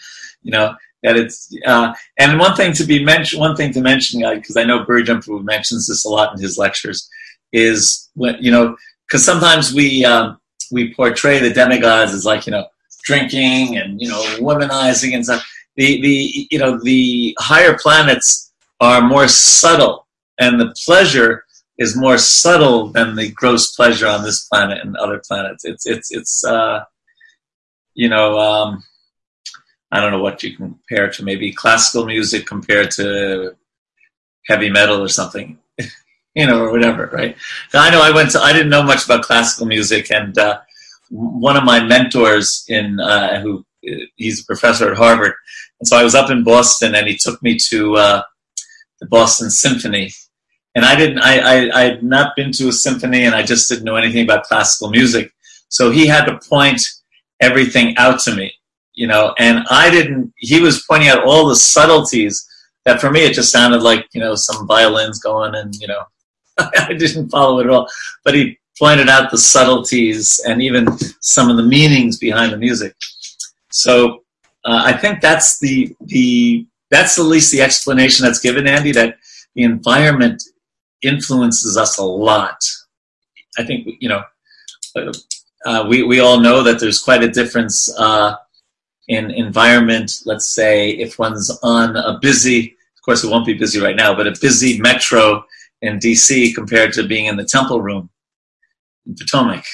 you 0.43 0.53
know. 0.53 0.75
That 1.03 1.17
it's 1.17 1.55
uh, 1.67 1.93
and 2.19 2.39
one 2.39 2.57
thing 2.57 2.73
to 2.75 2.85
be 2.85 3.05
mentioned, 3.05 3.41
one 3.41 3.57
thing 3.57 3.73
to 3.75 3.81
mention, 3.81 4.21
because 4.21 4.57
I 4.57 4.65
know 4.65 4.85
Burry 4.85 5.03
Jumper 5.03 5.39
mentions 5.41 5.87
this 5.87 6.05
a 6.07 6.09
lot 6.09 6.35
in 6.35 6.41
his 6.41 6.57
lectures, 6.57 7.09
is 7.53 8.09
when 8.15 8.37
you 8.41 8.51
know, 8.51 8.77
because 9.07 9.25
sometimes 9.25 9.75
we 9.75 10.05
um, 10.05 10.39
we 10.73 10.95
portray 10.95 11.39
the 11.41 11.53
demigods 11.53 12.15
as 12.15 12.25
like 12.25 12.47
you 12.47 12.53
know 12.53 12.67
drinking 13.03 13.77
and 13.77 14.01
you 14.01 14.09
know 14.09 14.23
womanizing 14.39 15.15
and 15.15 15.25
stuff. 15.25 15.47
The 15.77 16.01
the 16.01 16.49
you 16.51 16.59
know 16.59 16.79
the 16.83 17.37
higher 17.39 17.77
planets 17.77 18.53
are 18.81 19.03
more 19.03 19.29
subtle, 19.29 20.07
and 20.39 20.59
the 20.59 20.75
pleasure 20.87 21.43
is 21.79 21.97
more 21.97 22.19
subtle 22.19 22.89
than 22.89 23.17
the 23.17 23.31
gross 23.31 23.75
pleasure 23.75 24.07
on 24.07 24.23
this 24.23 24.45
planet 24.45 24.79
and 24.83 24.97
other 24.97 25.21
planets. 25.27 25.65
It's 25.65 25.87
it's 25.87 26.11
it's 26.11 26.45
uh, 26.45 26.85
you 27.95 28.09
know 28.09 28.39
um, 28.39 28.85
I 29.91 30.01
don't 30.01 30.13
know 30.13 30.23
what 30.23 30.43
you 30.43 30.57
compare 30.57 31.11
to 31.11 31.25
maybe 31.25 31.53
classical 31.53 32.07
music 32.07 32.47
compared 32.47 32.91
to 32.93 33.57
heavy 34.47 34.71
metal 34.71 35.03
or 35.03 35.09
something. 35.09 35.59
you 36.35 36.47
know, 36.47 36.61
or 36.61 36.73
whatever, 36.73 37.09
right? 37.13 37.37
I 37.73 37.91
know 37.91 38.03
I 38.03 38.11
went 38.11 38.33
to, 38.33 38.41
I 38.41 38.53
didn't 38.53 38.71
know 38.71 38.83
much 38.83 39.05
about 39.05 39.23
classical 39.23 39.67
music, 39.67 40.11
and 40.11 40.37
uh, 40.37 40.61
one 41.11 41.57
of 41.57 41.65
my 41.65 41.83
mentors 41.83 42.65
in 42.69 42.99
uh, 42.99 43.41
who 43.41 43.65
he's 44.17 44.43
a 44.43 44.47
professor 44.47 44.91
at 44.91 44.97
Harvard, 44.97 45.35
and 45.79 45.87
so 45.87 45.97
I 45.97 46.03
was 46.03 46.15
up 46.15 46.31
in 46.31 46.43
Boston, 46.43 46.95
and 46.95 47.07
he 47.07 47.17
took 47.17 47.41
me 47.43 47.57
to 47.69 47.97
uh, 47.97 48.23
the 49.01 49.07
Boston 49.07 49.51
Symphony, 49.51 50.11
and 50.75 50.85
I 50.85 50.97
didn't, 50.97 51.19
I, 51.19 51.39
I, 51.39 51.81
I 51.81 51.83
had 51.83 52.03
not 52.03 52.35
been 52.37 52.53
to 52.53 52.69
a 52.69 52.73
symphony, 52.73 53.25
and 53.25 53.35
I 53.35 53.43
just 53.43 53.69
didn't 53.69 53.85
know 53.85 53.97
anything 53.97 54.25
about 54.25 54.45
classical 54.45 54.91
music, 54.91 55.33
so 55.69 55.91
he 55.91 56.07
had 56.07 56.25
to 56.27 56.39
point 56.49 56.81
everything 57.41 57.97
out 57.97 58.21
to 58.21 58.35
me, 58.35 58.53
you 58.95 59.07
know, 59.07 59.35
and 59.39 59.65
I 59.71 59.91
didn't. 59.91 60.33
He 60.37 60.61
was 60.61 60.85
pointing 60.89 61.09
out 61.09 61.25
all 61.25 61.49
the 61.49 61.57
subtleties 61.57 62.49
that 62.85 63.01
for 63.01 63.11
me 63.11 63.25
it 63.25 63.35
just 63.35 63.51
sounded 63.51 63.83
like 63.83 64.07
you 64.13 64.21
know 64.21 64.35
some 64.35 64.67
violins 64.67 65.19
going 65.19 65.55
and 65.55 65.75
you 65.77 65.87
know 65.87 66.03
I 66.59 66.93
didn't 66.93 67.31
follow 67.31 67.61
it 67.61 67.67
at 67.67 67.71
all. 67.73 67.89
But 68.25 68.35
he 68.35 68.59
pointed 68.79 69.09
out 69.09 69.31
the 69.31 69.39
subtleties 69.39 70.41
and 70.47 70.63
even 70.63 70.87
some 71.21 71.51
of 71.51 71.57
the 71.57 71.63
meanings 71.63 72.19
behind 72.19 72.53
the 72.53 72.57
music. 72.57 72.95
So 73.71 74.25
uh, 74.65 74.83
I 74.85 74.93
think 74.93 75.21
that's 75.21 75.59
the 75.59 75.95
the 76.01 76.67
that's 76.91 77.19
at 77.19 77.25
least 77.25 77.51
the 77.51 77.63
explanation 77.63 78.25
that's 78.25 78.41
given, 78.41 78.67
Andy. 78.67 78.93
That 78.93 79.17
the 79.55 79.65
environment 79.65 80.43
influences 81.05 81.77
us 81.77 81.99
a 81.99 82.05
lot. 82.05 82.64
I 83.59 83.64
think 83.64 83.88
you 84.01 84.09
know 84.09 84.23
uh, 85.67 85.87
we 85.88 86.03
we 86.03 86.21
all 86.21 86.40
know 86.40 86.62
that 86.62 86.81
there's 86.81 86.99
quite 86.99 87.23
a 87.23 87.31
difference 87.31 87.93
uh, 87.99 88.37
in 89.09 89.31
environment, 89.31 90.23
let's 90.25 90.47
say 90.47 90.90
if 90.90 91.19
one's 91.19 91.51
on 91.62 91.97
a 91.97 92.19
busy, 92.21 92.77
of 92.97 93.03
course 93.05 93.23
it 93.23 93.31
won't 93.31 93.47
be 93.47 93.55
busy 93.55 93.81
right 93.81 93.97
now, 93.97 94.14
but 94.14 94.27
a 94.27 94.35
busy 94.40 94.81
metro 94.81 95.45
in 95.83 95.99
DC 95.99 96.55
compared 96.55 96.93
to 96.95 97.07
being 97.07 97.27
in 97.27 97.37
the 97.37 97.45
temple 97.45 97.81
room 97.83 98.09
in 99.07 99.14
Potomac. 99.14 99.64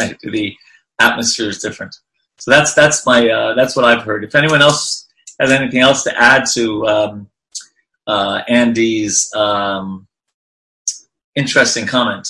Right? 0.00 0.16
The 0.22 0.54
atmosphere 1.00 1.48
is 1.48 1.58
different. 1.58 1.94
So 2.38 2.50
that's 2.50 2.74
that's 2.74 3.04
my 3.06 3.28
uh, 3.28 3.54
that's 3.54 3.76
what 3.76 3.84
I've 3.84 4.02
heard. 4.02 4.24
If 4.24 4.34
anyone 4.34 4.62
else 4.62 5.06
has 5.38 5.50
anything 5.50 5.80
else 5.80 6.02
to 6.04 6.20
add 6.20 6.44
to 6.54 6.86
um, 6.86 7.30
uh, 8.06 8.42
Andy's 8.48 9.32
um, 9.34 10.06
interesting 11.34 11.86
comment, 11.86 12.28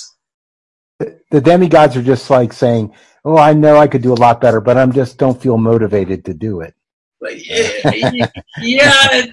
The 0.99 1.41
demigods 1.41 1.97
are 1.97 2.03
just 2.03 2.29
like 2.29 2.53
saying, 2.53 2.93
"Oh, 3.25 3.37
I 3.37 3.53
know 3.53 3.77
I 3.77 3.87
could 3.87 4.01
do 4.01 4.13
a 4.13 4.21
lot 4.25 4.41
better, 4.41 4.61
but 4.61 4.77
I'm 4.77 4.91
just 4.91 5.17
don't 5.17 5.41
feel 5.41 5.57
motivated 5.57 6.25
to 6.25 6.33
do 6.33 6.61
it." 6.61 6.73
But 7.19 7.45
yeah, 7.45 8.27
yeah, 8.61 9.23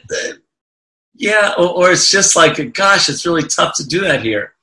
yeah, 1.14 1.54
or, 1.58 1.68
or 1.68 1.90
it's 1.90 2.10
just 2.10 2.34
like, 2.34 2.72
gosh, 2.72 3.08
it's 3.08 3.26
really 3.26 3.46
tough 3.46 3.76
to 3.76 3.86
do 3.86 4.00
that 4.00 4.22
here. 4.22 4.54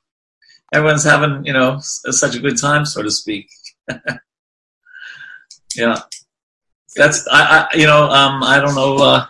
Everyone's 0.72 1.04
having, 1.04 1.44
you 1.44 1.52
know, 1.52 1.78
such 1.80 2.34
a 2.34 2.40
good 2.40 2.58
time, 2.60 2.84
so 2.84 3.02
to 3.02 3.10
speak. 3.10 3.48
yeah, 5.76 6.00
that's 6.96 7.26
I, 7.28 7.68
I 7.72 7.76
you 7.76 7.86
know, 7.86 8.10
um, 8.10 8.42
I 8.42 8.60
don't 8.60 8.74
know 8.74 8.96
uh, 8.96 9.26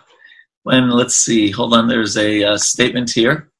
when. 0.63 0.89
Let's 0.89 1.15
see. 1.15 1.51
Hold 1.51 1.73
on. 1.73 1.87
There's 1.87 2.17
a 2.17 2.43
uh, 2.43 2.57
statement 2.57 3.11
here. 3.11 3.51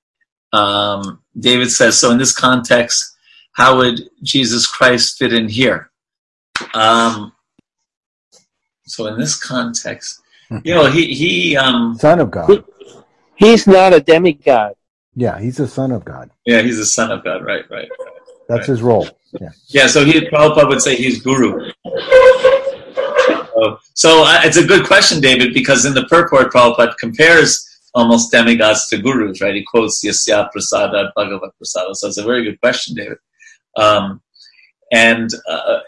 Um, 0.52 1.22
David 1.40 1.72
says, 1.72 1.98
so 1.98 2.12
in 2.12 2.18
this 2.18 2.36
context, 2.36 3.16
how 3.54 3.78
would 3.78 4.10
Jesus 4.24 4.68
Christ 4.68 5.18
fit 5.18 5.34
in 5.34 5.50
here? 5.50 5.90
Um, 6.74 7.34
so 8.86 9.08
in 9.08 9.18
this 9.18 9.36
context, 9.42 10.22
you 10.64 10.74
know, 10.74 10.90
he 10.90 11.14
he 11.14 11.56
um, 11.58 11.98
Son 12.00 12.20
of 12.20 12.32
God. 12.32 12.64
He's 13.36 13.68
not 13.68 13.94
a 13.94 14.00
demigod. 14.00 14.74
Yeah, 15.16 15.40
he's 15.40 15.60
a 15.60 15.68
son 15.68 15.92
of 15.92 16.06
God. 16.06 16.30
yeah, 16.46 16.62
he's 16.62 16.80
a 16.80 16.86
son 16.86 17.12
of 17.12 17.24
God, 17.24 17.44
right, 17.46 17.70
right. 17.70 17.90
That's 18.48 18.68
his 18.68 18.82
role. 18.82 19.08
Yeah. 19.40 19.50
Yeah, 19.68 19.88
so 19.88 20.04
he 20.04 20.22
Prabhupada 20.22 20.68
would 20.68 20.82
say 20.82 20.96
he's 20.96 21.22
guru. 21.22 21.72
So, 23.54 23.80
so 23.94 24.24
uh, 24.24 24.42
it's 24.44 24.58
a 24.58 24.66
good 24.66 24.88
question, 24.88 25.20
David, 25.22 25.54
because 25.54 25.86
in 25.86 25.94
the 25.94 26.06
purport, 26.06 26.52
Prabhupada 26.52 26.96
compares 26.98 27.69
almost 27.94 28.32
demigods 28.32 28.88
to 28.88 28.98
gurus, 28.98 29.42
right? 29.42 29.56
He 29.56 29.66
quotes 29.66 30.04
Yasya 30.04 30.50
Prasada, 30.52 31.12
Bhagavat 31.16 31.52
Prasada. 31.62 31.96
So 31.96 32.08
it's 32.08 32.18
a 32.18 32.24
very 32.24 32.44
good 32.44 32.60
question, 32.62 32.96
David. 32.96 33.18
Um, 33.78 34.22
and 34.92 35.30
uh, 35.48 35.80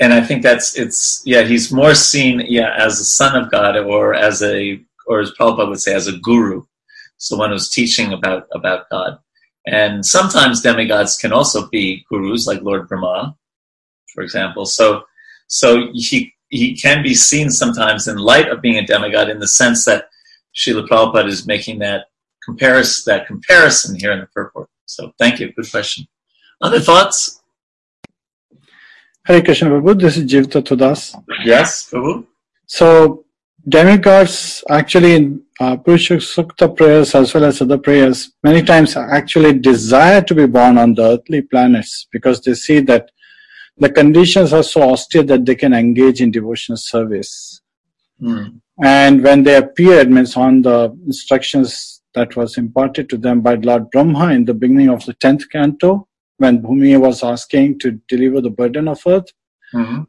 and 0.00 0.12
I 0.12 0.22
think 0.22 0.42
that's 0.42 0.76
it's 0.78 1.22
yeah 1.24 1.42
he's 1.42 1.72
more 1.72 1.94
seen 1.94 2.40
yeah 2.48 2.74
as 2.76 3.00
a 3.00 3.04
son 3.04 3.40
of 3.40 3.50
God 3.50 3.76
or 3.76 4.14
as 4.14 4.42
a 4.42 4.80
or 5.06 5.20
as 5.20 5.32
Prabhupada 5.32 5.68
would 5.68 5.80
say 5.80 5.94
as 5.94 6.06
a 6.06 6.18
guru, 6.18 6.64
someone 7.18 7.50
who's 7.50 7.68
teaching 7.68 8.12
about 8.12 8.46
about 8.52 8.88
God. 8.90 9.18
And 9.66 10.04
sometimes 10.06 10.62
demigods 10.62 11.16
can 11.16 11.32
also 11.32 11.68
be 11.68 12.04
gurus, 12.10 12.46
like 12.46 12.62
Lord 12.62 12.88
Brahma, 12.88 13.36
for 14.14 14.22
example. 14.22 14.66
So, 14.66 15.02
so 15.48 15.88
he 15.92 16.32
he 16.48 16.76
can 16.76 17.02
be 17.02 17.14
seen 17.14 17.50
sometimes 17.50 18.08
in 18.08 18.16
light 18.16 18.48
of 18.48 18.62
being 18.62 18.78
a 18.78 18.86
demigod, 18.86 19.28
in 19.28 19.38
the 19.38 19.48
sense 19.48 19.84
that 19.84 20.06
Srila 20.54 20.86
Prabhupada 20.88 21.28
is 21.28 21.46
making 21.46 21.78
that 21.80 22.06
comparison 22.44 23.12
that 23.12 23.26
comparison 23.26 23.98
here 23.98 24.12
in 24.12 24.20
the 24.20 24.26
purport. 24.26 24.68
So, 24.86 25.12
thank 25.18 25.40
you. 25.40 25.52
Good 25.52 25.70
question. 25.70 26.06
Other 26.60 26.80
thoughts? 26.80 27.40
Hare 29.24 29.42
Krishna 29.42 29.68
Prabhu, 29.70 30.00
this 30.00 30.16
is 30.16 30.30
Jiv 30.30 30.46
Tattvadas. 30.46 31.14
Yes, 31.44 31.90
Prabhu. 31.90 32.26
So, 32.66 33.24
demigods 33.68 34.64
actually 34.70 35.14
in 35.14 35.42
uh, 35.60 35.76
Purusha 35.76 36.14
Sukta 36.14 36.74
prayers 36.74 37.14
as 37.14 37.34
well 37.34 37.44
as 37.44 37.60
other 37.60 37.76
prayers 37.76 38.32
many 38.42 38.62
times 38.62 38.96
actually 38.96 39.52
desire 39.52 40.22
to 40.22 40.34
be 40.34 40.46
born 40.46 40.78
on 40.78 40.94
the 40.94 41.02
earthly 41.02 41.42
planets 41.42 42.06
because 42.10 42.40
they 42.40 42.54
see 42.54 42.80
that 42.80 43.10
the 43.76 43.90
conditions 43.90 44.52
are 44.52 44.62
so 44.62 44.82
austere 44.82 45.22
that 45.24 45.44
they 45.44 45.54
can 45.54 45.74
engage 45.74 46.20
in 46.20 46.30
devotional 46.30 46.78
service. 46.78 47.60
Hmm. 48.18 48.58
And 48.82 49.22
when 49.22 49.42
they 49.42 49.56
appeared, 49.56 50.10
means 50.10 50.36
on 50.36 50.62
the 50.62 50.96
instructions 51.06 52.00
that 52.14 52.34
was 52.36 52.56
imparted 52.56 53.08
to 53.10 53.16
them 53.16 53.40
by 53.40 53.54
Lord 53.54 53.90
Brahma 53.90 54.32
in 54.32 54.44
the 54.44 54.54
beginning 54.54 54.88
of 54.88 55.04
the 55.04 55.14
10th 55.14 55.48
canto, 55.50 56.08
when 56.38 56.62
Bhumi 56.62 56.98
was 56.98 57.22
asking 57.22 57.78
to 57.80 58.00
deliver 58.08 58.40
the 58.40 58.50
burden 58.50 58.88
of 58.88 59.00
earth, 59.06 59.30
Mhm. 59.74 60.06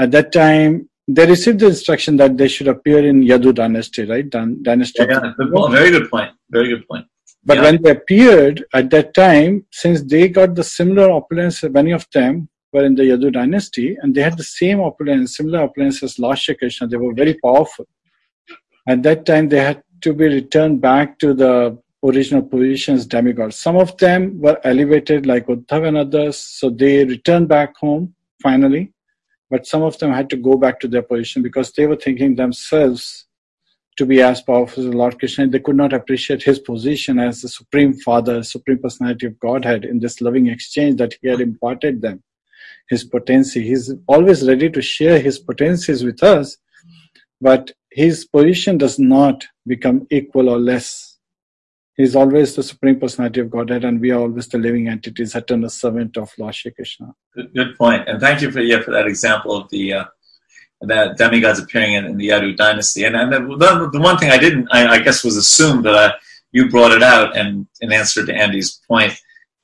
at 0.00 0.10
that 0.12 0.32
time, 0.32 0.88
they 1.06 1.26
received 1.26 1.60
the 1.60 1.66
instruction 1.66 2.16
that 2.16 2.38
they 2.38 2.48
should 2.48 2.66
appear 2.68 3.06
in 3.06 3.20
Yadu 3.22 3.54
dynasty, 3.54 4.04
right? 4.06 4.28
Dyn- 4.28 4.62
dynasty. 4.62 5.04
Yeah, 5.06 5.20
yeah. 5.22 5.46
Well, 5.52 5.68
very 5.68 5.90
good 5.90 6.10
point. 6.10 6.30
Very 6.50 6.68
good 6.68 6.88
point. 6.88 7.06
But 7.44 7.58
yeah. 7.58 7.64
when 7.64 7.82
they 7.82 7.90
appeared 7.90 8.64
at 8.72 8.88
that 8.90 9.12
time, 9.12 9.66
since 9.70 10.02
they 10.02 10.28
got 10.28 10.54
the 10.54 10.64
similar 10.64 11.10
opulence, 11.10 11.62
many 11.64 11.92
of 11.92 12.06
them 12.14 12.48
were 12.72 12.84
in 12.84 12.94
the 12.94 13.02
Yadu 13.02 13.30
dynasty, 13.32 13.96
and 14.00 14.14
they 14.14 14.22
had 14.22 14.38
the 14.38 14.42
same 14.60 14.80
opulence, 14.80 15.36
similar 15.36 15.60
opulence 15.60 16.02
as 16.02 16.18
Lord 16.18 16.38
Shri 16.38 16.54
Krishna. 16.54 16.86
They 16.88 16.96
were 16.96 17.12
very 17.12 17.34
powerful. 17.34 17.86
At 18.86 19.02
that 19.02 19.24
time, 19.24 19.48
they 19.48 19.60
had 19.60 19.82
to 20.02 20.12
be 20.12 20.26
returned 20.26 20.80
back 20.80 21.18
to 21.20 21.32
the 21.32 21.78
original 22.04 22.42
positions 22.42 23.06
demigods. 23.06 23.56
Some 23.56 23.76
of 23.76 23.96
them 23.96 24.38
were 24.40 24.60
elevated, 24.64 25.26
like 25.26 25.46
Uddhav 25.46 25.88
and 25.88 25.96
others, 25.96 26.36
so 26.36 26.68
they 26.68 27.04
returned 27.04 27.48
back 27.48 27.76
home 27.76 28.14
finally. 28.42 28.92
But 29.50 29.66
some 29.66 29.82
of 29.82 29.98
them 29.98 30.12
had 30.12 30.28
to 30.30 30.36
go 30.36 30.56
back 30.56 30.80
to 30.80 30.88
their 30.88 31.02
position 31.02 31.42
because 31.42 31.72
they 31.72 31.86
were 31.86 31.96
thinking 31.96 32.34
themselves 32.34 33.26
to 33.96 34.04
be 34.04 34.20
as 34.20 34.42
powerful 34.42 34.86
as 34.86 34.94
Lord 34.94 35.18
Krishna. 35.18 35.46
They 35.46 35.60
could 35.60 35.76
not 35.76 35.92
appreciate 35.92 36.42
his 36.42 36.58
position 36.58 37.18
as 37.18 37.40
the 37.40 37.48
Supreme 37.48 37.94
Father, 37.94 38.42
Supreme 38.42 38.78
Personality 38.78 39.26
of 39.26 39.38
Godhead 39.38 39.84
in 39.84 40.00
this 40.00 40.20
loving 40.20 40.48
exchange 40.48 40.96
that 40.98 41.14
he 41.20 41.28
had 41.28 41.40
imparted 41.40 42.02
them, 42.02 42.22
his 42.88 43.04
potency. 43.04 43.62
He's 43.66 43.92
always 44.08 44.46
ready 44.46 44.68
to 44.70 44.82
share 44.82 45.20
his 45.20 45.38
potencies 45.38 46.02
with 46.02 46.22
us, 46.22 46.56
but 47.40 47.72
his 47.94 48.24
position 48.24 48.76
does 48.76 48.98
not 48.98 49.44
become 49.66 50.06
equal 50.10 50.48
or 50.48 50.58
less. 50.58 51.16
He's 51.96 52.16
always 52.16 52.56
the 52.56 52.64
Supreme 52.64 52.98
Personality 52.98 53.40
of 53.40 53.50
Godhead, 53.50 53.84
and 53.84 54.00
we 54.00 54.10
are 54.10 54.18
always 54.18 54.48
the 54.48 54.58
living 54.58 54.88
entities, 54.88 55.36
eternal 55.36 55.70
servant 55.70 56.16
of 56.16 56.32
Lord 56.36 56.56
Shri 56.56 56.72
Krishna. 56.72 57.14
Good, 57.36 57.54
good 57.54 57.78
point. 57.78 58.08
And 58.08 58.20
thank 58.20 58.42
you 58.42 58.50
for 58.50 58.60
yeah 58.60 58.80
for 58.80 58.90
that 58.90 59.06
example 59.06 59.56
of 59.56 59.70
the 59.70 59.92
uh, 59.92 60.04
demigods 61.16 61.60
appearing 61.60 61.92
in, 61.92 62.04
in 62.04 62.16
the 62.16 62.30
Yadu 62.30 62.56
dynasty. 62.56 63.04
And, 63.04 63.14
and 63.14 63.32
the, 63.32 63.38
the, 63.38 63.90
the 63.92 64.00
one 64.00 64.18
thing 64.18 64.30
I 64.30 64.38
didn't, 64.38 64.68
I, 64.72 64.94
I 64.94 64.98
guess, 64.98 65.22
was 65.22 65.36
assumed 65.36 65.84
that 65.84 65.94
I, 65.94 66.12
you 66.50 66.68
brought 66.68 66.90
it 66.90 67.02
out, 67.02 67.36
and 67.36 67.66
in 67.80 67.92
answer 67.92 68.26
to 68.26 68.34
Andy's 68.34 68.80
point, 68.88 69.12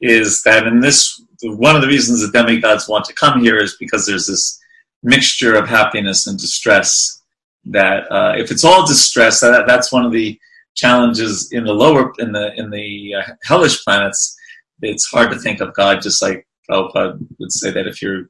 is 0.01 0.43
that 0.45 0.69
in 0.69 0.79
this 0.79 1.21
one 1.43 1.75
of 1.75 1.83
the 1.83 1.88
reasons 1.88 2.21
the 2.21 2.31
demigods 2.31 2.88
want 2.88 3.07
to 3.07 3.12
come 3.14 3.40
here 3.40 3.59
is 3.59 3.77
because 3.81 4.07
there's 4.07 4.29
this 4.29 4.61
mixture 5.03 5.57
of 5.57 5.69
happiness 5.69 6.29
and 6.29 6.38
distress. 6.38 7.19
That 7.64 8.11
uh, 8.11 8.35
if 8.37 8.51
it's 8.51 8.64
all 8.64 8.87
distress, 8.87 9.40
that, 9.40 9.66
that's 9.66 9.92
one 9.92 10.05
of 10.05 10.12
the 10.12 10.38
challenges 10.75 11.53
in 11.53 11.64
the 11.64 11.75
lower 11.75 12.12
in 12.18 12.33
the 12.33 12.55
in 12.55 12.70
the 12.70 13.14
uh, 13.14 13.33
hellish 13.42 13.85
planets. 13.85 14.37
It's 14.83 15.11
hard 15.11 15.31
to 15.31 15.38
think 15.38 15.61
of 15.61 15.75
God 15.75 16.01
just 16.01 16.23
like 16.23 16.46
Prabhupada 16.68 17.18
would 17.38 17.53
say 17.53 17.70
that 17.70 17.87
if 17.87 18.01
you 18.01 18.29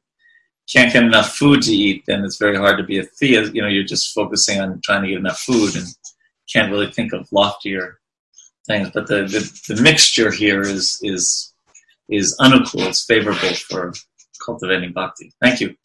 can't 0.71 0.91
get 0.91 1.03
enough 1.03 1.35
food 1.35 1.61
to 1.63 1.71
eat, 1.71 2.03
then 2.07 2.23
it's 2.23 2.37
very 2.37 2.57
hard 2.57 2.77
to 2.77 2.83
be 2.83 2.99
a 2.99 3.03
theist. 3.03 3.53
You 3.55 3.61
know, 3.61 3.67
you're 3.67 3.83
just 3.83 4.13
focusing 4.13 4.59
on 4.59 4.81
trying 4.83 5.03
to 5.03 5.09
get 5.09 5.19
enough 5.19 5.39
food 5.39 5.75
and 5.75 5.87
can't 6.51 6.71
really 6.71 6.91
think 6.91 7.13
of 7.13 7.27
loftier 7.31 7.99
things. 8.67 8.89
But 8.93 9.07
the, 9.07 9.23
the, 9.23 9.73
the 9.73 9.81
mixture 9.81 10.31
here 10.31 10.61
is 10.61 10.99
is 11.01 11.53
is 12.09 12.35
unequal. 12.39 12.81
It's 12.81 13.05
favorable 13.05 13.53
for 13.69 13.93
cultivating 14.45 14.93
bhakti. 14.93 15.31
Thank 15.41 15.61
you. 15.61 15.75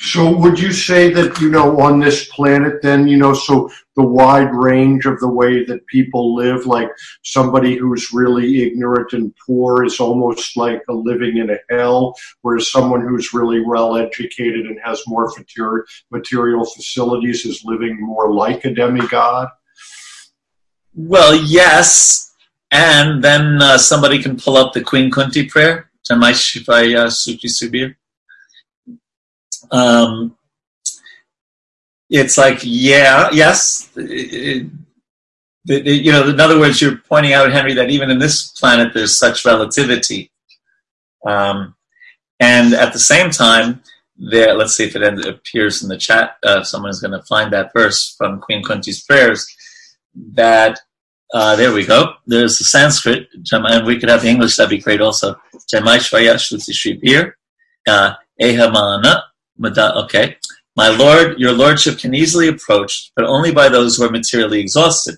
So 0.00 0.36
would 0.36 0.60
you 0.60 0.72
say 0.72 1.12
that, 1.12 1.40
you 1.40 1.50
know, 1.50 1.80
on 1.80 1.98
this 1.98 2.28
planet 2.28 2.82
then, 2.82 3.08
you 3.08 3.16
know, 3.16 3.34
so 3.34 3.68
the 3.96 4.06
wide 4.06 4.54
range 4.54 5.06
of 5.06 5.18
the 5.18 5.28
way 5.28 5.64
that 5.64 5.84
people 5.88 6.36
live, 6.36 6.66
like 6.66 6.88
somebody 7.24 7.76
who's 7.76 8.12
really 8.12 8.62
ignorant 8.62 9.12
and 9.12 9.34
poor 9.44 9.84
is 9.84 9.98
almost 9.98 10.56
like 10.56 10.82
a 10.88 10.92
living 10.92 11.38
in 11.38 11.50
a 11.50 11.58
hell, 11.68 12.14
whereas 12.42 12.70
someone 12.70 13.00
who's 13.00 13.34
really 13.34 13.60
well 13.66 13.96
educated 13.96 14.66
and 14.66 14.78
has 14.84 15.02
more 15.08 15.32
material, 16.12 16.64
facilities 16.64 17.44
is 17.44 17.64
living 17.64 18.00
more 18.00 18.32
like 18.32 18.64
a 18.64 18.72
demigod? 18.72 19.48
Well, 20.94 21.34
yes, 21.34 22.34
and 22.70 23.22
then 23.22 23.60
uh, 23.60 23.78
somebody 23.78 24.22
can 24.22 24.36
pull 24.36 24.56
up 24.56 24.74
the 24.74 24.82
Queen 24.82 25.10
Kunti 25.10 25.48
prayer, 25.48 25.90
Jamai 26.08 26.32
Shivaya 26.32 27.08
Suki 27.08 27.46
Subir. 27.46 27.96
Um, 29.70 30.36
it's 32.10 32.38
like, 32.38 32.60
yeah, 32.62 33.28
yes. 33.32 33.90
It, 33.96 34.70
it, 35.68 35.86
it, 35.86 36.04
you 36.04 36.12
know, 36.12 36.28
in 36.28 36.40
other 36.40 36.58
words, 36.58 36.80
you're 36.80 36.96
pointing 36.96 37.34
out, 37.34 37.52
Henry, 37.52 37.74
that 37.74 37.90
even 37.90 38.10
in 38.10 38.18
this 38.18 38.48
planet 38.52 38.94
there's 38.94 39.18
such 39.18 39.44
relativity. 39.44 40.30
Um, 41.26 41.74
and 42.40 42.72
at 42.72 42.92
the 42.92 42.98
same 42.98 43.30
time, 43.30 43.82
there. 44.18 44.54
Let's 44.54 44.76
see 44.76 44.84
if 44.84 44.96
it 44.96 45.26
appears 45.26 45.82
in 45.82 45.88
the 45.88 45.96
chat. 45.96 46.36
Uh, 46.42 46.62
someone's 46.62 47.00
going 47.00 47.12
to 47.12 47.26
find 47.26 47.52
that 47.52 47.72
verse 47.72 48.14
from 48.18 48.40
Queen 48.40 48.62
Kunti's 48.62 49.02
prayers. 49.02 49.46
That 50.32 50.80
uh, 51.32 51.56
there 51.56 51.72
we 51.72 51.86
go. 51.86 52.14
There's 52.26 52.58
the 52.58 52.64
Sanskrit, 52.64 53.28
and 53.52 53.86
we 53.86 53.98
could 53.98 54.08
have 54.08 54.22
the 54.22 54.28
English. 54.28 54.56
That'd 54.56 54.70
be 54.70 54.78
great 54.78 55.00
also. 55.00 55.36
Jamai 55.72 55.98
Shvaya 55.98 56.34
Shruti 56.34 56.72
Shribir. 56.72 57.32
Uh, 57.86 58.14
Ehamana. 58.40 59.22
Okay. 59.64 60.36
My 60.76 60.88
Lord, 60.88 61.38
your 61.38 61.52
Lordship 61.52 61.98
can 61.98 62.14
easily 62.14 62.48
approach, 62.48 63.10
but 63.16 63.24
only 63.24 63.52
by 63.52 63.68
those 63.68 63.96
who 63.96 64.04
are 64.04 64.10
materially 64.10 64.60
exhausted. 64.60 65.16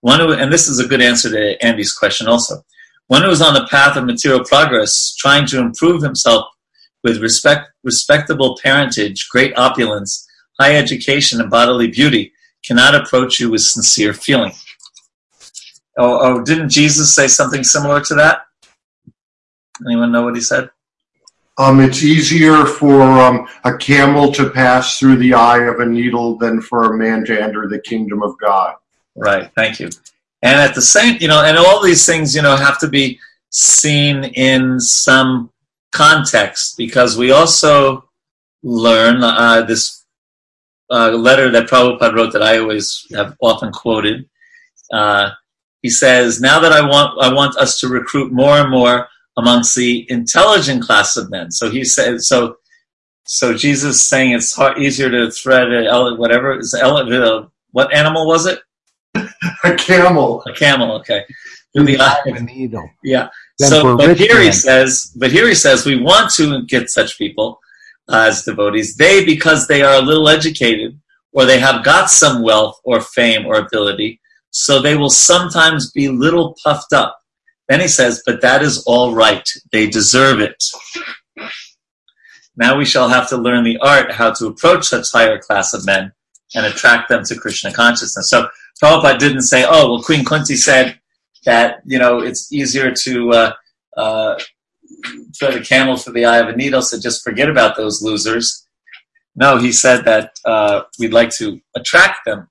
One 0.00 0.20
who, 0.20 0.32
and 0.32 0.52
this 0.52 0.68
is 0.68 0.78
a 0.78 0.86
good 0.86 1.00
answer 1.00 1.30
to 1.30 1.64
Andy's 1.64 1.92
question 1.92 2.26
also. 2.26 2.62
One 3.06 3.22
who 3.22 3.30
is 3.30 3.42
on 3.42 3.54
the 3.54 3.66
path 3.66 3.96
of 3.96 4.04
material 4.04 4.44
progress, 4.44 5.14
trying 5.16 5.46
to 5.46 5.58
improve 5.58 6.02
himself 6.02 6.46
with 7.02 7.22
respect, 7.22 7.70
respectable 7.82 8.58
parentage, 8.62 9.28
great 9.30 9.56
opulence, 9.56 10.26
high 10.60 10.76
education, 10.76 11.40
and 11.40 11.50
bodily 11.50 11.88
beauty, 11.88 12.32
cannot 12.64 12.94
approach 12.94 13.40
you 13.40 13.50
with 13.50 13.62
sincere 13.62 14.12
feeling. 14.12 14.52
Oh, 15.98 16.18
oh, 16.20 16.44
didn't 16.44 16.68
Jesus 16.68 17.14
say 17.14 17.26
something 17.26 17.64
similar 17.64 18.00
to 18.02 18.14
that? 18.14 18.42
Anyone 19.86 20.12
know 20.12 20.22
what 20.22 20.34
he 20.34 20.40
said? 20.40 20.70
Um, 21.60 21.78
it's 21.80 22.02
easier 22.02 22.64
for 22.64 23.02
um, 23.02 23.46
a 23.64 23.76
camel 23.76 24.32
to 24.32 24.48
pass 24.48 24.98
through 24.98 25.18
the 25.18 25.34
eye 25.34 25.64
of 25.64 25.80
a 25.80 25.84
needle 25.84 26.38
than 26.38 26.62
for 26.62 26.94
a 26.94 26.96
man 26.96 27.22
to 27.26 27.38
enter 27.38 27.68
the 27.68 27.80
kingdom 27.80 28.22
of 28.22 28.38
God. 28.38 28.76
Right. 29.14 29.50
Thank 29.54 29.78
you. 29.78 29.90
And 30.40 30.58
at 30.58 30.74
the 30.74 30.80
same, 30.80 31.18
you 31.20 31.28
know, 31.28 31.44
and 31.44 31.58
all 31.58 31.82
these 31.82 32.06
things, 32.06 32.34
you 32.34 32.40
know, 32.40 32.56
have 32.56 32.78
to 32.78 32.88
be 32.88 33.20
seen 33.50 34.24
in 34.24 34.80
some 34.80 35.50
context 35.92 36.78
because 36.78 37.18
we 37.18 37.30
also 37.30 38.08
learn 38.62 39.22
uh, 39.22 39.60
this 39.60 40.06
uh, 40.90 41.10
letter 41.10 41.50
that 41.50 41.68
Prabhupada 41.68 42.14
wrote 42.14 42.32
that 42.32 42.42
I 42.42 42.56
always 42.56 43.06
have 43.12 43.36
often 43.42 43.70
quoted. 43.70 44.26
Uh, 44.90 45.32
he 45.82 45.90
says, 45.90 46.40
"Now 46.40 46.58
that 46.60 46.72
I 46.72 46.80
want, 46.80 47.22
I 47.22 47.30
want 47.30 47.58
us 47.58 47.78
to 47.80 47.88
recruit 47.88 48.32
more 48.32 48.56
and 48.56 48.70
more 48.70 49.08
amongst 49.40 49.74
the 49.74 50.06
intelligent 50.08 50.82
class 50.82 51.16
of 51.16 51.30
men." 51.30 51.50
So 51.50 51.70
he 51.70 51.84
said, 51.84 52.20
so 52.22 52.56
so 53.32 53.56
Jesus 53.56 54.04
saying 54.04 54.32
it's 54.32 54.54
hard, 54.54 54.78
easier 54.78 55.08
to 55.08 55.30
thread 55.30 55.72
a 55.72 56.14
whatever 56.16 56.58
is 56.58 56.74
uh, 56.74 57.46
what 57.70 57.94
animal 57.94 58.26
was 58.26 58.46
it? 58.46 58.58
a 59.64 59.74
camel. 59.76 60.42
A 60.48 60.52
camel. 60.52 60.92
Okay. 60.96 61.24
Through 61.72 61.84
the 61.84 62.00
eye 62.00 62.18
of 62.26 62.36
a 62.36 62.40
needle. 62.40 62.88
Yeah. 63.04 63.28
So, 63.60 63.96
but 63.96 64.18
here 64.18 64.34
men. 64.34 64.46
he 64.46 64.52
says, 64.52 65.12
but 65.16 65.30
here 65.30 65.46
he 65.46 65.54
says, 65.54 65.86
we 65.86 66.00
want 66.00 66.32
to 66.34 66.64
get 66.64 66.90
such 66.90 67.18
people 67.18 67.60
uh, 68.08 68.26
as 68.28 68.42
devotees. 68.42 68.96
They, 68.96 69.24
because 69.24 69.68
they 69.68 69.82
are 69.82 70.02
a 70.02 70.04
little 70.04 70.28
educated, 70.28 70.98
or 71.32 71.44
they 71.44 71.60
have 71.60 71.84
got 71.84 72.10
some 72.10 72.42
wealth 72.42 72.80
or 72.82 73.00
fame 73.00 73.46
or 73.46 73.54
ability, 73.54 74.20
so 74.50 74.82
they 74.82 74.96
will 74.96 75.10
sometimes 75.10 75.92
be 75.92 76.08
little 76.08 76.56
puffed 76.64 76.92
up. 76.92 77.19
Then 77.70 77.80
he 77.80 77.86
says, 77.86 78.20
but 78.26 78.40
that 78.40 78.62
is 78.62 78.82
all 78.84 79.14
right. 79.14 79.48
They 79.70 79.88
deserve 79.88 80.40
it. 80.40 80.60
Now 82.56 82.76
we 82.76 82.84
shall 82.84 83.08
have 83.08 83.28
to 83.28 83.36
learn 83.36 83.62
the 83.62 83.78
art 83.78 84.10
how 84.10 84.32
to 84.32 84.48
approach 84.48 84.86
such 84.86 85.12
higher 85.12 85.38
class 85.38 85.72
of 85.72 85.86
men 85.86 86.12
and 86.56 86.66
attract 86.66 87.08
them 87.08 87.22
to 87.26 87.36
Krishna 87.36 87.72
consciousness. 87.72 88.28
So 88.28 88.48
Prabhupada 88.82 89.20
didn't 89.20 89.42
say, 89.42 89.64
oh, 89.68 89.92
well, 89.92 90.02
Queen 90.02 90.24
Kunti 90.24 90.56
said 90.56 90.98
that, 91.44 91.80
you 91.84 92.00
know, 92.00 92.18
it's 92.18 92.52
easier 92.52 92.92
to 93.04 93.30
uh, 93.30 93.52
uh, 93.96 94.36
thread 95.38 95.54
a 95.54 95.64
camel 95.64 95.96
through 95.96 96.14
the 96.14 96.24
eye 96.24 96.38
of 96.38 96.48
a 96.48 96.56
needle, 96.56 96.82
so 96.82 96.98
just 96.98 97.22
forget 97.22 97.48
about 97.48 97.76
those 97.76 98.02
losers. 98.02 98.66
No, 99.36 99.58
he 99.58 99.70
said 99.70 100.04
that 100.06 100.32
uh, 100.44 100.82
we'd 100.98 101.12
like 101.12 101.30
to 101.36 101.60
attract 101.76 102.24
them 102.26 102.48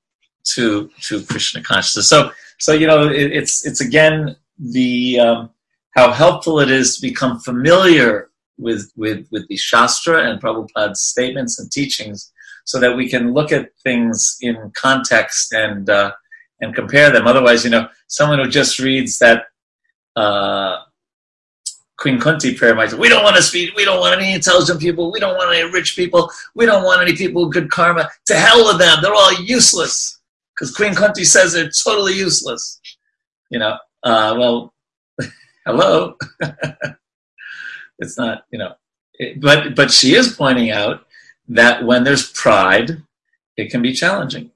to 0.56 0.90
to 1.02 1.22
Krishna 1.24 1.62
consciousness. 1.62 2.08
So, 2.08 2.32
so 2.58 2.72
you 2.72 2.88
know, 2.88 3.10
it, 3.10 3.34
it's 3.34 3.66
it's 3.66 3.82
again 3.82 4.38
the 4.60 5.20
um, 5.20 5.50
how 5.96 6.12
helpful 6.12 6.60
it 6.60 6.70
is 6.70 6.96
to 6.96 7.02
become 7.02 7.40
familiar 7.40 8.30
with 8.58 8.92
with 8.96 9.28
with 9.32 9.48
the 9.48 9.58
Shastra 9.58 10.30
and 10.30 10.42
Prabhupada's 10.42 11.02
statements 11.02 11.60
and 11.60 11.72
teachings, 11.72 12.32
so 12.66 12.80
that 12.80 12.96
we 12.96 13.10
can 13.10 13.34
look 13.34 13.52
at 13.52 13.70
things 13.84 14.38
in 14.42 14.72
context 14.76 15.54
and 15.54 15.90
uh, 15.90 16.12
and 16.62 16.76
compare 16.76 17.12
them. 17.12 17.28
Otherwise, 17.28 17.64
you 17.64 17.70
know, 17.70 17.88
someone 18.08 18.40
who 18.40 18.50
just 18.50 18.80
reads 18.80 19.18
that 19.20 19.46
uh, 20.16 20.84
Queen 21.98 22.20
Kunti 22.20 22.54
prayer 22.56 22.76
might 22.76 22.92
say, 22.92 22.98
"We 22.98 23.10
don't 23.10 23.24
want 23.24 23.38
to 23.38 23.42
speak. 23.42 23.76
We 23.76 23.86
don't 23.86 24.00
want 24.00 24.20
any 24.20 24.34
intelligent 24.34 24.80
people. 24.80 25.12
We 25.12 25.20
don't 25.20 25.38
want 25.38 25.56
any 25.56 25.72
rich 25.72 25.96
people. 25.96 26.30
We 26.54 26.66
don't 26.66 26.84
want 26.84 27.02
any 27.02 27.16
people 27.16 27.46
with 27.46 27.54
good 27.54 27.72
karma. 27.72 28.10
To 28.28 28.36
hell 28.36 28.66
with 28.66 28.80
them. 28.80 29.00
They're 29.02 29.14
all 29.14 29.34
useless." 29.42 30.18
Because 30.54 30.76
Queen 30.76 30.94
Kunti 30.94 31.24
says 31.24 31.54
they're 31.54 31.72
totally 31.86 32.14
useless. 32.14 32.82
You 33.50 33.60
know, 33.60 33.78
uh, 34.04 34.36
well, 34.38 34.74
hello. 35.66 36.16
it's 38.00 38.18
not, 38.18 38.46
you 38.52 38.60
know, 38.60 38.74
it, 39.14 39.40
but 39.42 39.76
but 39.76 39.92
she 39.92 40.16
is 40.16 40.36
pointing 40.36 40.72
out 40.72 41.06
that 41.48 41.86
when 41.86 42.04
there's 42.04 42.32
pride, 42.32 43.04
it 43.58 43.72
can 43.72 43.82
be 43.82 43.94
challenging 43.94 44.52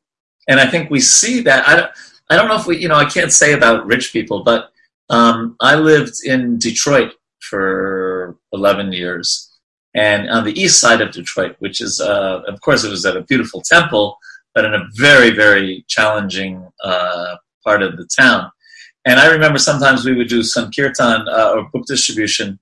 and 0.48 0.60
I 0.60 0.68
think 0.68 0.90
we 0.90 1.00
see 1.00 1.42
that. 1.42 1.68
I 1.68 1.76
don't, 1.76 1.92
I 2.30 2.36
don't 2.36 2.48
know 2.48 2.58
if 2.58 2.66
we, 2.66 2.78
you 2.78 2.88
know, 2.88 2.96
I 2.96 3.06
can't 3.06 3.32
say 3.32 3.54
about 3.54 3.86
rich 3.86 4.12
people, 4.12 4.44
but 4.44 4.72
um, 5.10 5.56
I 5.60 5.76
lived 5.76 6.26
in 6.26 6.58
Detroit 6.58 7.14
for 7.40 8.38
11 8.54 8.94
years, 8.94 9.52
and 9.94 10.30
on 10.30 10.44
the 10.44 10.60
east 10.60 10.80
side 10.80 11.02
of 11.02 11.12
Detroit, 11.12 11.56
which 11.60 11.82
is, 11.82 12.00
uh, 12.00 12.42
of 12.48 12.60
course, 12.62 12.84
it 12.84 12.90
was 12.90 13.06
at 13.06 13.18
a 13.18 13.24
beautiful 13.24 13.62
temple, 13.62 14.18
but 14.56 14.66
in 14.66 14.74
a 14.74 14.88
very, 14.96 15.32
very 15.32 15.86
challenging 15.88 16.68
uh, 16.84 17.36
part 17.64 17.82
of 17.82 17.98
the 17.98 18.08
town. 18.18 18.52
And 19.06 19.20
I 19.20 19.32
remember 19.32 19.60
sometimes 19.60 20.06
we 20.06 20.16
would 20.16 20.30
do 20.30 20.44
some 20.44 20.72
kirtan 20.72 21.28
uh, 21.28 21.52
or 21.56 21.70
book 21.70 21.86
distribution. 21.86 22.60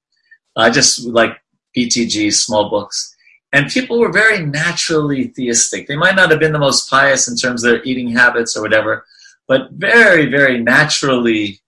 I 0.55 0.69
just 0.69 1.05
like 1.05 1.37
BTG 1.77 2.33
small 2.33 2.69
books, 2.69 3.15
and 3.53 3.69
people 3.69 3.99
were 3.99 4.11
very 4.11 4.45
naturally 4.45 5.27
theistic. 5.27 5.87
They 5.87 5.95
might 5.95 6.15
not 6.15 6.31
have 6.31 6.39
been 6.39 6.53
the 6.53 6.59
most 6.59 6.89
pious 6.89 7.27
in 7.27 7.35
terms 7.35 7.63
of 7.63 7.71
their 7.71 7.83
eating 7.83 8.09
habits 8.09 8.55
or 8.55 8.61
whatever, 8.61 9.05
but 9.47 9.71
very, 9.71 10.27
very 10.27 10.61
naturally 10.61 11.59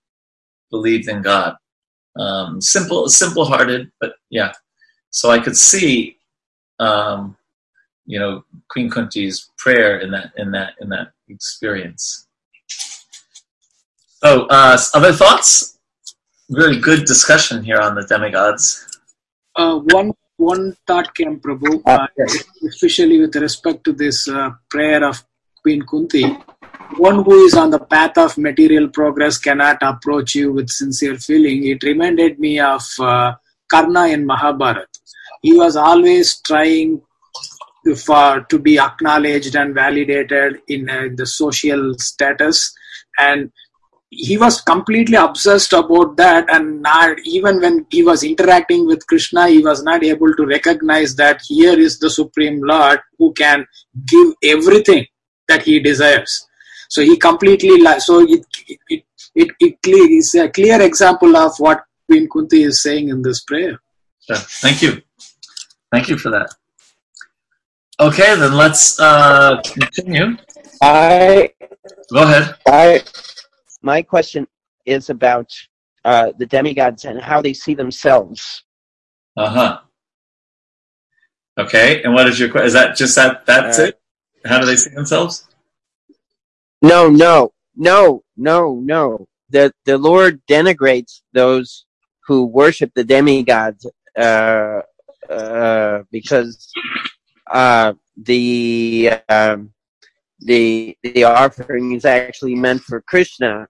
believed 0.70 1.08
in 1.08 1.22
God. 1.22 1.56
Um, 2.18 2.62
simple, 2.62 3.10
simple-hearted, 3.10 3.92
but 4.00 4.14
yeah. 4.30 4.54
So 5.10 5.30
I 5.30 5.40
could 5.40 5.58
see, 5.58 6.18
um, 6.80 7.36
you 8.06 8.20
know, 8.20 8.44
Queen 8.70 8.90
Kunti's 8.90 9.50
prayer 9.58 10.00
in 10.00 10.12
that 10.12 10.32
in 10.38 10.52
that 10.52 10.74
in 10.82 10.90
that 10.90 11.12
experience. 11.30 12.28
So, 14.24 14.48
uh, 14.50 14.78
other 14.94 15.12
thoughts? 15.12 15.78
Really 16.50 16.80
good 16.80 17.04
discussion 17.04 17.62
here 17.62 17.82
on 17.82 17.94
the 17.96 18.04
demigods. 18.04 18.88
Uh, 19.56 19.80
one 19.80 20.14
one 20.38 20.76
thought 20.88 21.14
came, 21.14 21.40
Prabhu, 21.40 21.82
uh, 21.86 22.08
especially 22.68 23.20
with 23.20 23.36
respect 23.36 23.84
to 23.84 23.92
this 23.92 24.28
uh, 24.30 24.52
prayer 24.70 25.04
of 25.04 25.24
Queen 25.62 25.82
Kunti. 25.82 26.24
One 26.98 27.24
who 27.24 27.44
is 27.46 27.54
on 27.54 27.70
the 27.70 27.80
path 27.80 28.18
of 28.18 28.38
material 28.38 28.88
progress 28.88 29.38
cannot 29.38 29.78
approach 29.82 30.36
you 30.36 30.54
with 30.54 30.70
sincere 30.70 31.18
feeling. 31.18 31.66
It 31.66 31.84
reminded 31.84 32.40
me 32.40 32.60
of 32.60 32.84
uh, 33.00 33.36
Karna 33.70 34.08
in 34.08 34.26
Mahabharata. 34.26 34.88
He 35.42 35.54
was 35.54 35.76
always 35.76 36.40
trying 36.42 37.02
to, 37.86 37.96
for, 37.96 38.46
to 38.50 38.60
be 38.60 38.80
acknowledged 38.80 39.56
and 39.56 39.74
validated 39.74 40.62
in 40.68 40.90
uh, 40.90 41.08
the 41.16 41.26
social 41.26 41.94
status 42.00 42.74
and 43.20 43.52
he 44.16 44.38
was 44.38 44.62
completely 44.62 45.16
obsessed 45.16 45.74
about 45.74 46.16
that 46.18 46.50
and 46.50 46.82
not 46.82 47.18
even 47.26 47.60
when 47.60 47.86
he 47.90 48.04
was 48.04 48.24
interacting 48.24 48.86
with 48.86 49.06
krishna 49.08 49.48
he 49.48 49.60
was 49.60 49.84
not 49.84 50.04
able 50.04 50.34
to 50.36 50.46
recognize 50.46 51.16
that 51.16 51.42
here 51.48 51.80
is 51.80 52.00
the 52.00 52.10
supreme 52.10 52.62
lord 52.64 53.00
who 53.18 53.34
can 53.34 53.66
give 54.06 54.34
everything 54.44 55.06
that 55.48 55.64
he 55.64 55.80
desires. 55.80 56.48
So 56.90 57.02
he 57.02 57.18
completely 57.18 57.72
so 58.00 58.22
it 58.22 58.46
it 58.68 59.04
it, 59.36 59.50
it 59.60 59.78
is 59.86 60.36
a 60.36 60.50
clear 60.50 60.82
example 60.82 61.36
of 61.36 61.54
what 61.58 61.84
queen 62.08 62.28
kunti 62.30 62.64
is 62.64 62.82
saying 62.82 63.10
in 63.10 63.22
this 63.22 63.44
prayer. 63.44 63.82
Yeah, 64.30 64.38
thank 64.38 64.82
you. 64.82 65.02
Thank 65.92 66.10
you 66.10 66.18
for 66.18 66.30
that. 66.30 66.54
Okay 68.00 68.36
then 68.36 68.54
let's 68.54 69.00
uh 69.00 69.62
continue. 69.62 70.38
I 70.82 71.52
go 72.12 72.24
ahead. 72.24 72.56
I 72.68 73.04
my 73.84 74.02
question 74.02 74.48
is 74.86 75.10
about 75.10 75.52
uh, 76.06 76.32
the 76.38 76.46
demigods 76.46 77.06
and 77.06 77.22
how 77.22 77.42
they 77.42 77.54
see 77.54 77.76
themselves. 77.76 78.64
Uh 79.38 79.50
huh. 79.50 79.80
Okay, 81.58 82.02
and 82.04 82.14
what 82.14 82.28
is 82.28 82.40
your 82.40 82.50
question? 82.50 82.68
Is 82.68 82.74
that 82.74 82.96
just 82.96 83.16
that? 83.16 83.46
That's 83.46 83.80
uh, 83.80 83.84
it? 83.84 84.02
How 84.46 84.60
do 84.60 84.66
they 84.66 84.76
see 84.76 84.90
themselves? 84.90 85.48
No, 86.82 87.10
no, 87.10 87.54
no, 87.76 88.24
no, 88.36 88.82
no. 88.84 89.28
The 89.50 89.74
the 89.86 89.98
Lord 89.98 90.42
denigrates 90.48 91.22
those 91.34 91.86
who 92.26 92.46
worship 92.46 92.92
the 92.96 93.04
demigods 93.04 93.86
uh, 94.18 94.82
uh, 95.30 96.04
because 96.12 96.72
uh, 97.52 97.94
the 98.18 99.12
um, 99.30 99.72
the 100.40 100.98
the 101.04 101.24
offering 101.24 101.94
is 101.94 102.06
actually 102.06 102.56
meant 102.56 102.82
for 102.82 103.02
Krishna, 103.02 103.68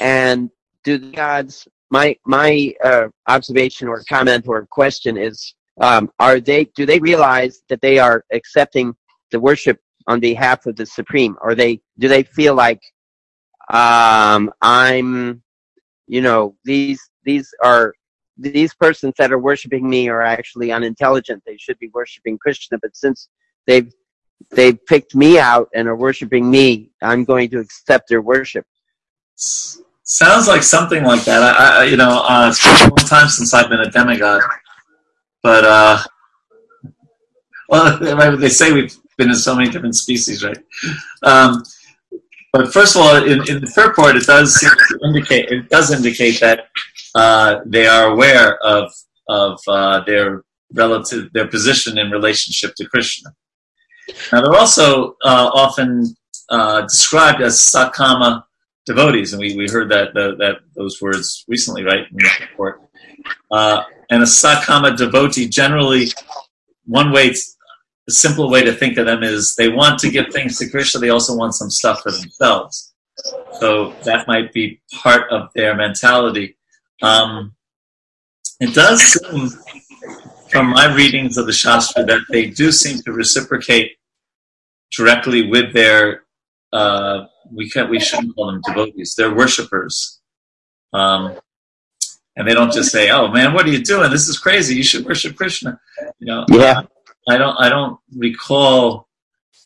and 0.00 0.50
do 0.84 0.98
the 0.98 1.10
gods? 1.10 1.68
My 1.90 2.16
my 2.26 2.74
uh, 2.84 3.08
observation 3.28 3.88
or 3.88 4.02
comment 4.08 4.46
or 4.48 4.66
question 4.66 5.16
is: 5.16 5.54
um, 5.80 6.10
Are 6.18 6.40
they? 6.40 6.64
Do 6.76 6.86
they 6.86 6.98
realize 6.98 7.62
that 7.68 7.80
they 7.80 7.98
are 7.98 8.24
accepting 8.32 8.94
the 9.30 9.40
worship 9.40 9.78
on 10.06 10.20
behalf 10.20 10.66
of 10.66 10.76
the 10.76 10.86
supreme? 10.86 11.36
Or 11.40 11.54
they 11.54 11.80
do 11.98 12.08
they 12.08 12.22
feel 12.22 12.54
like 12.54 12.80
um, 13.72 14.52
I'm, 14.62 15.42
you 16.06 16.20
know, 16.22 16.56
these 16.64 17.00
these 17.24 17.52
are 17.62 17.94
these 18.38 18.74
persons 18.74 19.14
that 19.18 19.32
are 19.32 19.38
worshiping 19.38 19.88
me 19.88 20.08
are 20.08 20.22
actually 20.22 20.70
unintelligent. 20.72 21.42
They 21.46 21.56
should 21.56 21.78
be 21.78 21.90
worshiping 21.92 22.38
Krishna, 22.38 22.78
but 22.80 22.96
since 22.96 23.28
they've 23.66 23.92
they've 24.50 24.78
picked 24.86 25.14
me 25.14 25.38
out 25.38 25.68
and 25.74 25.88
are 25.88 25.96
worshiping 25.96 26.50
me, 26.50 26.90
I'm 27.02 27.24
going 27.24 27.50
to 27.50 27.58
accept 27.58 28.08
their 28.08 28.22
worship. 28.22 28.64
Sounds 30.06 30.46
like 30.46 30.62
something 30.62 31.02
like 31.02 31.24
that. 31.24 31.42
I, 31.42 31.80
I 31.80 31.84
you 31.84 31.96
know, 31.96 32.22
uh, 32.22 32.48
it's 32.48 32.62
been 32.62 32.76
a 32.76 32.94
long 32.94 33.08
time 33.08 33.28
since 33.28 33.52
I've 33.52 33.68
been 33.68 33.80
a 33.80 33.90
demigod, 33.90 34.40
but 35.42 35.64
uh, 35.64 35.98
well, 37.68 38.36
they 38.36 38.48
say 38.48 38.72
we've 38.72 38.96
been 39.18 39.30
in 39.30 39.34
so 39.34 39.56
many 39.56 39.68
different 39.68 39.96
species, 39.96 40.44
right? 40.44 40.58
Um, 41.24 41.64
but 42.52 42.72
first 42.72 42.94
of 42.94 43.02
all, 43.02 43.16
in, 43.16 43.40
in 43.48 43.60
the 43.60 43.66
third 43.74 43.96
part, 43.96 44.14
it 44.14 44.22
does 44.26 44.64
indicate 45.02 45.50
it 45.50 45.68
does 45.70 45.92
indicate 45.92 46.38
that 46.38 46.68
uh, 47.16 47.62
they 47.66 47.88
are 47.88 48.12
aware 48.12 48.58
of 48.64 48.92
of 49.28 49.58
uh, 49.66 50.04
their 50.04 50.44
relative 50.72 51.32
their 51.32 51.48
position 51.48 51.98
in 51.98 52.12
relationship 52.12 52.76
to 52.76 52.88
Krishna. 52.88 53.30
Now, 54.32 54.40
they're 54.40 54.54
also 54.54 55.16
uh, 55.24 55.50
often 55.52 56.14
uh, 56.48 56.82
described 56.82 57.42
as 57.42 57.58
sakama 57.58 58.44
devotees, 58.86 59.32
and 59.32 59.40
we, 59.40 59.56
we 59.56 59.68
heard 59.68 59.90
that 59.90 60.14
the, 60.14 60.36
that 60.36 60.60
those 60.74 61.02
words 61.02 61.44
recently, 61.48 61.82
right, 61.82 62.06
in 62.10 62.16
the 62.16 62.30
report. 62.40 62.80
Uh, 63.50 63.82
and 64.10 64.22
a 64.22 64.26
sakama 64.26 64.96
devotee 64.96 65.48
generally, 65.48 66.08
one 66.84 67.12
way 67.12 67.34
a 68.08 68.12
simple 68.12 68.48
way 68.48 68.62
to 68.62 68.72
think 68.72 68.98
of 68.98 69.06
them 69.06 69.22
is 69.22 69.54
they 69.56 69.68
want 69.68 69.98
to 69.98 70.10
give 70.10 70.26
things 70.32 70.58
to 70.58 70.70
Krishna, 70.70 71.00
they 71.00 71.10
also 71.10 71.36
want 71.36 71.54
some 71.54 71.70
stuff 71.70 72.02
for 72.02 72.12
themselves. 72.12 72.94
So 73.58 73.94
that 74.04 74.28
might 74.28 74.52
be 74.52 74.80
part 74.92 75.30
of 75.32 75.48
their 75.54 75.74
mentality. 75.74 76.56
Um, 77.02 77.54
it 78.60 78.74
does 78.74 79.02
seem, 79.02 79.50
from 80.50 80.68
my 80.68 80.94
readings 80.94 81.36
of 81.36 81.46
the 81.46 81.52
Shastra, 81.52 82.04
that 82.04 82.20
they 82.30 82.48
do 82.50 82.70
seem 82.70 83.02
to 83.02 83.12
reciprocate 83.12 83.96
directly 84.96 85.48
with 85.48 85.72
their, 85.72 86.22
uh, 86.72 87.24
we 87.52 87.70
can't, 87.70 87.90
we 87.90 88.00
shouldn't 88.00 88.34
call 88.34 88.46
them 88.46 88.60
devotees, 88.66 89.14
they're 89.16 89.34
worshippers. 89.34 90.20
Um, 90.92 91.36
and 92.36 92.46
they 92.46 92.52
don't 92.52 92.72
just 92.72 92.92
say, 92.92 93.10
"Oh 93.10 93.28
man, 93.28 93.54
what 93.54 93.66
are 93.66 93.70
you 93.70 93.82
doing? 93.82 94.10
This 94.10 94.28
is 94.28 94.38
crazy. 94.38 94.74
You 94.74 94.82
should 94.82 95.06
worship 95.06 95.36
Krishna." 95.36 95.80
You 96.18 96.26
know, 96.26 96.44
yeah. 96.50 96.82
I 97.28 97.38
don't 97.38 97.56
I 97.58 97.68
don't 97.68 97.98
recall 98.14 99.08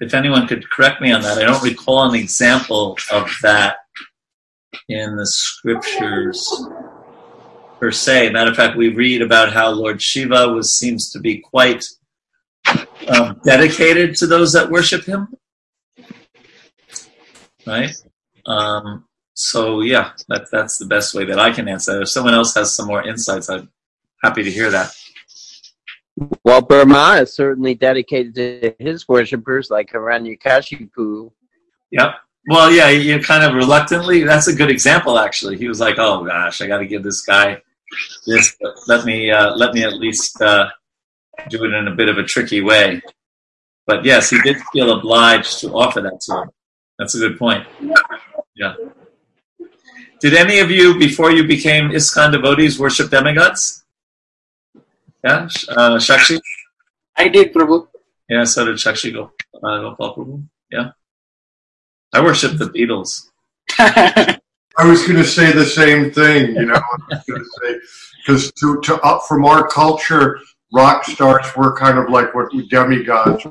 if 0.01 0.14
anyone 0.14 0.47
could 0.47 0.68
correct 0.70 1.03
me 1.03 1.12
on 1.12 1.20
that. 1.22 1.39
I 1.39 1.45
don't 1.45 1.62
recall 1.62 2.09
an 2.09 2.14
example 2.14 2.97
of 3.12 3.31
that 3.43 3.76
in 4.89 5.16
the 5.16 5.26
scriptures 5.26 6.64
per 7.78 7.91
se. 7.91 8.31
Matter 8.31 8.51
of 8.51 8.57
fact, 8.57 8.76
we 8.76 8.89
read 8.89 9.20
about 9.20 9.53
how 9.53 9.70
Lord 9.70 10.01
Shiva 10.01 10.49
was 10.49 10.76
seems 10.76 11.11
to 11.12 11.18
be 11.18 11.39
quite 11.39 11.85
um, 13.09 13.41
dedicated 13.45 14.16
to 14.16 14.26
those 14.26 14.53
that 14.53 14.70
worship 14.70 15.05
him. 15.05 15.28
Right. 17.71 17.95
Um, 18.47 19.05
so 19.35 19.81
yeah, 19.81 20.12
that 20.29 20.51
that's 20.51 20.79
the 20.79 20.87
best 20.87 21.14
way 21.14 21.25
that 21.25 21.39
I 21.39 21.51
can 21.51 21.68
answer. 21.68 22.03
If 22.03 22.09
someone 22.09 22.35
else 22.35 22.55
has 22.55 22.75
some 22.75 22.89
more 22.89 23.07
insights, 23.07 23.49
I'm 23.49 23.71
happy 24.23 24.43
to 24.43 24.51
hear 24.51 24.71
that. 24.71 24.93
Well, 26.45 26.61
Brahma 26.61 27.21
is 27.23 27.33
certainly 27.33 27.75
dedicated 27.75 28.35
to 28.35 28.75
his 28.79 29.09
worshippers, 29.09 29.71
like 29.71 29.91
Hiranyakashipu. 29.91 31.31
Yep. 31.93 32.14
Well, 32.49 32.71
yeah, 32.73 32.91
you 32.91 33.21
kind 33.21 33.45
of 33.45 33.55
reluctantly. 33.55 34.25
That's 34.25 34.49
a 34.49 34.55
good 34.55 34.71
example, 34.71 35.18
actually. 35.18 35.57
He 35.57 35.68
was 35.68 35.81
like, 35.81 35.97
"Oh 35.99 36.25
gosh, 36.25 36.61
I 36.61 36.66
got 36.66 36.79
to 36.79 36.87
give 36.87 37.03
this 37.03 37.23
guy 37.23 37.62
this. 38.27 38.57
Let 38.89 39.05
me 39.05 39.31
uh, 39.31 39.55
let 39.57 39.75
me 39.75 39.85
at 39.85 39.95
least 39.95 40.41
uh, 40.43 40.68
do 41.49 41.64
it 41.64 41.73
in 41.73 41.89
a 41.89 41.95
bit 41.95 42.09
of 42.09 42.18
a 42.18 42.25
tricky 42.25 42.61
way." 42.61 43.01
But 43.87 44.05
yes, 44.05 44.31
he 44.31 44.41
did 44.43 44.57
feel 44.73 44.99
obliged 44.99 45.61
to 45.61 45.73
offer 45.73 46.01
that 46.01 46.21
to 46.23 46.43
him. 46.43 46.51
That's 47.01 47.15
a 47.15 47.19
good 47.19 47.39
point. 47.39 47.67
Yeah. 48.55 48.75
Did 50.21 50.35
any 50.35 50.59
of 50.59 50.71
you, 50.71 50.99
before 50.99 51.31
you 51.31 51.45
became 51.45 51.89
ISKCON 51.89 52.31
devotees, 52.31 52.79
worship 52.79 53.11
demigods? 53.11 53.85
Yeah, 55.25 55.49
uh, 55.71 55.97
Shakshi? 55.97 56.39
I 57.17 57.29
did, 57.29 57.55
Prabhu. 57.55 57.89
Yeah, 58.29 58.45
so 58.45 58.67
did 58.67 58.77
Shakshi 58.77 59.15
Go, 59.15 59.33
uh, 59.65 59.81
Gopal 59.81 60.15
Prabhu. 60.15 60.45
Yeah. 60.71 60.91
I 62.13 62.21
worship 62.21 62.59
the 62.59 62.67
Beatles. 62.67 63.29
I 63.79 64.85
was 64.85 65.03
going 65.07 65.17
to 65.17 65.25
say 65.25 65.53
the 65.53 65.65
same 65.65 66.11
thing, 66.11 66.55
you 66.55 66.67
know, 66.67 66.83
because 68.19 68.53
to, 68.61 68.79
to 68.83 69.01
up 69.01 69.23
from 69.27 69.47
our 69.47 69.67
culture, 69.69 70.39
rock 70.75 71.05
stars 71.07 71.47
were 71.57 71.75
kind 71.75 71.99
of 71.99 72.11
like 72.11 72.35
what 72.35 72.53
demigods. 72.69 73.47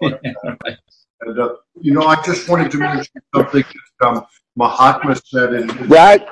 Like 0.00 0.22
and, 1.20 1.38
uh, 1.38 1.56
you 1.80 1.92
know, 1.94 2.06
I 2.06 2.20
just 2.22 2.48
wanted 2.48 2.70
to 2.72 2.78
mention 2.78 3.22
something 3.34 3.64
that 4.00 4.06
um, 4.06 4.26
Mahatma 4.56 5.16
said 5.16 5.54
in 5.54 5.68
his, 5.68 5.88
right. 5.88 6.26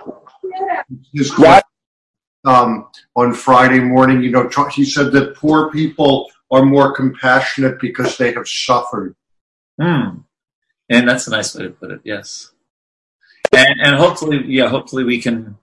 his 1.13 1.33
um, 2.45 2.89
on 3.17 3.33
Friday 3.33 3.81
morning. 3.81 4.23
You 4.23 4.31
know, 4.31 4.49
he 4.73 4.85
said 4.85 5.13
that 5.13 5.35
poor 5.37 5.71
people 5.71 6.31
are 6.51 6.65
more 6.65 6.93
compassionate 6.93 7.81
because 7.81 8.17
they 8.17 8.33
have 8.33 8.47
suffered. 8.47 9.17
Hmm. 9.81 10.19
And 10.91 11.09
that's 11.09 11.27
a 11.27 11.31
nice 11.31 11.55
way 11.55 11.65
to 11.65 11.71
put 11.71 11.91
it. 11.91 12.01
Yes. 12.05 12.53
And, 13.53 13.81
and 13.83 13.97
hopefully, 13.97 14.45
yeah, 14.47 14.69
hopefully 14.69 15.05
we 15.05 15.21
can. 15.21 15.57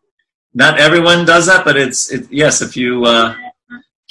Not 0.54 0.80
everyone 0.80 1.26
does 1.26 1.46
that, 1.46 1.64
but 1.64 1.78
it's 1.78 2.12
it, 2.12 2.28
yes. 2.30 2.62
If 2.62 2.76
you 2.76 3.06
uh, 3.06 3.36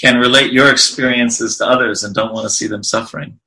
can 0.00 0.18
relate 0.18 0.52
your 0.52 0.70
experiences 0.70 1.58
to 1.58 1.66
others 1.66 2.02
and 2.02 2.14
don't 2.14 2.32
want 2.32 2.44
to 2.44 2.50
see 2.50 2.66
them 2.66 2.82
suffering, 2.82 3.38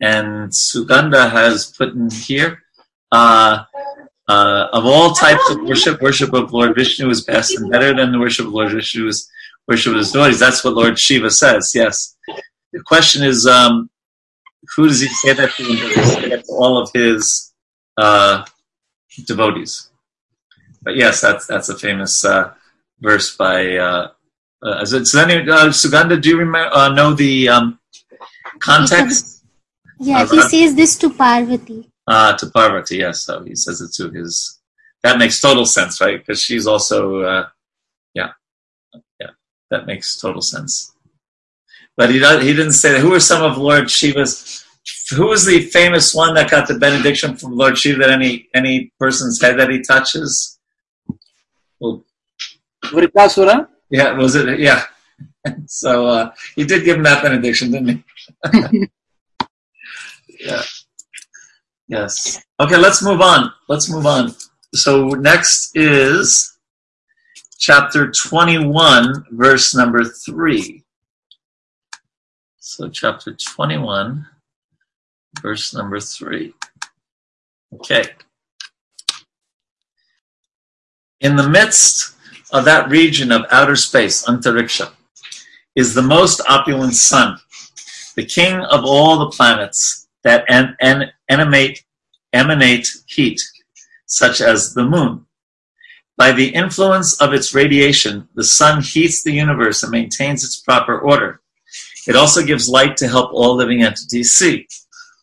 and 0.00 0.50
Sugandha 0.50 1.30
has 1.30 1.72
put 1.72 1.94
in 1.94 2.10
here. 2.10 2.62
Uh, 3.12 3.64
uh, 4.28 4.68
of 4.72 4.84
all 4.84 5.12
types 5.12 5.48
of 5.50 5.62
worship, 5.62 6.02
worship 6.02 6.32
of 6.32 6.52
Lord 6.52 6.74
Vishnu 6.74 7.08
is 7.08 7.22
best 7.22 7.56
and 7.56 7.70
better 7.70 7.94
than 7.94 8.10
the 8.10 8.18
worship 8.18 8.46
of 8.46 8.52
Lord 8.52 8.72
Vishnu's 8.72 9.30
worship 9.68 9.92
of 9.92 9.98
his 9.98 10.12
devotees. 10.12 10.40
That's 10.40 10.64
what 10.64 10.74
Lord 10.74 10.98
Shiva 10.98 11.30
says, 11.30 11.72
yes. 11.74 12.16
The 12.72 12.82
question 12.82 13.22
is, 13.22 13.46
um, 13.46 13.88
who 14.74 14.88
does 14.88 15.00
he 15.00 15.08
say 15.08 15.32
that 15.32 15.50
to? 15.52 15.62
He 15.62 15.76
say 15.76 16.42
all 16.48 16.76
of 16.76 16.90
his 16.92 17.52
uh, 17.96 18.44
devotees? 19.26 19.90
But 20.82 20.96
yes, 20.96 21.20
that's 21.20 21.46
that's 21.46 21.68
a 21.68 21.78
famous 21.78 22.24
uh, 22.24 22.52
verse 23.00 23.36
by. 23.36 23.76
Uh, 23.76 24.08
uh, 24.62 24.84
so, 24.84 25.20
any, 25.20 25.48
uh, 25.48 25.68
Sugandha, 25.68 26.20
do 26.20 26.28
you 26.30 26.38
remember, 26.38 26.74
uh, 26.74 26.88
know 26.88 27.12
the 27.12 27.48
um, 27.48 27.78
context? 28.58 29.35
Yeah, 29.98 30.26
he 30.26 30.40
says 30.42 30.74
this 30.74 30.96
to 30.98 31.10
Parvati. 31.10 31.90
Uh, 32.06 32.36
to 32.36 32.46
Parvati, 32.50 32.98
yes. 32.98 33.22
So 33.22 33.42
he 33.42 33.54
says 33.54 33.80
it 33.80 33.92
to 33.94 34.10
his. 34.10 34.60
That 35.02 35.18
makes 35.18 35.40
total 35.40 35.66
sense, 35.66 36.00
right? 36.00 36.18
Because 36.18 36.40
she's 36.40 36.66
also, 36.66 37.20
uh, 37.20 37.48
yeah, 38.14 38.32
yeah, 39.20 39.30
that 39.70 39.86
makes 39.86 40.18
total 40.18 40.42
sense. 40.42 40.92
But 41.96 42.10
he 42.10 42.18
he 42.18 42.52
didn't 42.52 42.72
say 42.72 42.92
that. 42.92 43.00
Who 43.00 43.14
are 43.14 43.20
some 43.20 43.42
of 43.42 43.56
Lord 43.56 43.90
Shiva's? 43.90 44.64
Who 45.16 45.32
is 45.32 45.46
the 45.46 45.60
famous 45.62 46.14
one 46.14 46.34
that 46.34 46.50
got 46.50 46.68
the 46.68 46.78
benediction 46.78 47.36
from 47.36 47.56
Lord 47.56 47.78
Shiva 47.78 47.98
that 47.98 48.10
any 48.10 48.48
any 48.54 48.92
person's 48.98 49.40
head 49.40 49.58
that 49.58 49.70
he 49.70 49.80
touches? 49.82 50.58
Well, 51.80 52.04
Vrikasura? 52.84 53.68
Yeah, 53.90 54.12
was 54.12 54.34
it? 54.34 54.58
Yeah. 54.58 54.84
so 55.66 56.06
uh, 56.06 56.32
he 56.54 56.64
did 56.64 56.84
give 56.84 56.96
him 56.96 57.02
that 57.04 57.22
benediction, 57.22 57.70
didn't 57.70 58.04
he? 58.52 58.88
yeah. 60.46 60.62
Yes. 61.88 62.42
Okay, 62.60 62.76
let's 62.76 63.02
move 63.02 63.20
on. 63.20 63.52
Let's 63.68 63.90
move 63.90 64.06
on. 64.06 64.34
So 64.74 65.08
next 65.08 65.76
is 65.76 66.58
chapter 67.58 68.10
21, 68.10 69.26
verse 69.30 69.74
number 69.74 70.04
3. 70.04 70.82
So 72.58 72.88
chapter 72.88 73.34
21, 73.34 74.26
verse 75.40 75.74
number 75.74 76.00
3. 76.00 76.52
Okay. 77.74 78.04
In 81.20 81.36
the 81.36 81.48
midst 81.48 82.14
of 82.52 82.64
that 82.64 82.90
region 82.90 83.32
of 83.32 83.46
outer 83.50 83.76
space, 83.76 84.24
antariksha, 84.26 84.90
is 85.74 85.94
the 85.94 86.02
most 86.02 86.40
opulent 86.48 86.94
sun, 86.94 87.38
the 88.16 88.24
king 88.24 88.56
of 88.56 88.84
all 88.84 89.18
the 89.18 89.30
planets 89.30 90.05
that 90.26 90.44
emanate, 91.30 91.84
emanate 92.32 92.88
heat, 93.06 93.40
such 94.06 94.40
as 94.40 94.74
the 94.74 94.84
moon. 94.84 95.24
By 96.16 96.32
the 96.32 96.48
influence 96.48 97.20
of 97.20 97.32
its 97.32 97.54
radiation, 97.54 98.28
the 98.34 98.42
sun 98.42 98.82
heats 98.82 99.22
the 99.22 99.32
universe 99.32 99.84
and 99.84 99.92
maintains 99.92 100.42
its 100.42 100.60
proper 100.60 100.98
order. 100.98 101.40
It 102.08 102.16
also 102.16 102.44
gives 102.44 102.68
light 102.68 102.96
to 102.96 103.08
help 103.08 103.32
all 103.32 103.54
living 103.54 103.82
entities 103.84 104.32
see. 104.32 104.66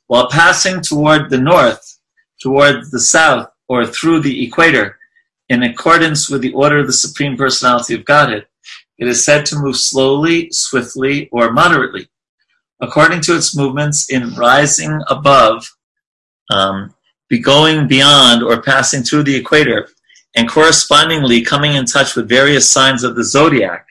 While 0.07 0.29
passing 0.29 0.81
toward 0.81 1.29
the 1.29 1.37
north, 1.37 1.99
toward 2.41 2.89
the 2.91 3.01
south, 3.01 3.49
or 3.67 3.85
through 3.85 4.21
the 4.21 4.45
equator, 4.45 4.97
in 5.49 5.63
accordance 5.63 6.29
with 6.29 6.41
the 6.41 6.53
order 6.53 6.77
of 6.79 6.87
the 6.87 6.93
Supreme 6.93 7.35
Personality 7.35 7.93
of 7.95 8.05
Godhead, 8.05 8.45
it 8.97 9.07
is 9.07 9.25
said 9.25 9.45
to 9.47 9.59
move 9.59 9.75
slowly, 9.75 10.49
swiftly, 10.51 11.27
or 11.33 11.51
moderately, 11.51 12.07
according 12.83 13.21
to 13.21 13.35
its 13.35 13.55
movements 13.55 14.09
in 14.09 14.35
rising 14.35 15.01
above, 15.07 15.65
um, 16.51 16.93
be 17.29 17.39
going 17.39 17.87
beyond, 17.87 18.43
or 18.43 18.61
passing 18.61 19.01
through 19.01 19.23
the 19.23 19.35
equator, 19.35 19.87
and 20.35 20.49
correspondingly 20.49 21.41
coming 21.41 21.75
in 21.75 21.85
touch 21.85 22.15
with 22.15 22.27
various 22.27 22.69
signs 22.69 23.03
of 23.03 23.15
the 23.15 23.23
zodiac, 23.23 23.87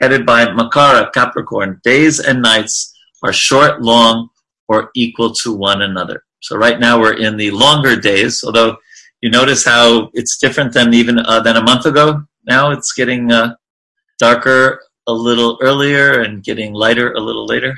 headed 0.00 0.26
by 0.26 0.44
Makara, 0.44 1.12
Capricorn. 1.12 1.80
Days 1.82 2.20
and 2.20 2.42
nights 2.42 2.94
are 3.22 3.32
short, 3.32 3.80
long, 3.80 4.28
or 4.68 4.90
equal 4.94 5.32
to 5.32 5.52
one 5.54 5.82
another. 5.82 6.22
So 6.40 6.56
right 6.56 6.78
now 6.78 7.00
we're 7.00 7.18
in 7.18 7.36
the 7.36 7.50
longer 7.50 7.96
days, 7.96 8.44
although 8.44 8.76
you 9.22 9.30
notice 9.30 9.64
how 9.64 10.10
it's 10.12 10.36
different 10.36 10.74
than 10.74 10.92
even 10.92 11.18
uh, 11.18 11.40
than 11.40 11.56
a 11.56 11.62
month 11.62 11.86
ago. 11.86 12.22
Now 12.44 12.70
it's 12.70 12.92
getting 12.92 13.32
uh, 13.32 13.54
darker 14.18 14.82
a 15.06 15.12
little 15.12 15.56
earlier 15.62 16.20
and 16.20 16.44
getting 16.44 16.74
lighter 16.74 17.14
a 17.14 17.20
little 17.20 17.46
later. 17.46 17.74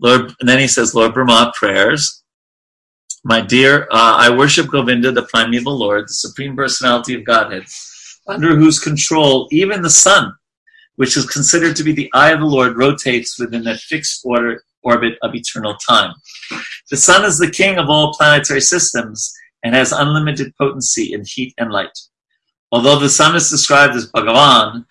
Lord, 0.00 0.32
and 0.40 0.48
then 0.48 0.58
he 0.58 0.68
says, 0.68 0.94
Lord 0.94 1.14
Brahma, 1.14 1.52
prayers. 1.56 2.22
My 3.24 3.40
dear, 3.40 3.88
uh, 3.90 4.16
I 4.18 4.34
worship 4.34 4.68
Govinda, 4.68 5.10
the 5.10 5.24
primeval 5.24 5.76
Lord, 5.76 6.04
the 6.04 6.14
supreme 6.14 6.54
personality 6.54 7.14
of 7.14 7.24
Godhead, 7.24 7.64
under 8.26 8.56
whose 8.56 8.78
control 8.78 9.48
even 9.50 9.82
the 9.82 9.90
sun, 9.90 10.32
which 10.96 11.16
is 11.16 11.26
considered 11.26 11.74
to 11.76 11.84
be 11.84 11.92
the 11.92 12.10
eye 12.14 12.30
of 12.30 12.40
the 12.40 12.46
Lord, 12.46 12.76
rotates 12.76 13.38
within 13.38 13.64
that 13.64 13.80
fixed 13.80 14.22
order, 14.24 14.62
orbit 14.82 15.14
of 15.22 15.34
eternal 15.34 15.76
time. 15.86 16.14
The 16.90 16.96
sun 16.96 17.24
is 17.24 17.38
the 17.38 17.50
king 17.50 17.76
of 17.78 17.90
all 17.90 18.14
planetary 18.14 18.60
systems 18.60 19.32
and 19.64 19.74
has 19.74 19.92
unlimited 19.92 20.54
potency 20.56 21.12
in 21.12 21.24
heat 21.26 21.54
and 21.58 21.72
light. 21.72 21.98
Although 22.70 22.98
the 22.98 23.08
sun 23.08 23.34
is 23.34 23.50
described 23.50 23.94
as 23.94 24.10
Bhagavan, 24.12 24.84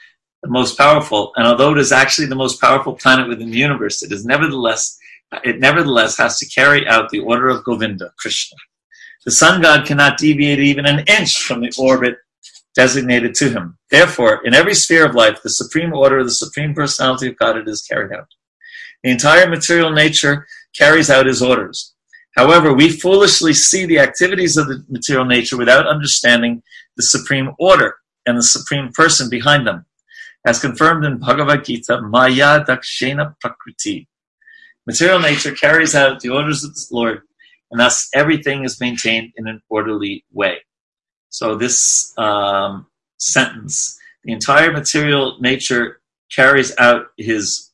the 0.48 0.54
most 0.54 0.78
powerful, 0.78 1.34
and 1.36 1.46
although 1.46 1.74
it 1.74 1.78
is 1.78 1.92
actually 1.92 2.28
the 2.28 2.36
most 2.36 2.60
powerful 2.62 2.94
planet 2.94 3.28
within 3.28 3.52
the 3.52 3.58
universe, 3.58 4.02
it 4.02 4.12
is 4.12 4.26
nevertheless 4.26 4.98
it 5.44 5.60
nevertheless 5.60 6.18
has 6.18 6.40
to 6.40 6.46
carry 6.46 6.88
out 6.88 7.10
the 7.10 7.20
order 7.20 7.50
of 7.50 7.66
Govinda, 7.66 8.14
Krishna. 8.18 8.56
The 9.26 9.32
sun 9.32 9.62
god 9.62 9.86
cannot 9.86 10.18
deviate 10.18 10.60
even 10.60 10.86
an 10.86 11.04
inch 11.06 11.42
from 11.42 11.60
the 11.60 11.74
orbit 11.78 12.16
designated 12.76 13.36
to 13.36 13.50
him. 13.50 13.78
Therefore, 13.92 14.42
in 14.46 14.54
every 14.54 14.74
sphere 14.74 15.06
of 15.06 15.16
life, 15.16 15.42
the 15.44 15.50
supreme 15.50 15.92
order 15.92 16.20
of 16.20 16.28
the 16.28 16.32
supreme 16.32 16.74
personality 16.74 17.28
of 17.28 17.38
God 17.38 17.68
is 17.68 17.82
carried 17.82 18.14
out. 18.14 18.28
The 19.04 19.10
entire 19.10 19.50
material 19.50 19.92
nature 19.92 20.48
carries 20.74 21.10
out 21.10 21.26
his 21.26 21.42
orders. 21.42 21.94
However, 22.38 22.72
we 22.72 22.90
foolishly 22.90 23.54
see 23.54 23.86
the 23.86 24.00
activities 24.00 24.56
of 24.56 24.68
the 24.68 24.86
material 24.88 25.26
nature 25.26 25.58
without 25.58 25.88
understanding 25.88 26.64
the 26.96 27.04
supreme 27.04 27.52
order 27.60 27.96
and 28.26 28.38
the 28.38 28.44
supreme 28.44 28.92
person 28.94 29.30
behind 29.30 29.68
them. 29.68 29.86
As 30.48 30.62
confirmed 30.62 31.04
in 31.04 31.18
Bhagavad 31.18 31.66
Gita, 31.66 31.98
Mayadhyakshena 31.98 33.36
Prakriti. 33.42 34.08
Material 34.86 35.20
nature 35.20 35.52
carries 35.52 35.94
out 35.94 36.22
the 36.22 36.30
orders 36.30 36.64
of 36.64 36.74
the 36.74 36.88
Lord, 36.90 37.24
and 37.70 37.82
thus 37.82 38.08
everything 38.14 38.64
is 38.64 38.80
maintained 38.80 39.34
in 39.36 39.46
an 39.50 39.62
orderly 39.68 40.24
way. 40.32 40.60
So 41.28 41.56
this 41.56 42.14
um, 42.18 42.88
sentence, 43.18 44.00
the 44.24 44.32
entire 44.32 44.72
material 44.72 45.36
nature 45.42 46.00
carries 46.34 46.74
out 46.78 47.08
his 47.18 47.72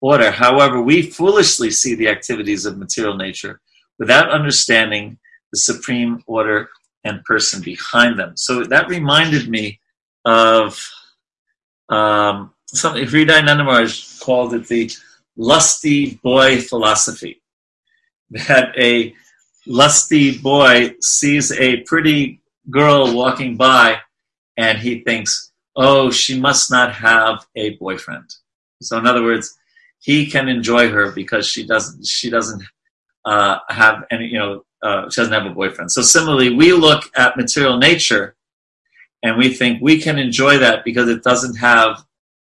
order. 0.00 0.30
However, 0.30 0.80
we 0.80 1.10
foolishly 1.10 1.72
see 1.72 1.96
the 1.96 2.06
activities 2.06 2.64
of 2.64 2.78
material 2.78 3.16
nature 3.16 3.60
without 3.98 4.30
understanding 4.30 5.18
the 5.50 5.58
supreme 5.58 6.22
order 6.28 6.68
and 7.02 7.24
person 7.24 7.60
behind 7.60 8.20
them. 8.20 8.36
So 8.36 8.62
that 8.62 8.88
reminded 8.88 9.48
me 9.48 9.80
of 10.24 10.80
um, 11.88 12.52
something 12.66 13.04
Hridayananda 13.04 13.64
Maharaj 13.64 14.18
called 14.20 14.54
it 14.54 14.66
the 14.68 14.90
lusty 15.36 16.18
boy 16.22 16.60
philosophy. 16.60 17.40
That 18.48 18.76
a 18.78 19.14
lusty 19.66 20.38
boy 20.38 20.94
sees 21.00 21.52
a 21.52 21.82
pretty 21.82 22.40
girl 22.70 23.14
walking 23.14 23.56
by 23.56 23.98
and 24.56 24.78
he 24.78 25.00
thinks, 25.00 25.52
oh, 25.76 26.10
she 26.10 26.40
must 26.40 26.70
not 26.70 26.92
have 26.94 27.46
a 27.54 27.76
boyfriend. 27.76 28.34
So 28.82 28.98
in 28.98 29.06
other 29.06 29.22
words, 29.22 29.56
he 30.00 30.26
can 30.26 30.48
enjoy 30.48 30.88
her 30.90 31.12
because 31.12 31.46
she 31.46 31.66
doesn't 31.66 32.06
she 32.06 32.28
doesn't 32.30 32.62
uh, 33.24 33.58
have 33.68 34.04
any 34.10 34.26
you 34.26 34.38
know 34.38 34.64
uh, 34.82 35.08
she 35.10 35.20
doesn't 35.20 35.32
have 35.32 35.46
a 35.46 35.54
boyfriend. 35.54 35.90
So 35.90 36.02
similarly, 36.02 36.54
we 36.54 36.72
look 36.72 37.04
at 37.16 37.36
material 37.36 37.78
nature 37.78 38.36
and 39.24 39.38
we 39.38 39.52
think 39.52 39.80
we 39.82 39.98
can 40.00 40.18
enjoy 40.18 40.58
that 40.58 40.84
because 40.84 41.08
it 41.08 41.24
doesn't 41.24 41.56
have 41.56 42.04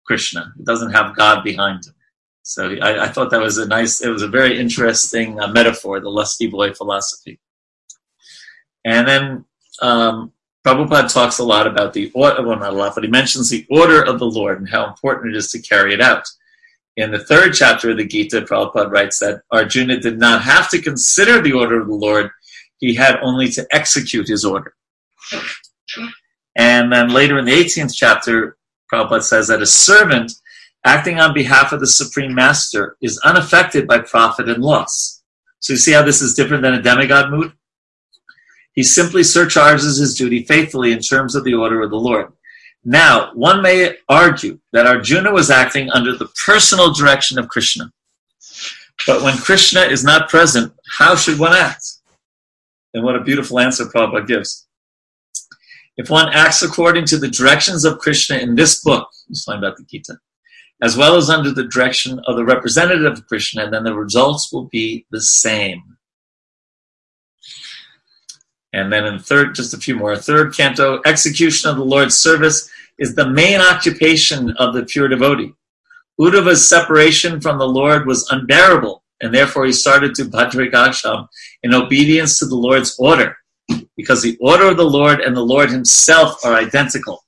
Krishna, 0.05 0.53
it 0.59 0.67
doesn't 0.67 0.91
have 0.91 1.17
God 1.17 1.43
behind 1.43 1.87
it. 1.87 1.95
So 2.43 2.73
I, 2.83 3.05
I, 3.05 3.09
thought 3.09 3.31
that 3.31 3.41
was 3.41 3.57
a 3.57 3.67
nice, 3.67 4.03
it 4.03 4.11
was 4.11 4.21
a 4.21 4.29
very 4.29 4.59
interesting 4.59 5.41
uh, 5.41 5.49
metaphor, 5.49 5.99
the 6.01 6.11
lusty 6.11 6.47
boy 6.47 6.75
philosophy. 6.75 7.41
And 8.85 9.09
then 9.09 9.45
um, 9.81 10.33
Prabhupada 10.67 11.11
talks 11.11 11.39
a 11.39 11.45
lot 11.45 11.67
about 11.67 11.95
the 11.95 12.11
order, 12.13 12.43
well, 12.43 12.59
not 12.59 12.75
a 12.75 12.77
lot, 12.77 12.95
but 12.95 13.05
he 13.05 13.09
mentions 13.09 13.49
the 13.49 13.65
order 13.71 14.03
of 14.03 14.19
the 14.19 14.27
Lord 14.27 14.59
and 14.59 14.69
how 14.69 14.87
important 14.87 15.35
it 15.35 15.39
is 15.39 15.51
to 15.53 15.59
carry 15.63 15.95
it 15.95 16.03
out. 16.03 16.25
In 16.97 17.13
the 17.13 17.19
third 17.19 17.55
chapter 17.55 17.91
of 17.91 17.97
the 17.97 18.07
Gita, 18.07 18.43
Prabhupada 18.43 18.91
writes 18.91 19.21
that 19.21 19.41
Arjuna 19.51 20.01
did 20.01 20.19
not 20.19 20.43
have 20.43 20.69
to 20.71 20.83
consider 20.83 21.41
the 21.41 21.53
order 21.53 21.81
of 21.81 21.87
the 21.87 21.95
Lord, 21.95 22.31
he 22.79 22.95
had 22.95 23.19
only 23.23 23.49
to 23.53 23.67
execute 23.71 24.29
his 24.29 24.45
order. 24.45 24.75
And 26.57 26.93
then 26.93 27.09
later 27.09 27.39
in 27.39 27.45
the 27.45 27.53
18th 27.53 27.95
chapter, 27.95 28.57
Prabhupada 28.93 29.23
says 29.23 29.49
that 29.49 29.63
a 29.63 29.67
servant 29.67 30.33
acting 30.85 31.19
on 31.19 31.33
behalf 31.33 31.73
of 31.73 31.81
the 31.81 31.87
Supreme 31.87 32.35
Master, 32.35 32.97
is 33.01 33.19
unaffected 33.25 33.87
by 33.87 33.99
profit 33.99 34.49
and 34.49 34.63
loss. 34.63 35.23
So 35.61 35.73
you 35.73 35.79
see 35.79 35.93
how 35.93 36.03
this 36.03 36.21
is 36.21 36.35
different 36.35 36.63
than 36.63 36.75
a 36.75 36.83
demigod 36.83 37.31
mood? 37.31 37.53
He 38.75 38.83
simply 38.83 39.23
surcharges 39.23 39.97
his 39.97 40.15
duty 40.15 40.45
faithfully 40.45 40.93
in 40.93 41.01
terms 41.01 41.35
of 41.35 41.45
the 41.45 41.55
order 41.55 41.83
of 41.83 41.91
the 41.91 41.97
Lord. 41.97 42.33
Now, 42.85 43.31
one 43.33 43.63
may 43.63 43.97
argue 44.09 44.59
that 44.73 44.87
Arjuna 44.87 45.33
was 45.33 45.51
acting 45.51 45.91
under 45.91 46.15
the 46.15 46.29
personal 46.45 46.93
direction 46.93 47.39
of 47.39 47.49
Krishna. 47.49 47.91
But 49.07 49.23
when 49.23 49.39
Krishna 49.39 49.81
is 49.81 50.05
not 50.05 50.29
present, 50.29 50.73
how 50.99 51.17
should 51.17 51.39
one 51.39 51.55
act? 51.55 51.85
And 52.93 53.05
what 53.05 53.17
a 53.17 53.25
beautiful 53.25 53.59
answer 53.59 53.87
Prabhupada 53.87 54.27
gives. 54.27 54.67
If 55.97 56.11
one 56.11 56.29
acts 56.33 56.63
according 56.63 57.07
to 57.07 57.19
the 57.19 57.29
directions 57.29 57.85
of 57.85 57.99
Krishna 57.99 58.39
in 58.39 58.57
this 58.57 58.83
book, 58.83 59.09
he's 59.29 59.45
talking 59.45 59.59
about 59.59 59.77
the 59.77 59.85
Gita, 59.85 60.19
as 60.83 60.97
well 60.97 61.17
as 61.17 61.31
under 61.31 61.53
the 61.53 61.69
direction 61.69 62.21
of 62.27 62.37
the 62.37 62.45
representative 62.45 63.13
of 63.13 63.27
Krishna, 63.27 63.71
then 63.71 63.85
the 63.85 63.95
results 63.95 64.53
will 64.53 64.65
be 64.67 65.07
the 65.11 65.21
same. 65.21 65.83
And 68.73 68.93
then 68.93 69.05
in 69.05 69.21
third, 69.21 69.55
just 69.55 69.73
a 69.73 69.79
few 69.79 69.95
more. 69.95 70.17
Third 70.17 70.53
canto, 70.53 71.01
execution 71.07 71.71
of 71.71 71.77
the 71.77 71.85
Lord's 71.85 72.19
service 72.19 72.69
is 72.99 73.15
the 73.15 73.31
main 73.31 73.61
occupation 73.61 74.51
of 74.59 74.75
the 74.75 74.85
pure 74.85 75.07
devotee. 75.07 75.55
Uddhava's 76.21 76.69
separation 76.69 77.41
from 77.41 77.59
the 77.59 77.69
Lord 77.69 78.05
was 78.05 78.29
unbearable, 78.33 79.05
and 79.21 79.33
therefore 79.33 79.65
he 79.65 79.73
started 79.73 80.15
to 80.17 80.25
Badrikashram 80.25 81.29
in 81.63 81.73
obedience 81.73 82.39
to 82.39 82.47
the 82.47 82.57
Lord's 82.57 82.97
order, 82.99 83.37
because 83.97 84.23
the 84.23 84.37
order 84.41 84.69
of 84.69 84.77
the 84.77 84.85
Lord 84.85 85.21
and 85.21 85.37
the 85.37 85.45
Lord 85.45 85.71
himself 85.71 86.45
are 86.45 86.55
identical. 86.55 87.25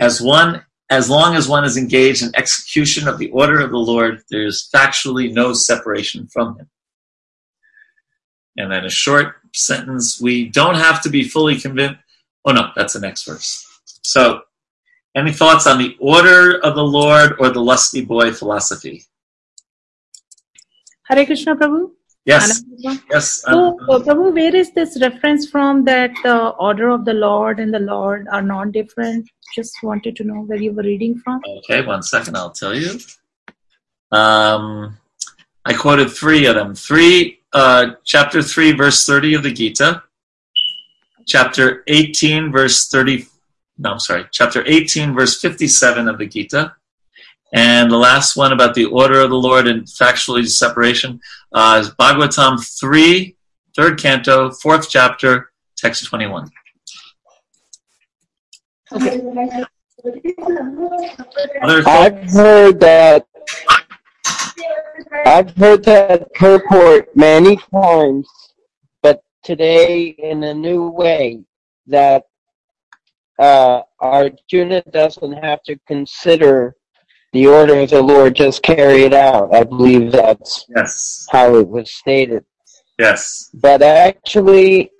As 0.00 0.20
one 0.20 0.64
as 0.92 1.08
long 1.08 1.34
as 1.36 1.48
one 1.48 1.64
is 1.64 1.78
engaged 1.78 2.22
in 2.22 2.30
execution 2.36 3.08
of 3.08 3.18
the 3.18 3.30
order 3.30 3.60
of 3.60 3.70
the 3.70 3.78
Lord, 3.78 4.22
there 4.30 4.44
is 4.44 4.68
factually 4.74 5.32
no 5.32 5.54
separation 5.54 6.26
from 6.26 6.58
Him. 6.58 6.68
And 8.58 8.70
then 8.70 8.84
a 8.84 8.90
short 8.90 9.36
sentence 9.54 10.20
we 10.20 10.50
don't 10.50 10.74
have 10.74 11.02
to 11.04 11.08
be 11.08 11.26
fully 11.26 11.58
convinced. 11.58 11.98
Oh, 12.44 12.52
no, 12.52 12.72
that's 12.76 12.92
the 12.92 13.00
next 13.00 13.24
verse. 13.24 13.66
So, 14.02 14.42
any 15.16 15.32
thoughts 15.32 15.66
on 15.66 15.78
the 15.78 15.96
order 15.98 16.60
of 16.60 16.74
the 16.74 16.84
Lord 16.84 17.36
or 17.38 17.48
the 17.48 17.62
lusty 17.62 18.04
boy 18.04 18.32
philosophy? 18.32 19.04
Hare 21.04 21.24
Krishna 21.24 21.56
Prabhu. 21.56 21.92
Yes, 22.24 22.62
yes. 23.10 23.42
So, 23.42 23.76
uh, 23.90 23.98
Prabhu, 23.98 24.32
where 24.32 24.54
is 24.54 24.72
this 24.72 25.00
reference 25.00 25.48
from 25.48 25.84
that 25.84 26.12
the 26.22 26.50
order 26.50 26.88
of 26.90 27.04
the 27.04 27.14
Lord 27.14 27.58
and 27.58 27.74
the 27.74 27.80
Lord 27.80 28.28
are 28.30 28.42
not 28.42 28.70
different? 28.70 29.28
Just 29.56 29.74
wanted 29.82 30.14
to 30.16 30.24
know 30.24 30.42
where 30.42 30.58
you 30.58 30.72
were 30.72 30.84
reading 30.84 31.18
from. 31.18 31.40
Okay, 31.58 31.84
one 31.84 32.02
second, 32.02 32.36
I'll 32.36 32.50
tell 32.50 32.76
you. 32.76 33.00
Um, 34.12 34.98
I 35.64 35.72
quoted 35.72 36.10
three 36.10 36.46
of 36.46 36.54
them. 36.54 36.76
Three, 36.76 37.40
uh, 37.52 37.92
chapter 38.04 38.40
3, 38.40 38.72
verse 38.72 39.04
30 39.04 39.34
of 39.34 39.42
the 39.42 39.52
Gita, 39.52 40.02
chapter 41.26 41.82
18, 41.86 42.50
verse 42.52 42.88
30, 42.88 43.26
no, 43.78 43.92
I'm 43.92 43.98
sorry, 43.98 44.26
chapter 44.30 44.62
18, 44.66 45.14
verse 45.14 45.40
57 45.40 46.08
of 46.08 46.18
the 46.18 46.26
Gita, 46.26 46.74
and 47.52 47.90
the 47.90 47.96
last 47.96 48.36
one 48.36 48.52
about 48.52 48.74
the 48.74 48.86
order 48.86 49.20
of 49.20 49.30
the 49.30 49.36
Lord 49.36 49.66
and 49.66 49.82
factually 49.84 50.48
separation 50.48 51.20
uh, 51.52 51.78
is 51.80 51.90
Bhagavatam 51.90 52.58
3, 52.80 53.36
third 53.76 54.00
canto, 54.00 54.50
fourth 54.50 54.88
chapter, 54.88 55.52
text 55.76 56.06
21. 56.06 56.48
Other 61.62 61.82
I've 61.86 62.30
heard 62.30 62.80
that. 62.80 63.26
I've 65.26 65.54
heard 65.56 65.84
that 65.84 66.32
purport 66.34 67.14
many 67.14 67.56
times, 67.56 68.28
but 69.02 69.22
today 69.42 70.08
in 70.18 70.42
a 70.44 70.54
new 70.54 70.88
way 70.88 71.44
that 71.86 72.24
uh, 73.38 73.82
Arjuna 74.00 74.82
doesn't 74.90 75.32
have 75.32 75.62
to 75.64 75.78
consider 75.86 76.76
the 77.32 77.46
order 77.46 77.78
of 77.78 77.90
the 77.90 78.02
Lord, 78.02 78.34
just 78.34 78.62
carry 78.62 79.02
it 79.02 79.14
out. 79.14 79.54
I 79.54 79.64
believe 79.64 80.12
that's 80.12 80.66
yes, 80.74 81.26
how 81.30 81.56
it 81.56 81.66
was 81.66 81.90
stated. 81.92 82.44
yes. 82.98 83.50
But 83.54 83.82
actually, 83.82 84.90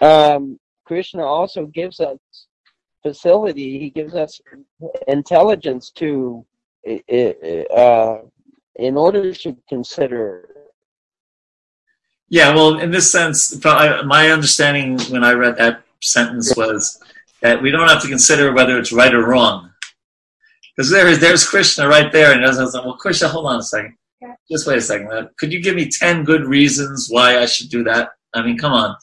um, 0.00 0.58
Krishna 0.84 1.24
also 1.24 1.66
gives 1.66 2.00
us 2.00 2.18
facility. 3.02 3.78
He 3.78 3.90
gives 3.90 4.14
us 4.14 4.40
intelligence 5.08 5.90
to, 5.92 6.44
uh, 6.86 8.16
in 8.76 8.96
order 8.96 9.32
to 9.32 9.56
consider. 9.68 10.48
Yeah, 12.28 12.54
well, 12.54 12.78
in 12.78 12.90
this 12.90 13.10
sense, 13.10 13.64
my 13.64 14.30
understanding 14.30 14.98
when 15.10 15.24
I 15.24 15.32
read 15.32 15.56
that 15.56 15.82
sentence 16.02 16.54
was 16.56 17.00
that 17.40 17.62
we 17.62 17.70
don't 17.70 17.88
have 17.88 18.02
to 18.02 18.08
consider 18.08 18.52
whether 18.52 18.78
it's 18.78 18.92
right 18.92 19.14
or 19.14 19.24
wrong. 19.26 19.70
Because 20.76 20.90
there 20.90 21.08
is, 21.08 21.20
there's 21.20 21.48
Krishna 21.48 21.88
right 21.88 22.12
there, 22.12 22.32
and 22.32 22.40
he 22.40 22.46
doesn't 22.46 22.70
say, 22.70 22.80
well, 22.84 22.96
Krishna, 22.96 23.28
hold 23.28 23.46
on 23.46 23.60
a 23.60 23.62
second. 23.62 23.96
Just 24.50 24.66
wait 24.66 24.78
a 24.78 24.82
second. 24.82 25.10
Uh, 25.10 25.28
Could 25.38 25.52
you 25.52 25.62
give 25.62 25.74
me 25.74 25.88
10 25.88 26.24
good 26.24 26.44
reasons 26.44 27.08
why 27.10 27.38
I 27.38 27.46
should 27.46 27.70
do 27.70 27.82
that? 27.84 28.10
I 28.34 28.42
mean, 28.42 28.58
come 28.58 28.72
on. 28.72 28.96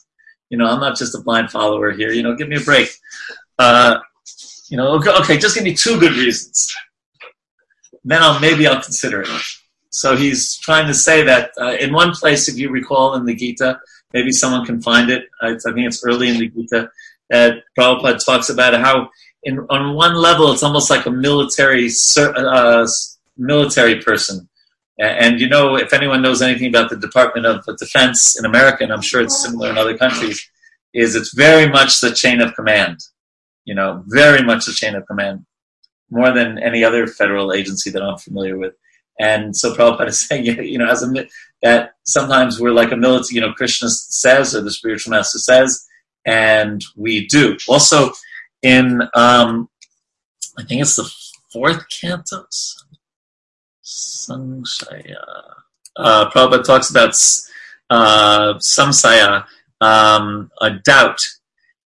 You 0.50 0.58
know, 0.58 0.66
I'm 0.66 0.80
not 0.80 0.96
just 0.96 1.14
a 1.14 1.20
blind 1.20 1.50
follower 1.50 1.90
here. 1.92 2.12
You 2.12 2.22
know, 2.22 2.36
give 2.36 2.48
me 2.48 2.56
a 2.56 2.60
break. 2.60 2.88
Uh, 3.58 3.98
you 4.68 4.76
know, 4.76 4.88
okay, 4.96 5.10
okay, 5.20 5.38
just 5.38 5.54
give 5.54 5.64
me 5.64 5.74
two 5.74 5.98
good 5.98 6.12
reasons. 6.12 6.72
Then 8.04 8.22
I'll 8.22 8.38
maybe 8.40 8.66
I'll 8.66 8.82
consider 8.82 9.22
it. 9.22 9.28
So 9.90 10.16
he's 10.16 10.56
trying 10.58 10.86
to 10.88 10.94
say 10.94 11.22
that 11.22 11.52
uh, 11.60 11.76
in 11.80 11.92
one 11.92 12.12
place, 12.12 12.48
if 12.48 12.58
you 12.58 12.70
recall 12.70 13.14
in 13.14 13.24
the 13.24 13.34
Gita, 13.34 13.78
maybe 14.12 14.32
someone 14.32 14.66
can 14.66 14.82
find 14.82 15.10
it. 15.10 15.24
I, 15.40 15.50
I 15.50 15.72
think 15.72 15.86
it's 15.86 16.04
early 16.04 16.28
in 16.28 16.38
the 16.38 16.48
Gita 16.48 16.90
that 17.30 17.62
Prabhupada 17.78 18.24
talks 18.24 18.50
about 18.50 18.74
how, 18.74 19.08
in 19.44 19.58
on 19.70 19.94
one 19.94 20.14
level, 20.14 20.52
it's 20.52 20.62
almost 20.62 20.90
like 20.90 21.06
a 21.06 21.10
military 21.10 21.90
uh, 22.16 22.86
military 23.36 24.00
person. 24.00 24.48
And 24.98 25.40
you 25.40 25.48
know, 25.48 25.76
if 25.76 25.92
anyone 25.92 26.22
knows 26.22 26.40
anything 26.40 26.68
about 26.68 26.90
the 26.90 26.96
Department 26.96 27.46
of 27.46 27.64
Defense 27.78 28.38
in 28.38 28.44
America, 28.44 28.84
and 28.84 28.92
I'm 28.92 29.02
sure 29.02 29.22
it's 29.22 29.42
similar 29.42 29.70
in 29.70 29.78
other 29.78 29.96
countries, 29.96 30.48
is 30.92 31.16
it's 31.16 31.34
very 31.34 31.68
much 31.68 32.00
the 32.00 32.12
chain 32.12 32.40
of 32.40 32.54
command. 32.54 33.00
You 33.64 33.74
know, 33.74 34.04
very 34.06 34.42
much 34.42 34.66
the 34.66 34.72
chain 34.72 34.94
of 34.94 35.06
command, 35.06 35.44
more 36.10 36.32
than 36.32 36.58
any 36.58 36.84
other 36.84 37.06
federal 37.06 37.52
agency 37.52 37.90
that 37.90 38.02
I'm 38.02 38.18
familiar 38.18 38.56
with. 38.56 38.74
And 39.18 39.56
so 39.56 39.74
Prabhupada 39.74 40.08
is 40.08 40.20
saying, 40.28 40.44
you 40.44 40.78
know, 40.78 40.88
as 40.88 41.02
a 41.02 41.26
that 41.62 41.94
sometimes 42.04 42.60
we're 42.60 42.72
like 42.72 42.92
a 42.92 42.96
military, 42.96 43.36
you 43.36 43.40
know, 43.40 43.52
Krishna 43.52 43.88
says 43.88 44.54
or 44.54 44.60
the 44.60 44.70
spiritual 44.70 45.12
master 45.12 45.38
says, 45.38 45.86
and 46.26 46.84
we 46.96 47.26
do. 47.26 47.56
Also, 47.68 48.12
in 48.64 49.02
um, 49.14 49.68
I 50.58 50.64
think 50.64 50.80
it's 50.80 50.96
the 50.96 51.08
fourth 51.52 51.84
canto, 51.88 52.46
Samsaya. 53.84 55.22
Uh, 55.96 56.30
Prabhupada 56.30 56.64
talks 56.64 56.90
about 56.90 57.14
uh, 57.90 58.54
samsaya, 58.54 59.44
um, 59.80 60.50
a 60.60 60.70
doubt, 60.70 61.20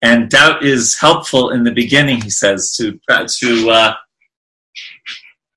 and 0.03 0.31
doubt 0.31 0.63
is 0.63 0.97
helpful 0.99 1.51
in 1.51 1.65
the 1.65 1.73
beginning. 1.73 2.21
He 2.21 2.31
says 2.31 2.77
to 2.77 3.01
to 3.09 3.71
uh, 3.71 3.95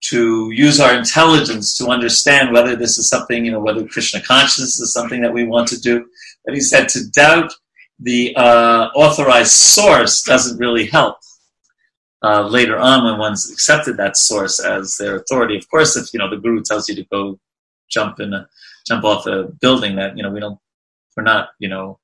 to 0.05 0.49
use 0.51 0.79
our 0.79 0.95
intelligence 0.95 1.77
to 1.77 1.87
understand 1.89 2.53
whether 2.53 2.75
this 2.75 2.97
is 2.97 3.09
something, 3.09 3.45
you 3.45 3.51
know, 3.51 3.59
whether 3.59 3.85
Krishna 3.85 4.21
consciousness 4.21 4.79
is 4.79 4.93
something 4.93 5.21
that 5.21 5.33
we 5.33 5.45
want 5.45 5.67
to 5.67 5.79
do. 5.79 6.05
But 6.45 6.55
he 6.55 6.61
said 6.61 6.87
to 6.89 7.09
doubt 7.11 7.51
the 7.99 8.35
uh, 8.35 8.89
authorized 8.95 9.51
source 9.51 10.23
doesn't 10.23 10.57
really 10.57 10.85
help. 10.85 11.17
Uh, 12.21 12.47
later 12.47 12.77
on, 12.77 13.05
when 13.05 13.17
one's 13.17 13.51
accepted 13.51 13.95
that 13.97 14.17
source 14.17 14.59
as 14.59 14.97
their 14.97 15.17
authority, 15.17 15.57
of 15.57 15.69
course, 15.69 15.95
if 15.95 16.13
you 16.13 16.19
know 16.19 16.29
the 16.29 16.37
guru 16.37 16.61
tells 16.61 16.89
you 16.89 16.95
to 16.95 17.03
go 17.05 17.39
jump 17.89 18.19
in, 18.19 18.33
a, 18.33 18.47
jump 18.85 19.03
off 19.05 19.25
a 19.25 19.43
building, 19.61 19.95
that 19.95 20.17
you 20.17 20.23
know 20.23 20.29
we 20.29 20.39
don't, 20.39 20.59
we're 21.15 21.23
not, 21.23 21.49
you 21.59 21.69
know, 21.69 21.99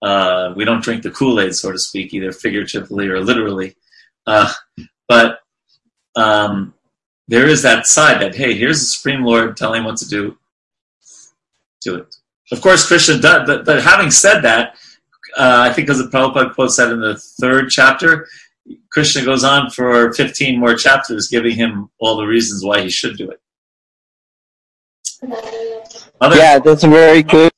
uh, 0.00 0.52
we 0.56 0.64
don't 0.64 0.82
drink 0.82 1.02
the 1.02 1.10
Kool 1.10 1.38
Aid, 1.40 1.54
so 1.54 1.70
to 1.70 1.78
speak, 1.78 2.14
either 2.14 2.32
figuratively 2.32 3.08
or 3.08 3.20
literally. 3.20 3.76
Uh, 4.26 4.50
but 5.08 5.40
um, 6.16 6.74
there 7.28 7.46
is 7.46 7.62
that 7.62 7.86
side 7.86 8.22
that 8.22 8.34
hey, 8.34 8.54
here's 8.54 8.80
the 8.80 8.86
Supreme 8.86 9.22
Lord 9.22 9.56
telling 9.56 9.84
what 9.84 9.98
to 9.98 10.08
do, 10.08 10.36
do 11.82 11.96
it. 11.96 12.14
Of 12.50 12.60
course, 12.60 12.86
Krishna 12.86 13.18
does, 13.18 13.46
but, 13.46 13.64
but 13.64 13.82
having 13.82 14.10
said 14.10 14.40
that, 14.40 14.76
uh, 15.36 15.66
I 15.68 15.72
think 15.72 15.88
as 15.90 15.98
the 15.98 16.04
Prabhupada 16.04 16.54
quotes 16.54 16.76
that 16.76 16.90
in 16.92 17.00
the 17.00 17.16
third 17.40 17.70
chapter, 17.70 18.26
Krishna 18.90 19.24
goes 19.24 19.44
on 19.44 19.70
for 19.70 20.12
15 20.12 20.58
more 20.58 20.74
chapters, 20.74 21.28
giving 21.28 21.56
him 21.56 21.90
all 21.98 22.16
the 22.16 22.26
reasons 22.26 22.64
why 22.64 22.80
he 22.82 22.90
should 22.90 23.16
do 23.16 23.30
it. 23.30 23.40
Other, 26.20 26.36
Yeah, 26.36 26.58
that's 26.58 26.84
a 26.84 26.88
very 26.88 27.22
good 27.22 27.52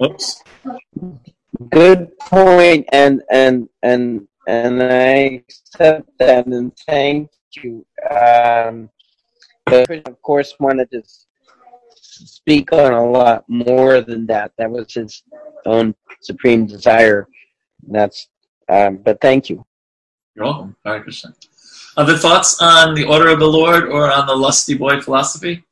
Whoops. 0.00 0.42
good 1.70 2.16
point, 2.18 2.86
and 2.92 3.22
and 3.30 3.68
and 3.82 4.26
and 4.46 4.82
I 4.82 5.42
accept 5.48 6.08
that 6.18 6.46
and 6.46 6.72
thank 6.86 7.30
you. 7.62 7.84
Um, 8.10 8.88
but 9.66 9.90
of 10.08 10.20
course, 10.22 10.54
wanted 10.58 10.90
to 10.92 11.02
speak 12.26 12.72
on 12.72 12.92
a 12.92 13.04
lot 13.04 13.44
more 13.48 14.00
than 14.00 14.26
that. 14.26 14.52
That 14.58 14.70
was 14.70 14.92
his 14.92 15.22
own 15.66 15.94
supreme 16.20 16.66
desire. 16.66 17.28
That's 17.88 18.28
um, 18.68 18.96
but 18.98 19.20
thank 19.20 19.50
you. 19.50 19.64
You're 20.34 20.46
welcome. 20.46 20.76
Hare 20.84 21.02
Krishna. 21.02 21.34
Other 21.96 22.16
thoughts 22.16 22.60
on 22.62 22.94
the 22.94 23.04
order 23.04 23.28
of 23.28 23.38
the 23.38 23.46
Lord 23.46 23.84
or 23.84 24.10
on 24.10 24.26
the 24.26 24.34
lusty 24.34 24.74
boy 24.74 25.00
philosophy? 25.00 25.62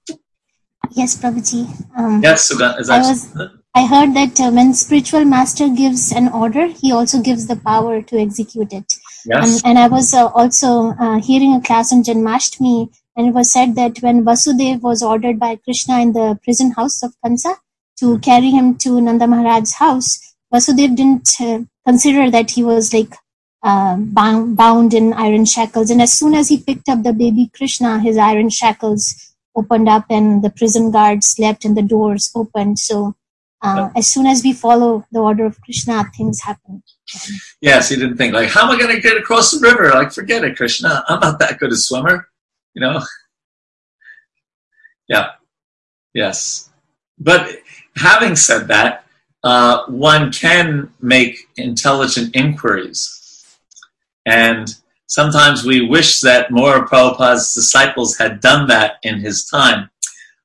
Yes, 0.92 1.16
Prabhuji. 1.16 1.66
Um, 1.96 2.20
Yes, 2.22 2.52
Suga- 2.52 2.78
is 2.78 2.90
I 2.90 2.98
was- 2.98 3.34
I 3.72 3.86
heard 3.86 4.14
that 4.14 4.38
uh, 4.40 4.50
when 4.50 4.74
spiritual 4.74 5.24
master 5.24 5.68
gives 5.68 6.10
an 6.10 6.26
order, 6.28 6.66
he 6.66 6.90
also 6.90 7.22
gives 7.22 7.46
the 7.46 7.54
power 7.54 8.02
to 8.02 8.18
execute 8.18 8.72
it. 8.72 8.92
yes? 9.24 9.62
And, 9.62 9.70
and 9.70 9.78
I 9.78 9.86
was 9.86 10.12
uh, 10.12 10.26
also 10.26 10.88
uh, 10.98 11.20
hearing 11.20 11.54
a 11.54 11.60
class 11.60 11.92
on 11.92 12.02
Janmashtami, 12.02 12.92
and 13.16 13.28
it 13.28 13.34
was 13.34 13.52
said 13.52 13.74
that 13.74 13.98
when 14.00 14.24
Vasudev 14.24 14.80
was 14.82 15.02
ordered 15.02 15.38
by 15.38 15.56
Krishna 15.56 16.00
in 16.00 16.12
the 16.12 16.38
prison 16.42 16.72
house 16.72 17.02
of 17.02 17.14
Kansa 17.24 17.56
to 17.98 18.18
carry 18.20 18.50
him 18.50 18.76
to 18.78 19.00
Nanda 19.00 19.26
Maharaj's 19.26 19.74
house, 19.74 20.18
Vasudev 20.52 20.96
didn't 20.96 21.30
uh, 21.40 21.60
consider 21.86 22.30
that 22.30 22.50
he 22.50 22.62
was 22.62 22.92
like 22.94 23.14
uh, 23.62 23.96
bound, 23.96 24.56
bound 24.56 24.94
in 24.94 25.12
iron 25.12 25.44
shackles. 25.44 25.90
And 25.90 26.00
as 26.00 26.12
soon 26.12 26.34
as 26.34 26.48
he 26.48 26.62
picked 26.62 26.88
up 26.88 27.02
the 27.02 27.12
baby 27.12 27.50
Krishna, 27.54 28.00
his 28.00 28.16
iron 28.16 28.48
shackles 28.48 29.34
opened 29.54 29.88
up 29.88 30.06
and 30.08 30.42
the 30.42 30.50
prison 30.50 30.90
guards 30.90 31.36
left 31.38 31.64
and 31.64 31.76
the 31.76 31.82
doors 31.82 32.30
opened. 32.34 32.78
So 32.78 33.16
uh, 33.62 33.90
as 33.94 34.08
soon 34.08 34.26
as 34.26 34.42
we 34.42 34.52
follow 34.54 35.04
the 35.12 35.20
order 35.20 35.44
of 35.44 35.60
Krishna, 35.60 36.10
things 36.16 36.40
happen. 36.40 36.82
Yes, 37.60 37.90
he 37.90 37.96
didn't 37.96 38.16
think, 38.16 38.32
like, 38.32 38.48
how 38.48 38.62
am 38.62 38.70
I 38.70 38.78
going 38.78 38.94
to 38.94 39.02
get 39.02 39.18
across 39.18 39.50
the 39.50 39.60
river? 39.60 39.90
Like, 39.90 40.12
forget 40.12 40.44
it, 40.44 40.56
Krishna. 40.56 41.04
I'm 41.08 41.20
not 41.20 41.38
that 41.40 41.58
good 41.58 41.72
a 41.72 41.76
swimmer. 41.76 42.29
You 42.74 42.82
know? 42.82 43.02
Yeah. 45.08 45.30
Yes. 46.14 46.70
But 47.18 47.58
having 47.96 48.36
said 48.36 48.68
that, 48.68 49.06
uh, 49.42 49.84
one 49.86 50.32
can 50.32 50.92
make 51.00 51.36
intelligent 51.56 52.36
inquiries. 52.36 53.16
And 54.26 54.74
sometimes 55.06 55.64
we 55.64 55.86
wish 55.86 56.20
that 56.20 56.50
more 56.50 56.76
of 56.76 56.88
Prabhupada's 56.90 57.54
disciples 57.54 58.16
had 58.16 58.40
done 58.40 58.68
that 58.68 58.96
in 59.02 59.20
his 59.20 59.44
time. 59.46 59.90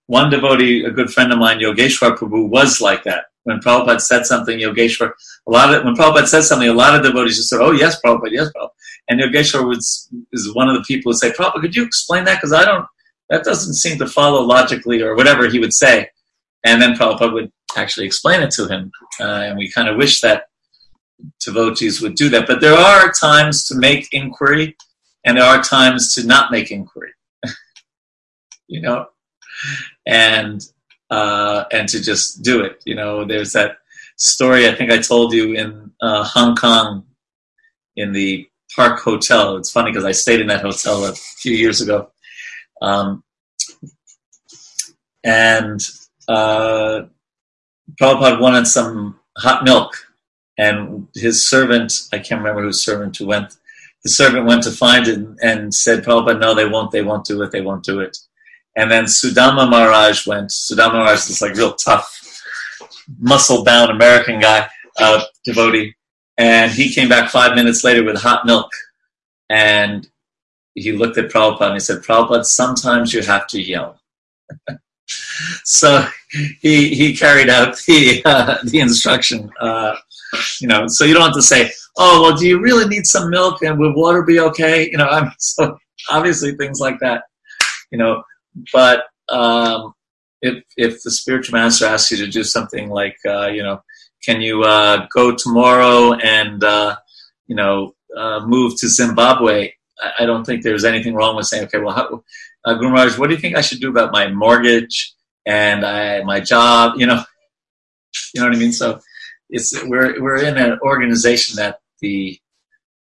one 0.07 0.29
devotee, 0.29 0.83
a 0.83 0.91
good 0.91 1.09
friend 1.09 1.31
of 1.33 1.39
mine, 1.39 1.59
Yogeshwar 1.59 2.15
Prabhu, 2.15 2.47
was 2.49 2.79
like 2.79 3.03
that. 3.03 3.25
When 3.43 3.59
Prabhupada 3.59 4.01
said 4.01 4.25
something, 4.25 4.59
Yogeshwar, 4.59 5.11
a 5.47 5.51
lot 5.51 5.73
of 5.73 5.83
when 5.83 5.95
Prabhupada 5.95 6.27
said 6.27 6.43
something, 6.43 6.69
a 6.69 6.73
lot 6.73 6.95
of 6.95 7.03
devotees 7.03 7.37
just 7.37 7.49
said, 7.49 7.61
"Oh 7.61 7.71
yes, 7.71 7.99
Prabhupada, 8.01 8.31
yes, 8.31 8.49
Prabhupada." 8.55 8.69
And 9.07 9.19
Yogeshwar 9.19 9.67
was 9.67 10.09
is 10.31 10.53
one 10.53 10.67
of 10.67 10.75
the 10.75 10.83
people 10.83 11.11
who 11.11 11.17
say, 11.17 11.31
"Prabhupada, 11.31 11.61
could 11.61 11.75
you 11.75 11.83
explain 11.83 12.23
that? 12.25 12.35
Because 12.35 12.53
I 12.53 12.65
don't, 12.65 12.85
that 13.29 13.43
doesn't 13.43 13.75
seem 13.75 13.97
to 13.99 14.07
follow 14.07 14.41
logically, 14.41 15.01
or 15.01 15.15
whatever 15.15 15.47
he 15.47 15.59
would 15.59 15.73
say." 15.73 16.09
And 16.63 16.81
then 16.81 16.95
Prabhupada 16.95 17.33
would 17.33 17.51
actually 17.77 18.07
explain 18.07 18.41
it 18.41 18.51
to 18.51 18.67
him, 18.67 18.91
uh, 19.19 19.43
and 19.45 19.57
we 19.57 19.69
kind 19.69 19.87
of 19.87 19.97
wish 19.97 20.21
that 20.21 20.45
devotees 21.39 22.01
would 22.01 22.15
do 22.15 22.29
that. 22.29 22.47
But 22.47 22.61
there 22.61 22.73
are 22.73 23.11
times 23.11 23.65
to 23.67 23.75
make 23.75 24.07
inquiry, 24.11 24.75
and 25.23 25.37
there 25.37 25.45
are 25.45 25.61
times 25.61 26.13
to 26.15 26.25
not 26.25 26.51
make 26.51 26.71
inquiry. 26.71 27.11
you 28.67 28.81
know, 28.81 29.07
and 30.05 30.61
uh, 31.09 31.65
and 31.71 31.87
to 31.89 32.01
just 32.01 32.43
do 32.43 32.63
it. 32.63 32.81
You 32.85 32.95
know, 32.95 33.25
there's 33.25 33.53
that 33.53 33.77
story 34.17 34.67
I 34.67 34.75
think 34.75 34.91
I 34.91 34.99
told 34.99 35.33
you 35.33 35.53
in 35.53 35.91
uh, 36.01 36.23
Hong 36.23 36.55
Kong 36.55 37.05
in 37.95 38.11
the 38.11 38.47
Park 38.75 38.99
Hotel. 38.99 39.57
It's 39.57 39.71
funny 39.71 39.91
because 39.91 40.05
I 40.05 40.11
stayed 40.11 40.41
in 40.41 40.47
that 40.47 40.61
hotel 40.61 41.05
a 41.05 41.13
few 41.13 41.53
years 41.53 41.81
ago, 41.81 42.11
um, 42.81 43.23
and 45.23 45.79
uh, 46.27 47.03
Prabhupada 47.99 48.39
wanted 48.39 48.67
some 48.67 49.19
hot 49.37 49.63
milk, 49.63 49.93
and 50.57 51.07
his 51.15 51.47
servant, 51.47 51.93
I 52.13 52.19
can't 52.19 52.41
remember 52.41 52.61
whose 52.61 52.83
servant 52.83 53.17
who 53.17 53.27
went, 53.27 53.55
the 54.03 54.09
servant 54.09 54.45
went 54.45 54.63
to 54.63 54.71
find 54.71 55.07
it 55.07 55.19
and 55.41 55.73
said, 55.73 56.03
Prabhupada, 56.03 56.39
no, 56.39 56.53
they 56.53 56.67
won't, 56.67 56.91
they 56.91 57.01
won't 57.01 57.25
do 57.25 57.41
it, 57.41 57.51
they 57.51 57.61
won't 57.61 57.83
do 57.83 57.99
it. 57.99 58.17
And 58.75 58.91
then 58.91 59.05
Sudama 59.05 59.69
Maharaj 59.69 60.27
went, 60.27 60.49
Sudama 60.49 60.93
Maharaj 60.93 61.29
is 61.29 61.41
like 61.41 61.55
real 61.55 61.73
tough, 61.73 62.41
muscle 63.19 63.63
bound 63.63 63.89
American 63.89 64.39
guy, 64.39 64.67
uh, 64.99 65.23
devotee. 65.45 65.95
And 66.37 66.71
he 66.71 66.93
came 66.93 67.09
back 67.09 67.29
five 67.29 67.55
minutes 67.55 67.83
later 67.83 68.03
with 68.03 68.17
hot 68.17 68.45
milk. 68.45 68.69
And 69.49 70.07
he 70.73 70.91
looked 70.91 71.17
at 71.17 71.31
Prabhupada 71.31 71.67
and 71.67 71.73
he 71.73 71.79
said, 71.79 72.03
Prabhupada, 72.03 72.43
sometimes 72.45 73.13
you 73.13 73.21
have 73.21 73.47
to 73.47 73.61
yell. 73.61 73.99
so 75.63 76.05
he 76.61 76.93
he 76.93 77.15
carried 77.15 77.49
out 77.49 77.77
the 77.87 78.21
uh, 78.25 78.57
the 78.65 78.79
instruction. 78.79 79.49
Uh, 79.59 79.95
you 80.59 80.67
know, 80.67 80.87
so 80.87 81.05
you 81.05 81.13
don't 81.13 81.23
have 81.23 81.33
to 81.33 81.41
say, 81.41 81.71
"Oh, 81.97 82.21
well, 82.21 82.37
do 82.37 82.47
you 82.47 82.59
really 82.59 82.87
need 82.87 83.05
some 83.05 83.29
milk? 83.29 83.61
And 83.61 83.79
would 83.79 83.95
water 83.95 84.23
be 84.23 84.39
okay?" 84.39 84.89
You 84.91 84.97
know, 84.97 85.07
I'm 85.11 85.31
so 85.39 85.77
obviously 86.09 86.55
things 86.55 86.79
like 86.79 86.99
that. 86.99 87.23
You 87.91 87.97
know, 87.97 88.23
but 88.73 89.05
um, 89.29 89.93
if 90.41 90.63
if 90.77 91.03
the 91.03 91.11
spiritual 91.11 91.57
master 91.57 91.85
asks 91.85 92.11
you 92.11 92.17
to 92.17 92.31
do 92.31 92.43
something 92.43 92.89
like, 92.89 93.17
uh, 93.27 93.47
you 93.47 93.63
know, 93.63 93.81
can 94.25 94.41
you 94.41 94.63
uh, 94.63 95.07
go 95.13 95.35
tomorrow 95.35 96.13
and 96.13 96.63
uh, 96.63 96.95
you 97.47 97.55
know 97.55 97.95
uh, 98.17 98.45
move 98.45 98.79
to 98.79 98.87
Zimbabwe? 98.87 99.71
I, 100.01 100.23
I 100.23 100.25
don't 100.25 100.43
think 100.43 100.63
there's 100.63 100.85
anything 100.85 101.13
wrong 101.13 101.35
with 101.35 101.45
saying, 101.45 101.65
okay, 101.65 101.79
well, 101.79 101.95
how, 101.95 102.23
uh, 102.65 102.73
Guru 102.73 102.89
Maharaj, 102.89 103.17
what 103.17 103.29
do 103.29 103.35
you 103.35 103.41
think 103.41 103.55
I 103.55 103.61
should 103.61 103.79
do 103.79 103.89
about 103.89 104.11
my 104.11 104.27
mortgage 104.29 105.13
and 105.45 105.85
I, 105.85 106.23
my 106.23 106.39
job? 106.39 106.93
You 106.97 107.07
know, 107.07 107.23
you 108.33 108.41
know 108.41 108.47
what 108.47 108.55
I 108.55 108.59
mean. 108.59 108.73
So 108.73 108.99
it's 109.49 109.83
we're 109.85 110.21
we're 110.21 110.43
in 110.43 110.57
an 110.57 110.79
organization 110.81 111.57
that 111.57 111.79
the 112.01 112.39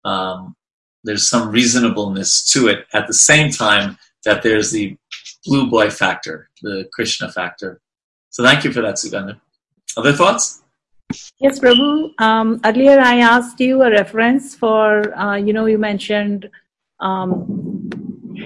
um, 0.05 0.55
there's 1.03 1.29
some 1.29 1.49
reasonableness 1.49 2.43
to 2.53 2.67
it. 2.67 2.87
At 2.93 3.07
the 3.07 3.13
same 3.13 3.51
time, 3.51 3.97
that 4.25 4.43
there's 4.43 4.71
the 4.71 4.97
blue 5.45 5.69
boy 5.69 5.89
factor, 5.89 6.49
the 6.61 6.87
Krishna 6.93 7.31
factor. 7.31 7.81
So 8.29 8.43
thank 8.43 8.63
you 8.63 8.71
for 8.71 8.81
that, 8.81 8.95
Sugandha. 8.95 9.39
Other 9.97 10.13
thoughts? 10.13 10.58
Yes, 11.39 11.59
Prabhu. 11.59 12.11
Um, 12.19 12.59
earlier, 12.63 12.99
I 12.99 13.19
asked 13.19 13.59
you 13.59 13.81
a 13.81 13.89
reference 13.89 14.55
for, 14.55 15.17
uh, 15.17 15.35
you 15.35 15.53
know, 15.53 15.65
you 15.65 15.77
mentioned 15.77 16.49
um, 16.99 17.89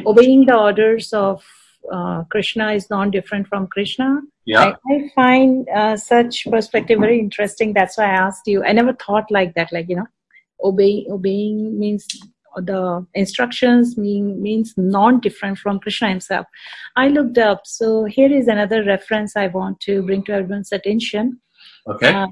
obeying 0.06 0.46
the 0.46 0.58
orders 0.58 1.12
of 1.12 1.44
uh, 1.92 2.24
Krishna 2.26 2.72
is 2.72 2.90
non 2.90 3.12
different 3.12 3.48
from 3.48 3.68
Krishna. 3.68 4.22
Yeah. 4.46 4.74
I, 4.90 4.94
I 4.94 5.10
find 5.16 5.68
uh, 5.70 5.98
such 5.98 6.48
perspective 6.50 7.00
very 7.00 7.20
interesting. 7.20 7.74
That's 7.74 7.98
why 7.98 8.06
I 8.06 8.16
asked 8.28 8.48
you. 8.48 8.64
I 8.64 8.72
never 8.72 8.94
thought 8.94 9.30
like 9.30 9.54
that. 9.56 9.74
Like, 9.74 9.90
you 9.90 9.98
know, 9.98 10.08
obey, 10.64 11.06
obeying 11.10 11.78
means 11.78 12.08
the 12.56 13.06
instructions 13.14 13.98
mean, 13.98 14.42
means 14.42 14.74
non 14.78 15.20
different 15.20 15.58
from 15.58 15.80
Krishna 15.80 16.10
himself. 16.10 16.46
I 16.96 17.10
looked 17.10 17.38
up. 17.38 17.62
So 17.66 18.06
here 18.06 18.32
is 18.32 18.48
another 18.48 18.84
reference 18.84 19.36
I 19.36 19.48
want 19.48 19.80
to 19.82 20.02
bring 20.04 20.24
to 20.26 20.34
everyone's 20.34 20.72
attention. 20.72 21.42
Okay. 21.88 22.14
Uh, 22.14 22.28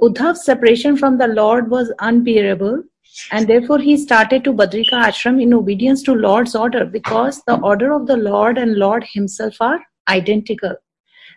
Uddhav's 0.00 0.44
separation 0.44 0.96
from 0.96 1.18
the 1.18 1.28
Lord 1.28 1.70
was 1.70 1.92
unbearable, 2.00 2.82
and 3.30 3.46
therefore 3.46 3.78
he 3.78 3.96
started 3.96 4.44
to 4.44 4.52
Badrika 4.52 5.04
ashram 5.08 5.40
in 5.40 5.54
obedience 5.54 6.02
to 6.04 6.14
Lord's 6.14 6.54
order 6.54 6.84
because 6.84 7.42
the 7.46 7.58
order 7.60 7.92
of 7.92 8.06
the 8.06 8.16
Lord 8.16 8.58
and 8.58 8.76
Lord 8.76 9.04
himself 9.12 9.56
are 9.60 9.80
identical. 10.08 10.74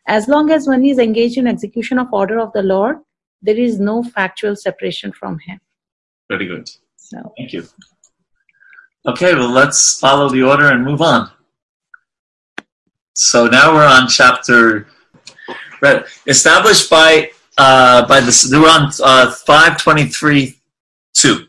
As 0.07 0.27
long 0.27 0.51
as 0.51 0.67
one 0.67 0.85
is 0.85 0.99
engaged 0.99 1.37
in 1.37 1.47
execution 1.47 1.99
of 1.99 2.07
order 2.11 2.39
of 2.39 2.53
the 2.53 2.63
Lord, 2.63 2.97
there 3.41 3.57
is 3.57 3.79
no 3.79 4.03
factual 4.03 4.55
separation 4.55 5.11
from 5.11 5.39
him. 5.39 5.59
Very 6.29 6.47
good. 6.47 6.69
So 6.95 7.33
Thank 7.37 7.53
you. 7.53 7.65
Okay, 9.07 9.35
well, 9.35 9.49
let's 9.49 9.99
follow 9.99 10.29
the 10.29 10.41
order 10.41 10.71
and 10.71 10.83
move 10.83 11.01
on. 11.01 11.29
So 13.13 13.47
now 13.47 13.73
we're 13.73 13.85
on 13.85 14.07
chapter 14.07 14.87
right, 15.81 16.03
established 16.27 16.89
by 16.89 17.29
uh, 17.57 18.07
by 18.07 18.19
the 18.19 18.49
we're 18.51 18.69
on 18.69 18.91
uh, 19.03 19.31
five 19.31 19.77
twenty 19.77 20.05
three 20.05 20.59
two. 21.13 21.45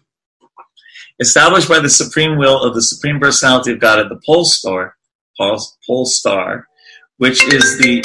Established 1.18 1.68
by 1.68 1.80
the 1.80 1.88
supreme 1.88 2.36
will 2.36 2.62
of 2.62 2.74
the 2.74 2.82
supreme 2.82 3.18
personality 3.18 3.72
of 3.72 3.80
God 3.80 3.98
at 3.98 4.08
the 4.10 4.20
pole 4.26 4.44
star, 4.44 4.96
pole, 5.38 6.04
star, 6.04 6.66
which 7.16 7.42
is 7.52 7.78
the 7.78 8.02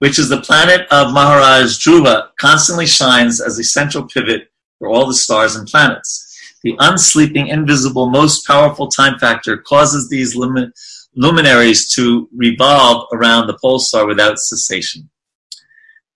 which 0.00 0.18
is 0.18 0.28
the 0.28 0.40
planet 0.40 0.86
of 0.90 1.12
Maharaj 1.12 1.78
Dhruva, 1.78 2.28
constantly 2.38 2.86
shines 2.86 3.40
as 3.40 3.58
a 3.58 3.64
central 3.64 4.06
pivot 4.06 4.50
for 4.78 4.88
all 4.88 5.06
the 5.06 5.14
stars 5.14 5.56
and 5.56 5.66
planets. 5.66 6.24
The 6.62 6.76
unsleeping, 6.78 7.48
invisible, 7.48 8.10
most 8.10 8.46
powerful 8.46 8.88
time 8.88 9.18
factor 9.18 9.56
causes 9.56 10.08
these 10.08 10.36
lumi- 10.36 10.72
luminaries 11.14 11.92
to 11.94 12.28
revolve 12.34 13.06
around 13.12 13.46
the 13.46 13.58
pole 13.60 13.78
star 13.78 14.06
without 14.06 14.38
cessation. 14.38 15.08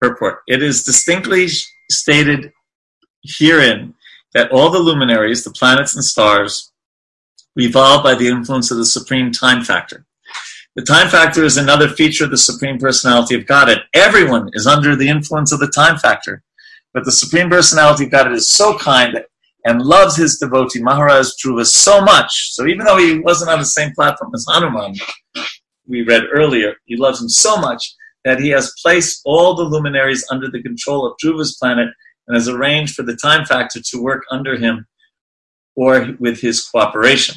Purport. 0.02 0.40
It 0.48 0.64
is 0.64 0.82
distinctly 0.82 1.46
stated 1.88 2.52
herein 3.22 3.94
that 4.34 4.50
all 4.50 4.68
the 4.68 4.80
luminaries, 4.80 5.44
the 5.44 5.52
planets 5.52 5.94
and 5.94 6.04
stars, 6.04 6.72
revolve 7.54 8.02
by 8.02 8.16
the 8.16 8.26
influence 8.26 8.72
of 8.72 8.78
the 8.78 8.84
supreme 8.84 9.30
time 9.30 9.62
factor. 9.62 10.04
The 10.74 10.82
time 10.82 11.08
factor 11.08 11.44
is 11.44 11.56
another 11.56 11.88
feature 11.88 12.24
of 12.24 12.32
the 12.32 12.36
supreme 12.36 12.78
personality 12.78 13.36
of 13.36 13.46
Godhead. 13.46 13.82
Everyone 13.94 14.50
is 14.54 14.66
under 14.66 14.96
the 14.96 15.08
influence 15.08 15.52
of 15.52 15.60
the 15.60 15.68
time 15.68 15.98
factor. 15.98 16.42
But 16.92 17.04
the 17.04 17.12
supreme 17.12 17.48
personality 17.48 18.06
of 18.06 18.10
Godhead 18.10 18.34
is 18.34 18.48
so 18.48 18.76
kind 18.78 19.20
and 19.64 19.82
loves 19.82 20.16
his 20.16 20.36
devotee 20.38 20.82
Maharaj 20.82 21.28
Dhruva 21.44 21.64
so 21.64 22.00
much. 22.00 22.52
So 22.54 22.66
even 22.66 22.86
though 22.86 22.96
he 22.96 23.20
wasn't 23.20 23.50
on 23.52 23.60
the 23.60 23.64
same 23.64 23.92
platform 23.94 24.32
as 24.34 24.46
Hanuman, 24.48 24.96
we 25.86 26.02
read 26.02 26.24
earlier, 26.32 26.74
he 26.86 26.96
loves 26.96 27.20
him 27.20 27.28
so 27.28 27.56
much 27.56 27.94
that 28.24 28.40
he 28.40 28.50
has 28.50 28.72
placed 28.82 29.20
all 29.24 29.54
the 29.54 29.64
luminaries 29.64 30.24
under 30.30 30.48
the 30.48 30.62
control 30.62 31.06
of 31.06 31.16
Dhruva's 31.22 31.56
planet 31.60 31.88
and 32.26 32.36
has 32.36 32.48
arranged 32.48 32.94
for 32.94 33.02
the 33.02 33.16
time 33.16 33.44
factor 33.44 33.80
to 33.80 34.02
work 34.02 34.22
under 34.30 34.56
him 34.56 34.86
or 35.76 36.14
with 36.18 36.40
his 36.40 36.64
cooperation. 36.64 37.36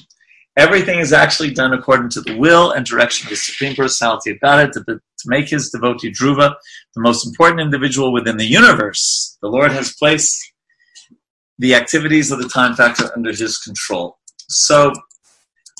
Everything 0.58 1.00
is 1.00 1.12
actually 1.12 1.52
done 1.52 1.74
according 1.74 2.10
to 2.12 2.22
the 2.22 2.38
will 2.38 2.72
and 2.72 2.86
direction 2.86 3.26
of 3.26 3.32
the 3.32 3.36
Supreme 3.36 3.76
Personality 3.76 4.32
of 4.32 4.40
Godhead 4.40 4.72
to, 4.74 4.84
to 4.86 5.00
make 5.26 5.50
his 5.50 5.70
devotee 5.70 6.12
Dhruva 6.12 6.56
the 6.96 7.02
most 7.02 7.28
important 7.28 7.60
individual 7.60 8.14
within 8.14 8.38
the 8.38 8.46
universe. 8.46 9.38
The 9.42 9.50
Lord 9.50 9.72
has 9.72 9.94
placed 9.96 10.54
the 11.60 11.76
activities 11.76 12.32
of 12.32 12.42
the 12.42 12.48
time 12.48 12.74
factor 12.76 13.10
under 13.16 13.32
his 13.32 13.58
control. 13.58 14.18
So 14.48 14.94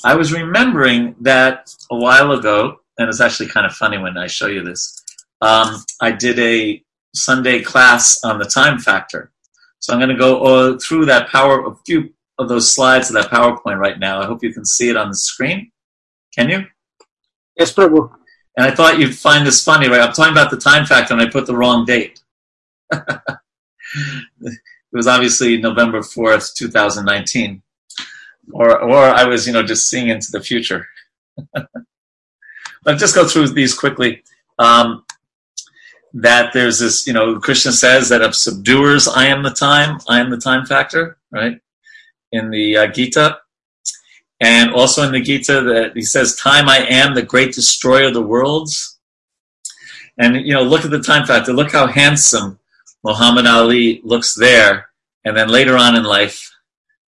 I 0.04 0.14
was 0.14 0.32
remembering 0.32 1.14
that 1.20 1.70
a 1.90 1.96
while 1.96 2.32
ago, 2.32 2.76
and 2.98 3.08
it's 3.08 3.20
actually 3.20 3.48
kind 3.48 3.66
of 3.66 3.72
funny 3.72 3.98
when 3.98 4.16
I 4.16 4.26
show 4.26 4.46
you 4.46 4.62
this. 4.62 5.02
Um, 5.40 5.84
I 6.00 6.12
did 6.12 6.38
a 6.38 6.82
Sunday 7.14 7.62
class 7.62 8.22
on 8.24 8.38
the 8.38 8.44
time 8.44 8.78
factor. 8.78 9.32
So 9.78 9.92
I'm 9.92 9.98
going 9.98 10.10
to 10.10 10.16
go 10.16 10.42
uh, 10.42 10.78
through 10.78 11.06
that 11.06 11.28
power, 11.28 11.66
a 11.66 11.76
few 11.86 12.12
of 12.38 12.48
those 12.48 12.72
slides 12.72 13.08
of 13.08 13.14
that 13.14 13.30
PowerPoint 13.30 13.78
right 13.78 13.98
now. 13.98 14.20
I 14.20 14.26
hope 14.26 14.42
you 14.42 14.52
can 14.52 14.64
see 14.64 14.88
it 14.88 14.96
on 14.96 15.08
the 15.08 15.16
screen. 15.16 15.70
Can 16.34 16.48
you? 16.48 16.64
Yes, 17.56 17.72
Prabhu. 17.72 18.10
And 18.56 18.66
I 18.66 18.74
thought 18.74 18.98
you'd 18.98 19.16
find 19.16 19.46
this 19.46 19.62
funny, 19.62 19.88
right? 19.88 20.00
I'm 20.00 20.12
talking 20.12 20.32
about 20.32 20.50
the 20.50 20.56
time 20.56 20.86
factor 20.86 21.14
and 21.14 21.22
I 21.22 21.30
put 21.30 21.46
the 21.46 21.56
wrong 21.56 21.84
date. 21.84 22.20
it 22.90 23.00
was 24.92 25.06
obviously 25.06 25.58
November 25.58 26.00
4th, 26.00 26.54
2019. 26.54 27.62
Or, 28.52 28.80
or 28.82 28.96
I 28.96 29.24
was, 29.24 29.46
you 29.46 29.52
know, 29.52 29.62
just 29.62 29.88
seeing 29.88 30.08
into 30.08 30.30
the 30.30 30.40
future. 30.40 30.86
but 32.86 32.96
just 32.96 33.14
go 33.14 33.28
through 33.28 33.48
these 33.48 33.74
quickly. 33.74 34.22
um, 34.58 35.04
that 36.14 36.52
there's 36.54 36.78
this, 36.78 37.06
you 37.06 37.12
know, 37.12 37.38
Krishna 37.38 37.72
says 37.72 38.08
that 38.08 38.22
of 38.22 38.34
subduers, 38.34 39.06
I 39.06 39.26
am 39.26 39.42
the 39.42 39.50
time, 39.50 39.98
I 40.08 40.20
am 40.20 40.30
the 40.30 40.38
time 40.38 40.64
factor, 40.64 41.18
right? 41.30 41.60
In 42.32 42.50
the 42.50 42.76
uh, 42.76 42.86
Gita. 42.86 43.38
And 44.40 44.72
also 44.72 45.02
in 45.02 45.12
the 45.12 45.20
Gita 45.20 45.60
that 45.62 45.92
he 45.94 46.02
says, 46.02 46.36
time 46.36 46.68
I 46.68 46.86
am 46.88 47.14
the 47.14 47.22
great 47.22 47.54
destroyer 47.54 48.08
of 48.08 48.14
the 48.14 48.22
worlds. 48.22 48.98
And, 50.18 50.36
you 50.46 50.54
know, 50.54 50.62
look 50.62 50.84
at 50.86 50.90
the 50.90 51.02
time 51.02 51.26
factor. 51.26 51.52
Look 51.52 51.72
how 51.72 51.86
handsome 51.86 52.58
Muhammad 53.04 53.46
Ali 53.46 54.00
looks 54.02 54.34
there. 54.34 54.88
And 55.24 55.36
then 55.36 55.48
later 55.48 55.76
on 55.76 55.96
in 55.96 56.04
life, 56.04 56.50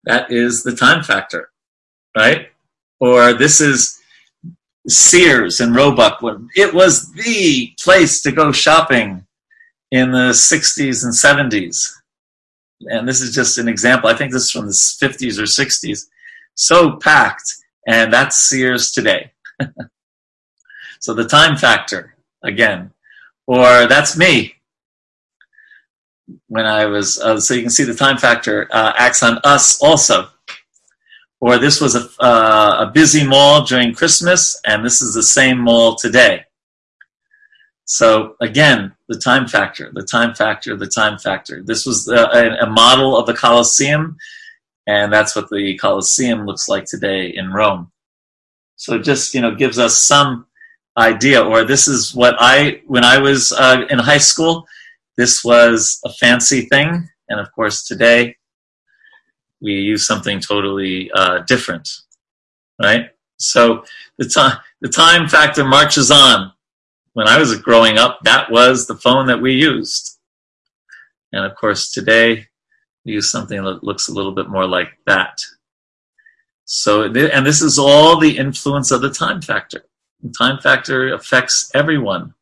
that 0.05 0.31
is 0.31 0.62
the 0.62 0.75
time 0.75 1.03
factor, 1.03 1.51
right? 2.16 2.49
Or 3.01 3.35
this 3.35 3.61
is 3.61 4.01
Sears 4.89 5.61
and 5.61 5.74
Roebuck. 5.74 6.20
It 6.55 6.74
was 6.74 7.12
the 7.12 7.74
place 7.80 8.22
to 8.22 8.32
go 8.32 8.53
shopping 8.53 9.26
in 9.91 10.11
the 10.11 10.30
60s 10.30 11.05
and 11.05 11.12
70s. 11.12 11.91
And 12.87 13.09
this 13.09 13.20
is 13.20 13.35
just 13.35 13.59
an 13.59 13.68
example. 13.68 14.11
I 14.11 14.14
think 14.14 14.32
this 14.32 14.45
is 14.45 14.51
from 14.51 14.66
the 14.66 14.72
50s 14.72 15.39
or 15.39 15.45
60s. 15.45 16.07
So 16.55 16.97
packed. 16.97 17.55
And 17.87 18.12
that's 18.12 18.37
Sears 18.37 18.93
today. 18.93 19.32
so 21.01 21.14
the 21.14 21.26
time 21.26 21.57
factor, 21.57 22.16
again. 22.43 22.91
Or 23.47 23.87
that's 23.87 24.16
me 24.16 24.55
when 26.49 26.66
I 26.66 26.87
was, 26.87 27.20
uh, 27.20 27.39
so 27.39 27.55
you 27.55 27.62
can 27.62 27.70
see 27.70 27.85
the 27.85 27.95
time 27.95 28.16
factor 28.16 28.68
uh, 28.72 28.93
acts 28.97 29.22
on 29.22 29.39
us 29.45 29.82
also 29.82 30.28
or 31.45 31.59
this 31.59 31.78
was 31.78 31.95
a, 31.95 32.09
uh, 32.24 32.86
a 32.88 32.90
busy 32.95 33.22
mall 33.22 33.66
during 33.66 33.92
Christmas, 33.92 34.59
and 34.64 34.82
this 34.82 35.03
is 35.03 35.12
the 35.12 35.22
same 35.22 35.59
mall 35.59 35.95
today. 35.95 36.42
So 37.84 38.34
again, 38.40 38.95
the 39.11 39.18
time 39.18 39.47
factor, 39.47 39.90
the 39.92 40.09
time 40.11 40.34
factor, 40.34 40.74
the 40.74 40.86
time 40.86 41.18
factor. 41.18 41.62
This 41.62 41.84
was 41.84 42.09
a, 42.09 42.57
a, 42.62 42.66
model 42.66 43.18
of 43.18 43.26
the 43.26 43.34
Colosseum, 43.34 44.16
and 44.86 45.12
that's 45.12 45.36
what 45.36 45.51
the 45.51 45.76
Colosseum 45.76 46.47
looks 46.47 46.66
like 46.66 46.86
today 46.86 47.26
in 47.26 47.53
Rome. 47.53 47.92
So 48.76 48.95
it 48.95 49.05
just 49.05 49.34
you 49.34 49.42
know 49.42 49.55
gives 49.55 49.78
us 49.78 50.01
some 50.01 50.47
idea. 50.97 51.45
Or 51.45 51.62
this 51.62 51.88
is 51.88 52.14
what 52.14 52.36
I 52.38 52.80
when 52.86 53.05
I 53.05 53.18
was 53.18 53.53
uh, 53.53 53.84
in 53.90 53.99
high 53.99 54.24
school, 54.32 54.66
this 55.18 55.45
was 55.45 56.01
a 56.07 56.12
fancy 56.14 56.62
thing, 56.62 57.07
and 57.28 57.38
of 57.38 57.53
course 57.53 57.86
today 57.86 58.34
we 59.61 59.73
use 59.73 60.07
something 60.07 60.41
totally 60.41 61.11
uh, 61.13 61.41
different, 61.47 61.89
right? 62.83 63.11
So 63.39 63.85
the 64.19 64.29
time 64.29 64.59
the 64.81 64.89
time 64.89 65.29
factor 65.29 65.65
marches 65.65 66.11
on. 66.11 66.53
When 67.15 67.29
I 67.29 67.39
was 67.39 67.57
growing 67.61 67.97
up, 67.97 68.19
that 68.25 68.51
was 68.51 68.89
the 68.89 68.97
phone 68.97 69.27
that 69.29 69.41
we 69.41 69.53
used, 69.53 70.19
and 71.33 71.45
of 71.45 71.55
course 71.55 71.93
today 71.93 72.49
we 73.05 73.13
use 73.13 73.31
something 73.31 73.63
that 73.63 73.85
looks 73.85 74.09
a 74.09 74.13
little 74.13 74.33
bit 74.33 74.49
more 74.49 74.67
like 74.67 74.99
that. 75.07 75.41
So, 76.65 77.03
and 77.05 77.47
this 77.47 77.63
is 77.63 77.79
all 77.79 78.19
the 78.19 78.37
influence 78.37 78.91
of 78.91 79.01
the 79.01 79.11
time 79.11 79.43
factor. 79.43 79.85
The 80.23 80.35
time 80.37 80.59
factor 80.59 81.13
affects 81.13 81.71
everyone. 81.75 82.35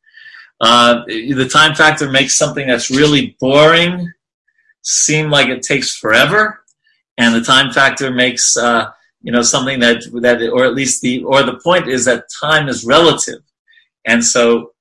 Uh, 0.61 1.05
the 1.07 1.49
time 1.53 1.75
factor 1.75 2.09
makes 2.09 2.35
something 2.37 2.69
that's 2.69 2.91
really 2.91 3.37
boring 3.41 4.13
seem 4.83 5.29
like 5.31 5.49
it 5.49 5.63
takes 5.63 5.97
forever 5.97 6.62
and 7.19 7.35
the 7.35 7.41
time 7.41 7.73
factor 7.73 8.11
makes 8.11 8.57
uh, 8.57 8.91
you 9.23 9.33
know 9.33 9.43
something 9.43 9.81
that 9.81 10.03
that 10.21 10.43
or 10.53 10.65
at 10.65 10.75
least 10.75 11.03
the 11.03 11.23
or 11.25 11.43
the 11.43 11.59
point 11.59 11.89
is 11.89 12.05
that 12.05 12.25
time 12.41 12.69
is 12.69 12.85
relative. 12.85 13.41
And 14.07 14.25
so 14.25 14.73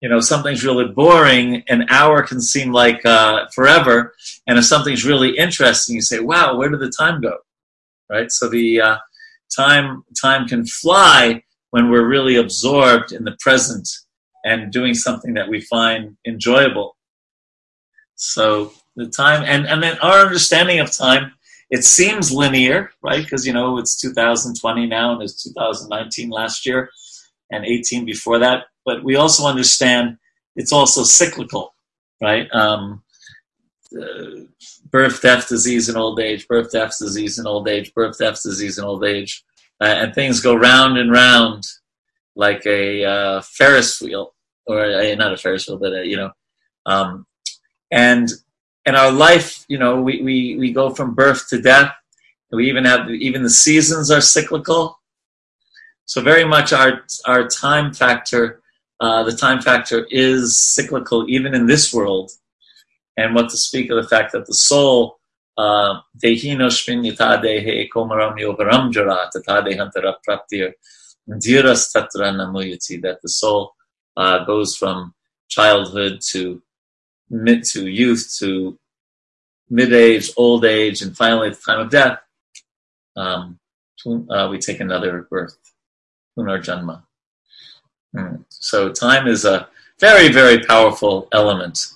you 0.00 0.08
know 0.08 0.20
something's 0.20 0.64
really 0.64 0.86
boring 0.86 1.64
an 1.68 1.86
hour 1.90 2.22
can 2.22 2.40
seem 2.40 2.72
like 2.72 3.04
uh, 3.04 3.46
forever. 3.54 4.14
And 4.46 4.58
if 4.58 4.64
something's 4.64 5.04
really 5.04 5.36
interesting 5.36 5.96
you 5.96 6.02
say 6.02 6.20
wow 6.20 6.56
where 6.56 6.68
did 6.68 6.80
the 6.80 6.92
time 6.96 7.20
go? 7.20 7.38
Right? 8.08 8.30
So 8.30 8.48
the 8.48 8.80
uh, 8.80 8.96
time 9.54 10.04
time 10.20 10.46
can 10.46 10.66
fly 10.66 11.42
when 11.70 11.90
we're 11.90 12.06
really 12.06 12.36
absorbed 12.36 13.12
in 13.12 13.24
the 13.24 13.36
present 13.40 13.88
and 14.44 14.72
doing 14.72 14.94
something 14.94 15.34
that 15.34 15.48
we 15.48 15.60
find 15.60 16.16
enjoyable. 16.26 16.96
So 18.14 18.72
the 18.96 19.06
time 19.06 19.42
and 19.44 19.66
and 19.66 19.82
then 19.82 19.98
our 19.98 20.20
understanding 20.20 20.80
of 20.80 20.92
time 20.92 21.32
it 21.70 21.84
seems 21.84 22.32
linear, 22.32 22.90
right? 23.02 23.22
Because 23.22 23.46
you 23.46 23.52
know 23.52 23.78
it's 23.78 24.00
2020 24.00 24.86
now, 24.86 25.12
and 25.12 25.22
it's 25.22 25.42
2019 25.42 26.30
last 26.30 26.64
year, 26.66 26.90
and 27.50 27.64
18 27.64 28.04
before 28.04 28.38
that. 28.38 28.64
But 28.84 29.04
we 29.04 29.16
also 29.16 29.46
understand 29.46 30.16
it's 30.56 30.72
also 30.72 31.02
cyclical, 31.02 31.74
right? 32.22 32.48
Um, 32.54 33.02
uh, 33.96 34.44
birth, 34.90 35.20
death, 35.22 35.48
disease, 35.48 35.88
and 35.88 35.98
old 35.98 36.20
age. 36.20 36.48
Birth, 36.48 36.72
death, 36.72 36.98
disease, 36.98 37.38
and 37.38 37.46
old 37.46 37.68
age. 37.68 37.92
Birth, 37.94 38.18
death, 38.18 38.42
disease, 38.42 38.78
and 38.78 38.86
old 38.86 39.04
age. 39.04 39.44
Uh, 39.80 39.86
and 39.86 40.14
things 40.14 40.40
go 40.40 40.54
round 40.54 40.98
and 40.98 41.12
round 41.12 41.64
like 42.34 42.64
a 42.66 43.04
uh, 43.04 43.40
Ferris 43.42 44.00
wheel, 44.00 44.34
or 44.66 44.84
a, 44.84 45.14
not 45.16 45.32
a 45.32 45.36
Ferris 45.36 45.68
wheel, 45.68 45.78
but 45.78 45.92
a, 45.92 46.06
you 46.06 46.16
know. 46.16 46.30
Um, 46.86 47.26
and 47.90 48.28
and 48.88 48.96
our 48.96 49.12
life, 49.12 49.66
you 49.68 49.78
know, 49.78 50.00
we, 50.00 50.22
we, 50.22 50.56
we 50.56 50.72
go 50.72 50.88
from 50.94 51.14
birth 51.14 51.46
to 51.50 51.60
death. 51.60 51.92
We 52.50 52.70
even 52.70 52.86
have 52.86 53.10
even 53.10 53.42
the 53.42 53.50
seasons 53.50 54.10
are 54.10 54.22
cyclical. 54.22 54.98
So 56.06 56.22
very 56.22 56.46
much 56.46 56.72
our 56.72 57.02
our 57.26 57.46
time 57.46 57.92
factor, 57.92 58.62
uh, 59.00 59.24
the 59.24 59.36
time 59.36 59.60
factor 59.60 60.06
is 60.10 60.58
cyclical 60.58 61.26
even 61.28 61.54
in 61.54 61.66
this 61.66 61.92
world. 61.92 62.30
And 63.18 63.34
what 63.34 63.50
to 63.50 63.58
speak 63.58 63.90
of 63.90 64.02
the 64.02 64.08
fact 64.08 64.32
that 64.32 64.46
the 64.46 64.54
soul 64.54 65.18
uh, 65.58 66.00
that 73.02 73.18
the 73.22 73.28
soul 73.28 73.74
uh, 74.16 74.44
goes 74.46 74.76
from 74.76 75.14
childhood 75.48 76.20
to 76.30 76.62
mid 77.30 77.64
to 77.64 77.88
youth 77.88 78.34
to 78.38 78.78
mid 79.70 79.92
age, 79.92 80.30
old 80.36 80.64
age, 80.64 81.02
and 81.02 81.16
finally 81.16 81.48
at 81.48 81.54
the 81.54 81.60
time 81.60 81.80
of 81.80 81.90
death, 81.90 82.18
um, 83.16 83.58
uh, 84.30 84.48
we 84.50 84.58
take 84.58 84.80
another 84.80 85.26
birth, 85.30 85.56
punarjanma. 86.36 87.02
Mm. 88.14 88.44
So 88.48 88.92
time 88.92 89.26
is 89.26 89.44
a 89.44 89.68
very, 90.00 90.28
very 90.28 90.64
powerful 90.64 91.28
element. 91.32 91.86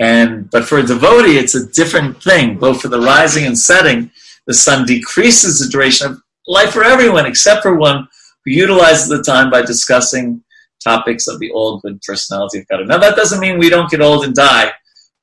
And 0.00 0.50
but 0.50 0.64
for 0.64 0.78
a 0.78 0.86
devotee, 0.86 1.38
it's 1.38 1.54
a 1.54 1.66
different 1.66 2.22
thing. 2.22 2.58
Both 2.58 2.82
for 2.82 2.88
the 2.88 3.00
rising 3.00 3.46
and 3.46 3.58
setting, 3.58 4.10
the 4.46 4.54
sun 4.54 4.86
decreases 4.86 5.58
the 5.58 5.68
duration 5.68 6.10
of 6.10 6.22
life 6.46 6.72
for 6.72 6.84
everyone, 6.84 7.26
except 7.26 7.62
for 7.62 7.76
one 7.76 8.08
who 8.44 8.50
utilizes 8.50 9.08
the 9.08 9.22
time 9.22 9.50
by 9.50 9.62
discussing 9.62 10.42
topics 10.84 11.26
of 11.26 11.38
the 11.38 11.50
old 11.50 11.82
good 11.82 12.00
personality 12.02 12.60
of 12.60 12.68
God. 12.68 12.86
Now, 12.86 12.98
that 12.98 13.16
doesn't 13.16 13.40
mean 13.40 13.58
we 13.58 13.70
don't 13.70 13.90
get 13.90 14.00
old 14.00 14.24
and 14.24 14.34
die, 14.34 14.72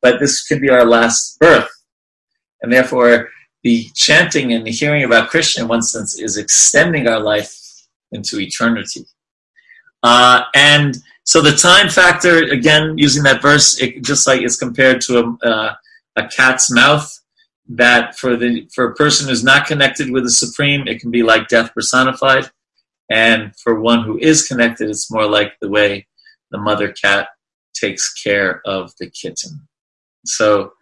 but 0.01 0.19
this 0.19 0.45
could 0.45 0.59
be 0.59 0.69
our 0.69 0.85
last 0.85 1.39
birth. 1.39 1.69
And 2.61 2.73
therefore, 2.73 3.29
the 3.63 3.87
chanting 3.95 4.53
and 4.53 4.65
the 4.65 4.71
hearing 4.71 5.03
about 5.03 5.29
Krishna, 5.29 5.63
in 5.63 5.69
one 5.69 5.81
sense, 5.81 6.19
is 6.19 6.37
extending 6.37 7.07
our 7.07 7.19
life 7.19 7.55
into 8.11 8.39
eternity. 8.39 9.05
Uh, 10.03 10.43
and 10.55 10.97
so 11.23 11.41
the 11.41 11.55
time 11.55 11.89
factor, 11.89 12.43
again, 12.45 12.97
using 12.97 13.23
that 13.23 13.41
verse, 13.41 13.79
it, 13.79 14.03
just 14.03 14.25
like 14.27 14.41
it's 14.41 14.57
compared 14.57 15.01
to 15.01 15.19
a, 15.19 15.47
uh, 15.47 15.73
a 16.15 16.27
cat's 16.27 16.71
mouth, 16.71 17.07
that 17.69 18.17
for 18.17 18.35
the 18.35 18.67
for 18.73 18.85
a 18.85 18.95
person 18.95 19.29
who's 19.29 19.43
not 19.43 19.65
connected 19.65 20.11
with 20.11 20.23
the 20.23 20.31
Supreme, 20.31 20.87
it 20.87 20.99
can 20.99 21.11
be 21.11 21.23
like 21.23 21.47
death 21.47 21.73
personified. 21.73 22.49
And 23.11 23.53
for 23.57 23.81
one 23.81 24.03
who 24.03 24.17
is 24.19 24.47
connected, 24.47 24.89
it's 24.89 25.11
more 25.11 25.27
like 25.27 25.53
the 25.59 25.69
way 25.69 26.07
the 26.51 26.57
mother 26.57 26.91
cat 26.93 27.27
takes 27.73 28.13
care 28.13 28.61
of 28.65 28.91
the 28.99 29.09
kitten. 29.09 29.67
So 30.25 30.73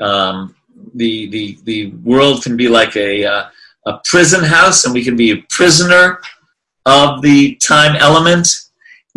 um, 0.00 0.56
the, 0.94 1.28
the, 1.28 1.58
the 1.64 1.90
world 2.04 2.42
can 2.42 2.56
be 2.56 2.68
like 2.68 2.96
a, 2.96 3.24
uh, 3.24 3.44
a 3.86 4.00
prison 4.04 4.44
house, 4.44 4.84
and 4.84 4.94
we 4.94 5.04
can 5.04 5.16
be 5.16 5.30
a 5.32 5.42
prisoner 5.50 6.20
of 6.86 7.20
the 7.20 7.56
time 7.56 7.96
element. 7.96 8.48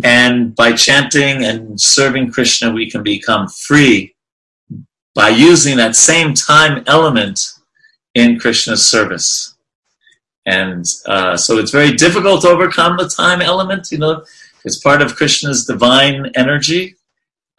And 0.04 0.54
by 0.54 0.72
chanting 0.72 1.44
and 1.44 1.80
serving 1.80 2.32
Krishna, 2.32 2.70
we 2.70 2.90
can 2.90 3.02
become 3.02 3.48
free 3.48 4.14
by 5.14 5.28
using 5.28 5.76
that 5.76 5.96
same 5.96 6.34
time 6.34 6.82
element 6.86 7.40
in 8.14 8.38
Krishna's 8.38 8.84
service. 8.84 9.51
And 10.46 10.84
uh, 11.06 11.36
so 11.36 11.58
it's 11.58 11.70
very 11.70 11.92
difficult 11.92 12.42
to 12.42 12.48
overcome 12.48 12.96
the 12.96 13.08
time 13.08 13.40
element, 13.40 13.92
you 13.92 13.98
know, 13.98 14.24
it's 14.64 14.78
part 14.78 15.02
of 15.02 15.16
Krishna's 15.16 15.64
divine 15.64 16.30
energy. 16.36 16.96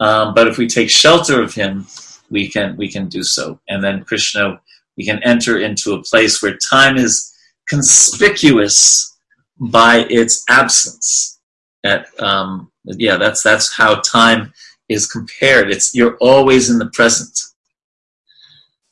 Um, 0.00 0.34
but 0.34 0.48
if 0.48 0.58
we 0.58 0.66
take 0.66 0.90
shelter 0.90 1.42
of 1.42 1.54
him, 1.54 1.86
we 2.30 2.48
can 2.48 2.76
we 2.76 2.88
can 2.88 3.08
do 3.08 3.22
so. 3.22 3.60
And 3.68 3.82
then 3.82 4.04
Krishna, 4.04 4.60
we 4.96 5.04
can 5.04 5.22
enter 5.22 5.58
into 5.58 5.92
a 5.94 6.02
place 6.02 6.42
where 6.42 6.56
time 6.70 6.96
is 6.96 7.32
conspicuous 7.68 9.16
by 9.58 10.06
its 10.10 10.44
absence. 10.48 11.40
That 11.82 12.06
um, 12.20 12.72
Yeah, 12.84 13.16
that's 13.16 13.42
that's 13.42 13.74
how 13.76 14.00
time 14.00 14.52
is 14.88 15.06
compared. 15.06 15.70
It's 15.70 15.94
you're 15.94 16.16
always 16.18 16.70
in 16.70 16.78
the 16.78 16.90
present. 16.90 17.38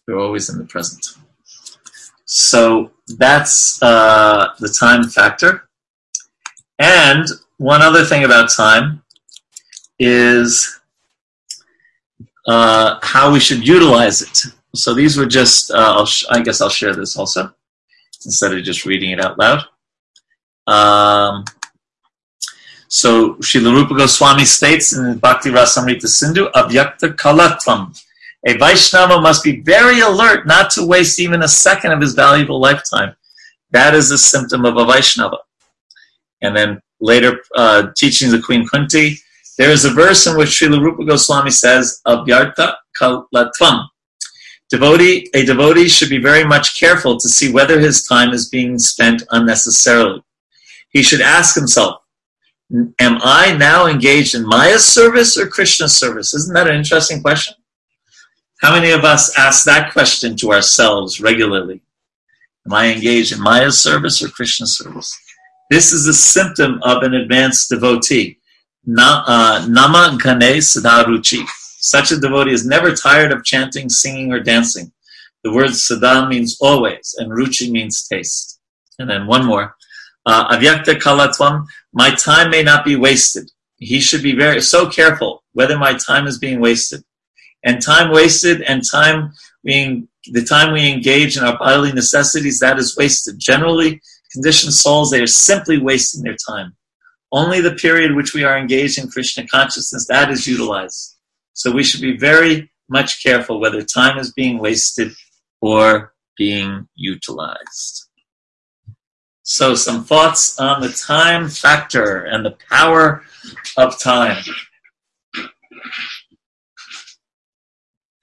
You're 0.06 0.20
always 0.20 0.48
in 0.48 0.58
the 0.58 0.64
present. 0.64 1.06
So 2.34 2.90
that's 3.18 3.82
uh, 3.82 4.54
the 4.58 4.70
time 4.70 5.04
factor. 5.04 5.68
And 6.78 7.26
one 7.58 7.82
other 7.82 8.06
thing 8.06 8.24
about 8.24 8.50
time 8.50 9.02
is 9.98 10.80
uh, 12.46 12.98
how 13.02 13.30
we 13.30 13.38
should 13.38 13.68
utilize 13.68 14.22
it. 14.22 14.44
So 14.74 14.94
these 14.94 15.18
were 15.18 15.26
just, 15.26 15.72
uh, 15.72 16.06
i 16.30 16.40
guess 16.40 16.62
I'll 16.62 16.70
share 16.70 16.94
this 16.94 17.18
also 17.18 17.52
instead 18.24 18.56
of 18.56 18.64
just 18.64 18.86
reading 18.86 19.10
it 19.10 19.20
out 19.20 19.38
loud. 19.38 19.64
Um, 20.66 21.44
so 22.88 23.34
Srila 23.34 23.74
Rupa 23.74 23.94
Goswami 23.94 24.46
states 24.46 24.96
in 24.96 25.18
Bhakti 25.18 25.50
Rasamrita 25.50 26.08
Sindhu, 26.08 26.50
Avyartha 26.52 27.14
Kalatvam. 27.14 27.94
A 28.46 28.56
Vaishnava 28.56 29.20
must 29.20 29.44
be 29.44 29.60
very 29.60 30.00
alert 30.00 30.46
not 30.46 30.70
to 30.72 30.86
waste 30.86 31.20
even 31.20 31.42
a 31.42 31.48
second 31.48 31.92
of 31.92 32.00
his 32.00 32.14
valuable 32.14 32.60
lifetime. 32.60 33.14
That 33.70 33.94
is 33.94 34.10
a 34.10 34.18
symptom 34.18 34.64
of 34.64 34.76
a 34.76 34.84
Vaishnava. 34.84 35.38
And 36.42 36.56
then 36.56 36.82
later, 37.00 37.40
uh, 37.54 37.88
teachings 37.96 38.32
of 38.32 38.42
Queen 38.42 38.66
Kunti, 38.66 39.16
there 39.58 39.70
is 39.70 39.84
a 39.84 39.90
verse 39.90 40.26
in 40.26 40.36
which 40.36 40.50
Srila 40.50 40.80
Rupa 40.80 41.04
Goswami 41.04 41.50
says, 41.50 42.00
Avyartha 42.06 42.74
Kalatvam. 43.00 43.86
Devotee, 44.70 45.28
a 45.34 45.44
devotee 45.44 45.88
should 45.88 46.08
be 46.08 46.18
very 46.18 46.44
much 46.44 46.80
careful 46.80 47.18
to 47.18 47.28
see 47.28 47.52
whether 47.52 47.78
his 47.78 48.04
time 48.04 48.32
is 48.32 48.48
being 48.48 48.78
spent 48.78 49.22
unnecessarily. 49.30 50.22
He 50.90 51.02
should 51.02 51.20
ask 51.20 51.54
himself, 51.54 52.00
am 52.98 53.18
I 53.22 53.54
now 53.56 53.86
engaged 53.86 54.34
in 54.34 54.46
Maya's 54.46 54.84
service 54.84 55.36
or 55.36 55.46
Krishna's 55.46 55.94
service? 55.94 56.32
Isn't 56.34 56.54
that 56.54 56.68
an 56.68 56.76
interesting 56.76 57.20
question? 57.20 57.54
How 58.62 58.72
many 58.72 58.92
of 58.92 59.04
us 59.04 59.36
ask 59.36 59.64
that 59.64 59.92
question 59.92 60.36
to 60.36 60.52
ourselves 60.52 61.20
regularly? 61.20 61.82
Am 62.64 62.72
I 62.72 62.92
engaged 62.92 63.32
in 63.32 63.42
Maya's 63.42 63.80
service 63.80 64.22
or 64.22 64.28
Krishna's 64.28 64.78
service? 64.78 65.18
This 65.68 65.92
is 65.92 66.06
a 66.06 66.14
symptom 66.14 66.78
of 66.84 67.02
an 67.02 67.12
advanced 67.12 67.70
devotee. 67.70 68.38
Uh, 68.96 69.66
nama 69.68 70.16
Gane 70.22 70.60
Sadaruchi. 70.60 71.44
Such 71.80 72.12
a 72.12 72.20
devotee 72.20 72.52
is 72.52 72.64
never 72.64 72.94
tired 72.94 73.32
of 73.32 73.44
chanting, 73.44 73.88
singing, 73.88 74.32
or 74.32 74.38
dancing. 74.38 74.92
The 75.42 75.52
word 75.52 75.74
sada 75.74 76.28
means 76.28 76.56
always, 76.60 77.16
and 77.18 77.32
ruchi 77.32 77.68
means 77.68 78.06
taste. 78.06 78.60
And 79.00 79.10
then 79.10 79.26
one 79.26 79.44
more. 79.44 79.74
Uh, 80.24 80.56
avyartha 80.56 81.00
kalatvam, 81.00 81.66
my 81.92 82.14
time 82.14 82.50
may 82.50 82.62
not 82.62 82.84
be 82.84 82.94
wasted. 82.94 83.50
He 83.78 83.98
should 83.98 84.22
be 84.22 84.36
very 84.36 84.60
so 84.60 84.88
careful 84.88 85.42
whether 85.52 85.76
my 85.76 85.94
time 85.94 86.28
is 86.28 86.38
being 86.38 86.60
wasted. 86.60 87.02
And 87.64 87.82
time 87.82 88.10
wasted 88.10 88.62
and 88.62 88.82
time 88.88 89.32
being 89.64 90.08
the 90.26 90.44
time 90.44 90.72
we 90.72 90.90
engage 90.90 91.36
in 91.36 91.44
our 91.44 91.58
bodily 91.58 91.92
necessities, 91.92 92.60
that 92.60 92.78
is 92.78 92.96
wasted. 92.96 93.38
Generally, 93.38 94.00
conditioned 94.32 94.74
souls, 94.74 95.10
they 95.10 95.20
are 95.20 95.26
simply 95.26 95.78
wasting 95.78 96.22
their 96.22 96.36
time. 96.48 96.76
Only 97.32 97.60
the 97.60 97.74
period 97.74 98.14
which 98.14 98.34
we 98.34 98.44
are 98.44 98.58
engaged 98.58 98.98
in 98.98 99.10
Krishna 99.10 99.46
consciousness, 99.46 100.06
that 100.08 100.30
is 100.30 100.46
utilized. 100.46 101.16
So 101.54 101.70
we 101.70 101.82
should 101.82 102.00
be 102.00 102.16
very 102.16 102.70
much 102.88 103.22
careful 103.22 103.60
whether 103.60 103.82
time 103.82 104.18
is 104.18 104.32
being 104.32 104.58
wasted 104.58 105.12
or 105.60 106.12
being 106.36 106.88
utilized. 106.94 108.08
So, 109.44 109.74
some 109.74 110.04
thoughts 110.04 110.58
on 110.60 110.80
the 110.80 110.88
time 110.88 111.48
factor 111.48 112.24
and 112.24 112.44
the 112.44 112.56
power 112.70 113.24
of 113.76 113.98
time. 113.98 114.42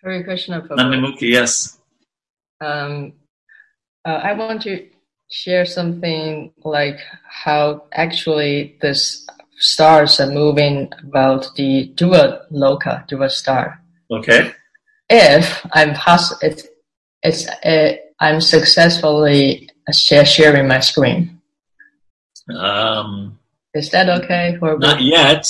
Hare 0.03 0.23
Krishna. 0.23 0.61
Nandimukhi, 0.61 1.29
yes. 1.31 1.77
Um, 2.61 3.13
uh, 4.05 4.21
I 4.23 4.33
want 4.33 4.61
to 4.63 4.87
share 5.29 5.65
something 5.65 6.51
like 6.63 6.99
how 7.23 7.83
actually 7.91 8.77
this 8.81 9.27
stars 9.57 10.19
are 10.19 10.31
moving 10.31 10.91
about 11.03 11.53
the 11.55 11.91
Dhruva 11.95 12.49
Loka, 12.51 13.07
Dhruva 13.07 13.29
star. 13.29 13.81
Okay. 14.09 14.51
If 15.09 15.65
I'm 15.73 15.93
poss- 15.93 16.41
it's, 16.41 16.67
it's 17.21 17.47
uh, 17.47 17.95
I'm 18.19 18.41
successfully 18.41 19.69
share, 19.91 20.25
sharing 20.25 20.67
my 20.67 20.79
screen. 20.79 21.41
Um, 22.55 23.37
Is 23.73 23.89
that 23.91 24.09
okay? 24.23 24.57
Not 24.61 25.01
yet. 25.01 25.45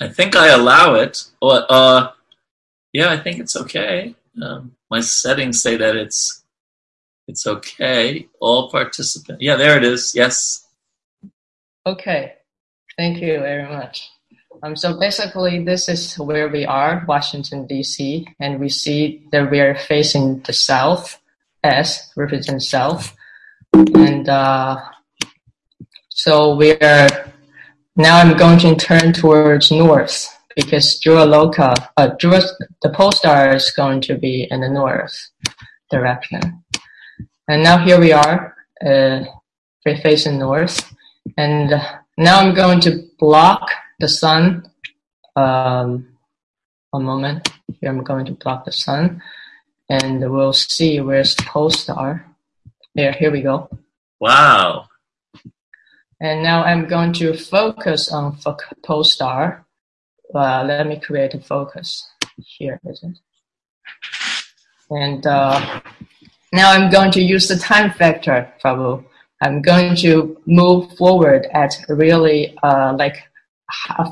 I 0.00 0.08
think 0.08 0.36
I 0.36 0.48
allow 0.48 0.94
it. 0.94 1.24
Or, 1.42 1.64
uh, 1.68 2.12
yeah, 2.92 3.10
I 3.10 3.18
think 3.18 3.38
it's 3.38 3.56
okay. 3.56 4.14
Um, 4.42 4.72
my 4.90 5.00
settings 5.00 5.62
say 5.62 5.76
that 5.76 5.96
it's 5.96 6.42
it's 7.28 7.46
okay. 7.46 8.28
All 8.40 8.70
participants. 8.70 9.42
Yeah, 9.42 9.56
there 9.56 9.76
it 9.76 9.84
is. 9.84 10.14
Yes. 10.14 10.66
Okay. 11.86 12.34
Thank 12.96 13.18
you 13.20 13.38
very 13.38 13.68
much. 13.68 14.10
Um, 14.62 14.76
so 14.76 14.98
basically, 14.98 15.64
this 15.64 15.88
is 15.88 16.18
where 16.18 16.48
we 16.48 16.66
are, 16.66 17.04
Washington 17.08 17.66
D.C., 17.66 18.26
and 18.40 18.60
we 18.60 18.68
see 18.68 19.22
that 19.32 19.50
we 19.50 19.60
are 19.60 19.74
facing 19.74 20.40
the 20.40 20.52
south. 20.52 21.18
S 21.62 22.10
represents 22.16 22.68
south, 22.68 23.14
and 23.74 24.28
uh, 24.28 24.80
so 26.08 26.56
we 26.56 26.72
are 26.72 27.08
now. 27.96 28.18
I'm 28.18 28.36
going 28.36 28.58
to 28.60 28.74
turn 28.76 29.12
towards 29.12 29.70
north 29.70 30.39
because 30.56 31.00
Dhruva 31.00 31.26
Loka, 31.26 31.74
uh, 31.96 32.10
Dhruva, 32.16 32.42
the 32.82 32.90
pole 32.90 33.12
star 33.12 33.54
is 33.54 33.70
going 33.70 34.00
to 34.02 34.16
be 34.16 34.46
in 34.50 34.60
the 34.60 34.68
north 34.68 35.30
direction. 35.90 36.62
And 37.48 37.62
now 37.62 37.78
here 37.84 37.98
we 37.98 38.12
are, 38.12 38.56
uh, 38.84 39.24
we're 39.84 39.96
facing 40.02 40.38
north, 40.38 40.92
and 41.36 41.70
now 42.16 42.40
I'm 42.40 42.54
going 42.54 42.80
to 42.80 43.08
block 43.18 43.70
the 43.98 44.08
sun. 44.08 44.70
Um, 45.36 46.10
one 46.90 47.04
moment. 47.04 47.48
Here 47.80 47.88
I'm 47.88 48.02
going 48.02 48.26
to 48.26 48.32
block 48.32 48.64
the 48.64 48.72
sun, 48.72 49.22
and 49.88 50.20
we'll 50.30 50.52
see 50.52 51.00
where's 51.00 51.34
the 51.34 51.44
pole 51.44 51.70
star. 51.70 52.26
There, 52.94 53.12
here 53.12 53.30
we 53.30 53.42
go. 53.42 53.70
Wow. 54.18 54.86
And 56.20 56.42
now 56.42 56.64
I'm 56.64 56.86
going 56.86 57.12
to 57.14 57.36
focus 57.36 58.12
on 58.12 58.38
pole 58.82 59.04
star. 59.04 59.64
Uh, 60.34 60.64
let 60.64 60.86
me 60.86 60.98
create 61.00 61.34
a 61.34 61.40
focus. 61.40 62.08
Here 62.36 62.80
is 62.84 63.02
it. 63.02 63.18
And 64.90 65.26
uh, 65.26 65.80
now 66.52 66.72
I'm 66.72 66.90
going 66.90 67.10
to 67.12 67.22
use 67.22 67.48
the 67.48 67.56
time 67.56 67.92
factor, 67.92 68.52
Prabhu. 68.62 69.04
I'm 69.40 69.62
going 69.62 69.96
to 69.96 70.36
move 70.46 70.96
forward 70.96 71.46
at 71.52 71.74
really 71.88 72.56
uh, 72.62 72.94
like 72.98 73.16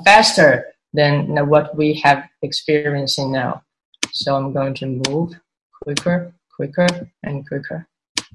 faster 0.05 0.65
than 0.93 1.49
what 1.49 1.77
we 1.77 1.95
have 2.05 2.25
experiencing 2.43 3.33
now. 3.33 3.63
So 4.13 4.37
I'm 4.37 4.53
going 4.53 4.75
to 4.75 4.87
move 5.09 5.35
quicker, 5.83 6.33
quicker, 6.57 7.11
and 7.23 7.47
quicker. 7.47 7.87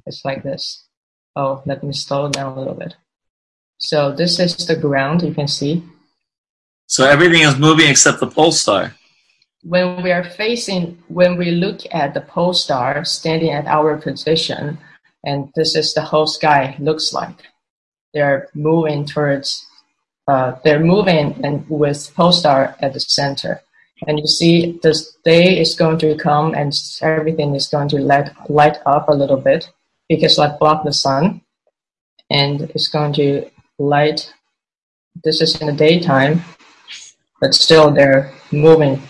It's 0.06 0.24
like 0.24 0.44
this. 0.44 0.86
Oh, 1.36 1.64
let 1.66 1.84
me 1.84 1.94
slow 1.94 2.30
down 2.30 2.54
a 2.54 2.60
little 2.60 2.76
bit. 2.76 2.96
So 3.78 4.12
this 4.12 4.40
is 4.40 4.56
the 4.68 4.76
ground 4.76 5.24
you 5.24 5.34
can 5.34 5.48
see. 5.48 5.84
So 6.94 7.10
everything 7.10 7.42
is 7.42 7.58
moving 7.58 7.90
except 7.90 8.20
the 8.20 8.28
pole 8.28 8.52
star. 8.52 8.94
When 9.64 10.04
we 10.04 10.12
are 10.12 10.24
facing, 10.24 11.02
when 11.08 11.38
we 11.38 11.50
look 11.50 11.80
at 11.90 12.14
the 12.14 12.22
pole 12.22 12.54
star 12.54 13.04
standing 13.04 13.50
at 13.50 13.66
our 13.66 13.98
position, 13.98 14.78
and 15.26 15.52
this 15.56 15.76
is 15.76 15.96
the 15.96 16.04
whole 16.04 16.28
sky 16.28 16.76
looks 16.78 17.12
like. 17.12 17.50
They're 18.14 18.48
moving 18.54 19.08
towards, 19.08 19.66
uh, 20.28 20.52
they're 20.64 20.86
moving 20.86 21.44
and 21.44 21.68
with 21.68 22.14
pole 22.14 22.32
star 22.32 22.76
at 22.80 22.94
the 22.94 23.00
center. 23.00 23.64
And 24.06 24.20
you 24.20 24.28
see 24.28 24.80
this 24.84 25.18
day 25.26 25.60
is 25.60 25.74
going 25.74 25.98
to 25.98 26.16
come 26.16 26.54
and 26.54 26.72
everything 27.02 27.56
is 27.56 27.70
going 27.70 27.90
to 27.90 27.98
light, 27.98 28.30
light 28.50 28.78
up 28.86 29.10
a 29.10 29.16
little 29.16 29.42
bit 29.42 29.68
because 30.08 30.38
like 30.38 30.60
block 30.60 30.84
the 30.84 30.94
sun 30.94 31.42
and 32.30 32.62
it's 32.76 32.88
going 32.88 33.14
to 33.14 33.50
light. 33.80 34.32
This 35.24 35.42
is 35.42 35.60
in 35.60 35.66
the 35.66 35.74
daytime, 35.74 36.44
but 37.44 37.54
still 37.54 37.92
they're 37.92 38.32
moving, 38.54 39.02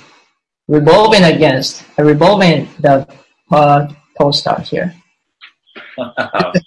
revolving 0.67 1.23
against, 1.23 1.85
uh, 1.99 2.03
revolving 2.03 2.67
the 2.79 3.07
uh, 3.51 3.87
pole 4.17 4.33
star 4.33 4.59
here 4.61 4.91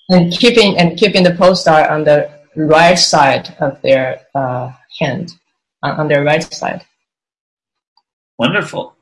and 0.09 0.33
keeping 0.33 0.79
and 0.79 0.97
keeping 0.97 1.25
the 1.25 1.35
pole 1.35 1.57
star 1.57 1.91
on 1.91 2.05
the 2.05 2.31
right 2.55 2.95
side 2.95 3.57
of 3.59 3.83
their 3.83 4.21
uh, 4.33 4.71
hand, 5.01 5.33
on, 5.83 6.01
on 6.01 6.09
their 6.09 6.23
right 6.23 6.45
side. 6.55 6.87
Wonderful. 8.39 8.95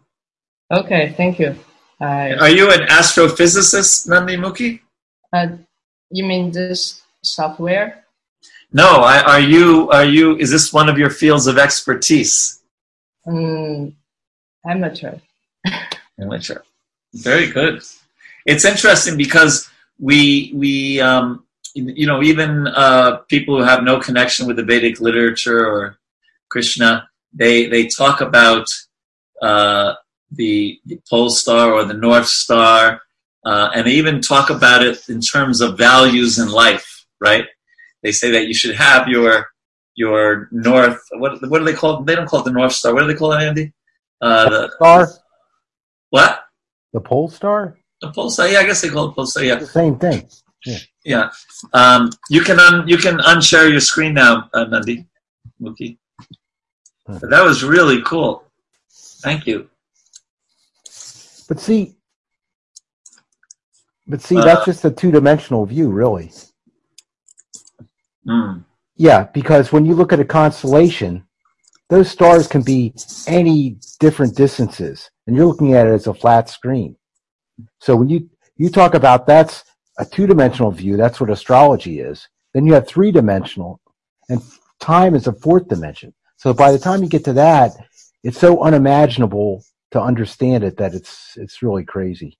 Okay, 0.72 1.12
thank 1.18 1.38
you. 1.38 1.54
I, 2.00 2.32
Are 2.32 2.48
you 2.48 2.72
an 2.72 2.88
astrophysicist, 2.88 4.08
Nandi 4.08 4.38
Mukhi? 4.38 4.80
uh, 5.34 5.48
you 6.10 6.24
mean 6.24 6.50
this 6.50 7.02
software? 7.22 8.03
No, 8.74 9.02
I, 9.02 9.22
are 9.22 9.40
you? 9.40 9.88
Are 9.90 10.04
you? 10.04 10.36
Is 10.36 10.50
this 10.50 10.72
one 10.72 10.88
of 10.88 10.98
your 10.98 11.08
fields 11.08 11.46
of 11.46 11.58
expertise? 11.58 12.60
Mm, 13.24 13.94
amateur. 14.66 15.14
Amateur. 16.20 16.58
Very 17.14 17.46
good. 17.52 17.82
It's 18.44 18.64
interesting 18.64 19.16
because 19.16 19.70
we 20.00 20.50
we 20.56 21.00
um, 21.00 21.46
you 21.74 22.08
know 22.08 22.20
even 22.20 22.66
uh, 22.66 23.18
people 23.28 23.56
who 23.56 23.62
have 23.62 23.84
no 23.84 24.00
connection 24.00 24.48
with 24.48 24.56
the 24.56 24.64
Vedic 24.64 25.00
literature 25.00 25.64
or 25.64 25.96
Krishna, 26.48 27.08
they 27.32 27.68
they 27.68 27.86
talk 27.86 28.20
about 28.20 28.66
uh, 29.40 29.94
the, 30.32 30.80
the 30.84 31.00
pole 31.08 31.30
star 31.30 31.72
or 31.72 31.84
the 31.84 31.94
north 31.94 32.26
star, 32.26 33.02
uh, 33.44 33.70
and 33.72 33.86
they 33.86 33.92
even 33.92 34.20
talk 34.20 34.50
about 34.50 34.82
it 34.82 35.08
in 35.08 35.20
terms 35.20 35.60
of 35.60 35.78
values 35.78 36.40
in 36.40 36.48
life. 36.48 37.06
Right? 37.20 37.46
They 38.04 38.12
say 38.12 38.30
that 38.32 38.46
you 38.46 38.54
should 38.54 38.76
have 38.76 39.08
your 39.08 39.48
your 39.96 40.48
north. 40.52 41.00
What 41.22 41.32
what 41.50 41.58
do 41.60 41.64
they 41.64 41.72
call? 41.72 42.00
it? 42.00 42.06
They 42.06 42.14
don't 42.14 42.28
call 42.28 42.40
it 42.40 42.44
the 42.44 42.52
north 42.52 42.72
star. 42.74 42.92
What 42.94 43.00
do 43.00 43.06
they 43.08 43.14
call 43.18 43.32
it, 43.32 43.42
Andy? 43.42 43.72
Uh, 44.20 44.48
the 44.50 44.70
Star, 44.76 45.08
what? 46.10 46.40
the 46.92 47.00
pole 47.00 47.28
star, 47.28 47.76
The 48.00 48.12
pole 48.12 48.30
star? 48.30 48.46
Yeah, 48.48 48.60
I 48.60 48.66
guess 48.66 48.80
they 48.82 48.88
call 48.90 49.08
it 49.10 49.14
pole 49.16 49.26
star. 49.26 49.42
Yeah. 49.42 49.56
the 49.56 49.66
same 49.66 49.98
thing. 49.98 50.28
Yeah. 51.04 51.30
Um, 51.72 52.10
you 52.30 52.40
can 52.42 52.58
un, 52.60 52.86
you 52.88 52.96
can 52.96 53.18
unshare 53.18 53.70
your 53.70 53.80
screen 53.80 54.14
now, 54.14 54.48
uh, 54.54 54.64
Nandi. 54.64 55.06
Mookie. 55.60 55.98
But 57.06 57.28
that 57.30 57.42
was 57.44 57.64
really 57.64 58.00
cool. 58.02 58.44
Thank 59.22 59.46
you. 59.46 59.68
But 61.48 61.60
see, 61.60 61.96
but 64.06 64.20
see, 64.22 64.36
Uh, 64.38 64.44
that's 64.44 64.64
just 64.64 64.84
a 64.84 64.90
two-dimensional 64.90 65.66
view, 65.66 65.90
really. 65.90 66.32
Mm. 68.26 68.64
Yeah, 68.96 69.24
because 69.34 69.72
when 69.72 69.84
you 69.84 69.94
look 69.94 70.12
at 70.12 70.20
a 70.20 70.24
constellation, 70.24 71.26
those 71.90 72.10
stars 72.10 72.46
can 72.46 72.62
be 72.62 72.94
any 73.26 73.76
different 74.00 74.36
distances, 74.36 75.10
and 75.26 75.36
you're 75.36 75.46
looking 75.46 75.74
at 75.74 75.86
it 75.86 75.92
as 75.92 76.06
a 76.06 76.14
flat 76.14 76.48
screen. 76.48 76.96
So 77.80 77.96
when 77.96 78.08
you 78.08 78.28
you 78.56 78.70
talk 78.70 78.94
about 78.94 79.26
that's 79.26 79.64
a 79.98 80.04
two-dimensional 80.04 80.70
view, 80.70 80.96
that's 80.96 81.20
what 81.20 81.30
astrology 81.30 82.00
is. 82.00 82.26
Then 82.52 82.66
you 82.66 82.72
have 82.74 82.86
three-dimensional, 82.86 83.80
and 84.28 84.40
time 84.80 85.14
is 85.14 85.26
a 85.26 85.32
fourth 85.32 85.68
dimension. 85.68 86.14
So 86.36 86.52
by 86.54 86.72
the 86.72 86.78
time 86.78 87.02
you 87.02 87.08
get 87.08 87.24
to 87.24 87.32
that, 87.34 87.72
it's 88.22 88.38
so 88.38 88.62
unimaginable 88.62 89.64
to 89.90 90.00
understand 90.00 90.64
it 90.64 90.76
that 90.78 90.94
it's 90.94 91.36
it's 91.36 91.62
really 91.62 91.84
crazy. 91.84 92.38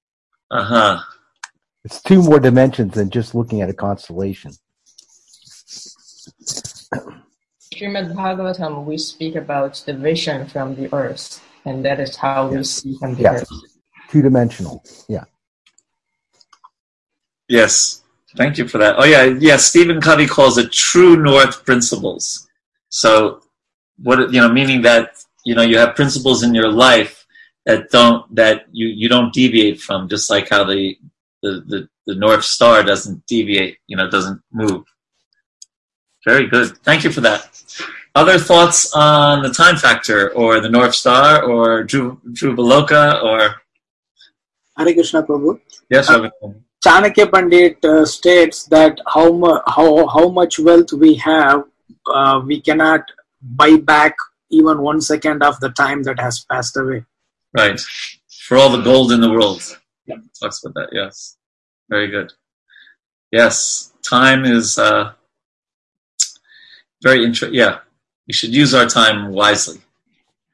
Uh 0.50 0.64
huh. 0.64 1.00
It's 1.84 2.00
two 2.02 2.22
more 2.22 2.40
dimensions 2.40 2.94
than 2.94 3.10
just 3.10 3.34
looking 3.34 3.60
at 3.60 3.68
a 3.68 3.74
constellation. 3.74 4.52
Srimad 7.72 8.14
Bhagavatam, 8.14 8.84
we 8.84 8.98
speak 8.98 9.34
about 9.36 9.82
the 9.86 9.94
vision 9.94 10.46
from 10.46 10.74
the 10.76 10.92
earth, 10.94 11.42
and 11.64 11.84
that 11.84 12.00
is 12.00 12.16
how 12.16 12.48
we 12.48 12.62
see 12.64 12.96
from 12.98 13.14
the 13.14 13.22
Yeah. 13.22 13.34
earth. 13.34 13.48
Two 14.10 14.22
dimensional. 14.22 14.84
Yeah. 15.08 15.24
Yes. 17.48 18.02
Thank 18.36 18.58
you 18.58 18.66
for 18.66 18.78
that. 18.78 18.96
Oh 18.98 19.04
yeah, 19.04 19.24
yeah. 19.24 19.56
Stephen 19.56 20.00
Covey 20.00 20.26
calls 20.26 20.58
it 20.58 20.72
true 20.72 21.16
north 21.16 21.64
principles. 21.64 22.48
So, 22.88 23.40
what 24.02 24.32
you 24.32 24.40
know, 24.40 24.50
meaning 24.52 24.82
that 24.82 25.10
you 25.44 25.54
know 25.54 25.62
you 25.62 25.78
have 25.78 25.94
principles 25.94 26.42
in 26.42 26.54
your 26.54 26.70
life 26.70 27.24
that 27.66 27.90
don't 27.90 28.22
that 28.34 28.66
you 28.72 28.88
you 28.88 29.08
don't 29.08 29.32
deviate 29.32 29.80
from, 29.80 30.08
just 30.08 30.30
like 30.30 30.48
how 30.50 30.64
the 30.64 30.98
the 31.42 31.62
the, 31.66 31.88
the 32.06 32.14
north 32.16 32.44
star 32.44 32.82
doesn't 32.82 33.24
deviate. 33.26 33.78
You 33.86 33.96
know, 33.98 34.10
doesn't 34.10 34.40
move. 34.52 34.84
Very 36.24 36.46
good. 36.46 36.78
Thank 36.78 37.04
you 37.04 37.10
for 37.10 37.20
that. 37.20 37.50
Other 38.14 38.38
thoughts 38.38 38.94
on 38.94 39.42
the 39.42 39.50
time 39.50 39.76
factor, 39.76 40.32
or 40.34 40.60
the 40.60 40.68
north 40.68 40.94
star, 40.94 41.42
or 41.42 41.84
Baloka, 41.84 43.22
or 43.22 43.60
Hare 44.76 44.94
Krishna 44.94 45.22
Prabhu. 45.22 45.60
yes, 45.90 46.10
Ravi? 46.10 46.30
Chanakya 46.84 47.32
Pandit 47.32 47.82
uh, 47.84 48.04
states 48.04 48.64
that 48.64 48.98
how, 49.06 49.32
mu- 49.32 49.60
how, 49.66 50.06
how 50.08 50.28
much 50.28 50.58
wealth 50.58 50.92
we 50.92 51.14
have, 51.14 51.64
uh, 52.12 52.42
we 52.44 52.60
cannot 52.60 53.00
buy 53.40 53.76
back 53.76 54.14
even 54.50 54.82
one 54.82 55.00
second 55.00 55.42
of 55.42 55.58
the 55.60 55.70
time 55.70 56.02
that 56.02 56.20
has 56.20 56.44
passed 56.50 56.76
away. 56.76 57.04
Right. 57.56 57.80
For 58.46 58.56
all 58.58 58.70
the 58.70 58.82
gold 58.82 59.12
in 59.12 59.20
the 59.20 59.30
world. 59.30 59.62
Yeah. 60.06 60.16
Talks 60.40 60.62
about 60.62 60.74
that, 60.74 60.88
yes. 60.92 61.36
Very 61.88 62.08
good. 62.08 62.32
Yes. 63.32 63.92
Time 64.02 64.44
is 64.44 64.78
uh, 64.78 65.12
very 67.04 67.24
interesting. 67.24 67.54
Yeah. 67.54 67.78
We 68.26 68.32
should 68.32 68.54
use 68.54 68.74
our 68.74 68.86
time 68.86 69.30
wisely. 69.30 69.80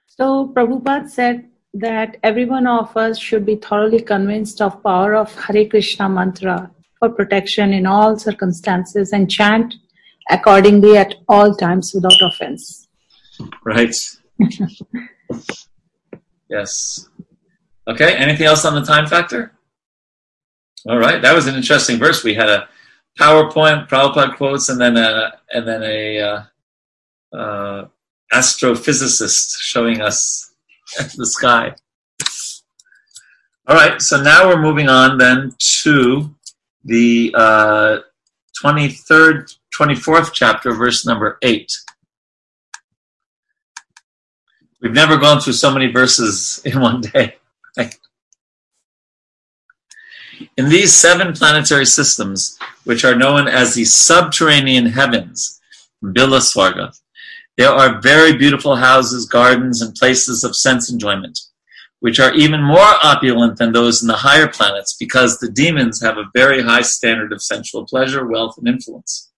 So 0.07 0.53
Prabhupada 0.55 1.09
said 1.09 1.49
that 1.75 2.17
every 2.25 2.45
one 2.45 2.67
of 2.67 2.95
us 2.97 3.19
should 3.19 3.47
be 3.47 3.57
thoroughly 3.57 4.01
convinced 4.01 4.61
of 4.61 4.83
power 4.83 5.15
of 5.15 5.33
Hare 5.45 5.67
Krishna 5.67 6.09
mantra 6.09 6.71
for 6.99 7.09
protection 7.09 7.73
in 7.73 7.87
all 7.87 8.19
circumstances 8.19 9.13
and 9.13 9.31
chant 9.31 9.77
accordingly 10.29 10.97
at 10.97 11.15
all 11.29 11.55
times 11.55 11.93
without 11.95 12.21
offense. 12.21 12.89
Right? 13.65 13.95
yes. 16.51 17.09
Okay. 17.87 18.17
Anything 18.17 18.47
else 18.47 18.65
on 18.65 18.75
the 18.75 18.83
time 18.83 19.07
factor? 19.07 19.53
All 20.89 20.99
right. 20.99 21.23
That 21.23 21.35
was 21.35 21.47
an 21.47 21.55
interesting 21.55 21.99
verse. 21.99 22.25
We 22.25 22.35
had 22.35 22.49
a 22.49 22.69
PowerPoint, 23.19 23.89
Prabhupada 23.89 24.37
quotes, 24.37 24.69
and 24.69 24.81
then 24.81 24.97
a, 24.97 25.33
and 25.53 25.67
then 25.67 25.83
a 25.83 26.21
uh, 26.21 26.43
uh, 27.37 27.89
astrophysicist 28.33 29.57
showing 29.59 30.01
us 30.01 30.53
the 31.17 31.27
sky. 31.27 31.75
All 33.67 33.77
right. 33.77 34.01
So 34.01 34.21
now 34.21 34.49
we're 34.49 34.61
moving 34.61 34.89
on 34.89 35.19
then 35.19 35.55
to 35.83 36.35
the 36.85 37.33
uh, 37.37 37.99
23rd, 38.63 39.57
24th 39.79 40.33
chapter, 40.33 40.73
verse 40.73 41.07
number 41.07 41.39
8. 41.43 41.71
We've 44.83 44.93
never 44.93 45.19
gone 45.19 45.41
through 45.41 45.53
so 45.53 45.71
many 45.71 45.93
verses 45.93 46.63
in 46.65 46.81
one 46.81 47.01
day. 47.01 47.37
In 50.57 50.69
these 50.69 50.95
seven 50.95 51.33
planetary 51.33 51.87
systems, 51.87 52.59
which 52.85 53.05
are 53.05 53.15
known 53.15 53.47
as 53.47 53.75
the 53.75 53.85
subterranean 53.85 54.87
heavens, 54.87 55.61
Bilaswarga, 56.03 56.97
there 57.59 57.71
are 57.71 58.01
very 58.01 58.37
beautiful 58.37 58.77
houses, 58.77 59.27
gardens, 59.27 59.83
and 59.83 59.95
places 59.95 60.45
of 60.45 60.57
sense 60.57 60.91
enjoyment, 60.91 61.39
which 61.99 62.19
are 62.19 62.33
even 62.35 62.63
more 62.63 62.95
opulent 63.03 63.59
than 63.59 63.73
those 63.73 64.01
in 64.01 64.09
the 64.09 64.17
higher 64.17 64.49
planets 64.49 64.97
because 64.99 65.39
the 65.39 65.51
demons 65.51 66.01
have 66.01 66.17
a 66.17 66.31
very 66.35 66.63
high 66.63 66.83
standard 66.83 67.33
of 67.33 67.43
sensual 67.43 67.85
pleasure, 67.85 68.27
wealth, 68.27 68.57
and 68.57 68.67
influence. 68.67 69.31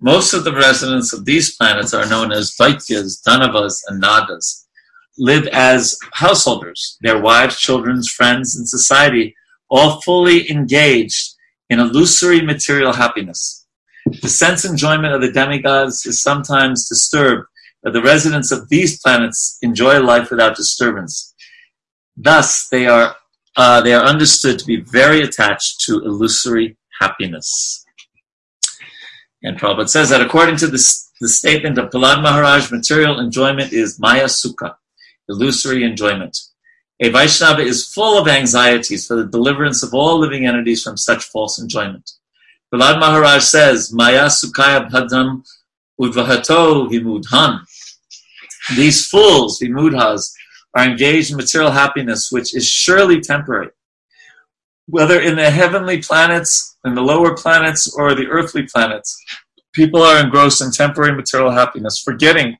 Most 0.00 0.32
of 0.32 0.44
the 0.44 0.54
residents 0.54 1.12
of 1.12 1.24
these 1.24 1.56
planets 1.56 1.92
are 1.92 2.08
known 2.08 2.32
as 2.32 2.54
Daityas, 2.58 3.20
Danavas, 3.26 3.82
and 3.88 4.00
Nagas, 4.00 4.66
live 5.18 5.46
as 5.48 5.98
householders, 6.12 6.96
their 7.02 7.20
wives, 7.20 7.58
children, 7.58 8.02
friends, 8.02 8.56
and 8.56 8.66
society, 8.66 9.34
all 9.70 10.00
fully 10.00 10.50
engaged 10.50 11.34
in 11.70 11.80
illusory 11.80 12.40
material 12.40 12.92
happiness. 12.92 13.66
The 14.22 14.28
sense 14.28 14.64
enjoyment 14.64 15.12
of 15.12 15.20
the 15.20 15.32
demigods 15.32 16.06
is 16.06 16.22
sometimes 16.22 16.88
disturbed, 16.88 17.46
but 17.82 17.92
the 17.92 18.02
residents 18.02 18.50
of 18.50 18.68
these 18.68 19.00
planets 19.00 19.58
enjoy 19.62 20.00
life 20.00 20.30
without 20.30 20.56
disturbance. 20.56 21.34
Thus, 22.16 22.68
they 22.68 22.86
are 22.86 23.16
uh, 23.56 23.80
they 23.80 23.92
are 23.92 24.04
understood 24.04 24.58
to 24.58 24.64
be 24.64 24.80
very 24.80 25.20
attached 25.22 25.80
to 25.80 26.00
illusory 26.04 26.76
happiness. 27.00 27.84
And 29.42 29.58
Prabhupada 29.58 29.88
says 29.88 30.10
that 30.10 30.20
according 30.20 30.56
to 30.58 30.68
the 30.68 30.78
statement 30.78 31.78
of 31.78 31.90
Prahlad 31.90 32.22
Maharaj, 32.22 32.70
material 32.70 33.18
enjoyment 33.18 33.72
is 33.72 33.98
Maya 33.98 34.26
Sukha, 34.26 34.76
illusory 35.28 35.84
enjoyment. 35.84 36.38
A 37.00 37.10
Vaishnava 37.10 37.62
is 37.62 37.86
full 37.86 38.20
of 38.20 38.26
anxieties 38.26 39.06
for 39.06 39.16
the 39.16 39.26
deliverance 39.26 39.84
of 39.84 39.94
all 39.94 40.18
living 40.18 40.46
entities 40.46 40.82
from 40.82 40.96
such 40.96 41.24
false 41.26 41.60
enjoyment. 41.60 42.10
Prahlad 42.72 42.98
Maharaj 42.98 43.44
says, 43.44 43.92
Maya 43.92 44.26
Sukhaya 44.26 44.90
Bharam 44.90 45.44
Udvahato 46.00 46.90
Vimudhan. 46.90 47.60
These 48.76 49.06
fools, 49.06 49.60
Vimudhas, 49.60 50.32
are 50.74 50.84
engaged 50.84 51.30
in 51.30 51.36
material 51.36 51.70
happiness, 51.70 52.30
which 52.32 52.54
is 52.54 52.66
surely 52.66 53.20
temporary. 53.20 53.70
Whether 54.86 55.20
in 55.20 55.36
the 55.36 55.50
heavenly 55.50 56.02
planets, 56.02 56.76
in 56.84 56.94
the 56.94 57.02
lower 57.02 57.36
planets, 57.36 57.94
or 57.96 58.14
the 58.14 58.26
earthly 58.26 58.64
planets, 58.64 59.16
people 59.72 60.02
are 60.02 60.22
engrossed 60.22 60.60
in 60.60 60.72
temporary 60.72 61.14
material 61.14 61.52
happiness, 61.52 62.02
forgetting 62.02 62.56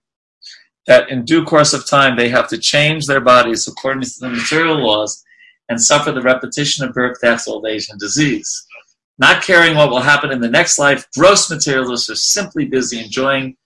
that 0.88 1.10
in 1.10 1.24
due 1.24 1.44
course 1.44 1.74
of 1.74 1.86
time 1.86 2.16
they 2.16 2.30
have 2.30 2.48
to 2.48 2.58
change 2.58 3.06
their 3.06 3.20
bodies 3.20 3.68
according 3.68 4.02
to 4.02 4.20
the 4.20 4.30
material 4.30 4.84
laws 4.84 5.22
and 5.68 5.80
suffer 5.80 6.10
the 6.10 6.22
repetition 6.22 6.84
of 6.84 6.94
birth, 6.94 7.18
death, 7.20 7.46
old 7.46 7.66
age, 7.66 7.88
and 7.90 8.00
disease. 8.00 8.64
not 9.20 9.42
caring 9.42 9.74
what 9.74 9.90
will 9.90 10.00
happen 10.00 10.30
in 10.30 10.40
the 10.40 10.48
next 10.48 10.78
life, 10.78 11.06
gross 11.16 11.50
materialists 11.50 12.08
are 12.08 12.14
simply 12.14 12.64
busy 12.64 13.00
enjoying 13.00 13.56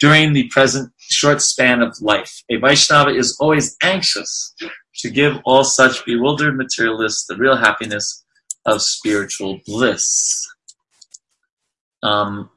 during 0.00 0.32
the 0.32 0.48
present 0.48 0.92
short 0.98 1.40
span 1.40 1.80
of 1.80 1.96
life. 2.00 2.42
A 2.50 2.56
Vaishnava 2.56 3.10
is 3.10 3.36
always 3.40 3.76
anxious 3.82 4.52
to 4.96 5.08
give 5.08 5.38
all 5.44 5.62
such 5.62 6.04
bewildered 6.04 6.56
materialists 6.56 7.24
the 7.26 7.36
real 7.36 7.56
happiness 7.56 8.24
of 8.66 8.82
spiritual 8.82 9.60
bliss. 9.64 10.44
Um, 12.02 12.50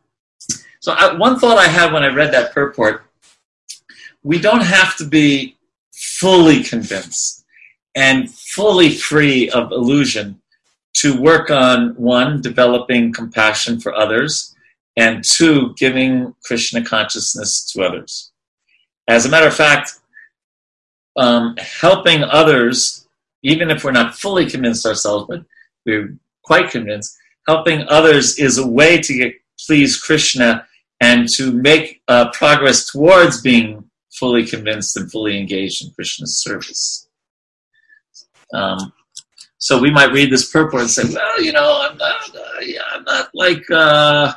so, 0.82 0.94
I, 0.94 1.14
one 1.14 1.38
thought 1.40 1.60
I 1.60 1.68
had 1.68 1.94
when 1.94 2.04
I 2.04 2.08
read 2.08 2.34
that 2.34 2.52
purport 2.52 3.09
we 4.24 4.40
don't 4.40 4.64
have 4.64 4.96
to 4.98 5.06
be 5.06 5.58
fully 5.94 6.64
convinced 6.64 7.46
and 7.96 8.34
fully 8.34 8.90
free 8.90 9.50
of 9.50 9.72
illusion 9.72 10.42
to 10.94 11.20
work 11.20 11.50
on 11.50 11.96
one, 11.96 12.42
developing 12.42 13.14
compassion 13.14 13.80
for 13.80 13.94
others, 13.96 14.56
and 14.98 15.24
two, 15.24 15.74
giving 15.78 16.34
Krishna 16.44 16.84
consciousness 16.84 17.72
to 17.72 17.84
others. 17.84 18.32
As 19.08 19.26
a 19.26 19.30
matter 19.30 19.48
of 19.48 19.56
fact, 19.56 19.92
um, 21.18 21.56
helping 21.58 22.24
others, 22.24 23.08
even 23.44 23.70
if 23.70 23.84
we're 23.84 23.92
not 23.92 24.16
fully 24.16 24.46
convinced 24.46 24.86
ourselves, 24.86 25.26
but 25.30 25.44
we're 25.86 26.18
quite 26.44 26.70
convinced, 26.70 27.18
helping 27.48 27.88
others 27.88 28.38
is 28.38 28.58
a 28.58 28.68
way 28.68 28.98
to 28.98 29.14
get 29.14 29.34
please 29.66 30.00
Krishna 30.02 30.66
and 31.02 31.28
to 31.30 31.52
make 31.52 32.02
uh, 32.08 32.30
progress 32.32 32.90
towards 32.92 33.42
being 33.42 33.89
fully 34.20 34.46
convinced 34.46 34.98
and 34.98 35.12
fully 35.12 35.40
engaged 35.40 35.84
in 35.84 35.92
Krishna's 35.94 36.42
service. 36.42 37.08
Um, 38.54 38.94
so 39.58 39.80
we 39.80 39.92
might 39.92 40.12
read 40.12 40.32
this 40.32 40.50
purport 40.50 40.84
and 40.84 40.92
say, 40.92 41.04
well, 41.14 41.42
you 41.42 41.52
know, 41.52 41.88
I'm 41.90 41.98
not, 41.98 42.36
uh, 42.36 42.60
yeah, 42.62 42.82
I'm 42.92 43.04
not 43.04 43.30
like 43.34 43.70
uh, 43.72 44.34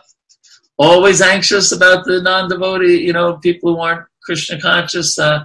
always 0.79 1.21
anxious 1.21 1.73
about 1.73 2.05
the 2.05 2.21
non-devotee, 2.21 3.05
you 3.05 3.13
know, 3.13 3.37
people 3.39 3.75
who 3.75 3.81
aren't 3.81 4.07
Krishna 4.25 4.61
conscious. 4.61 5.19
Uh, 5.19 5.45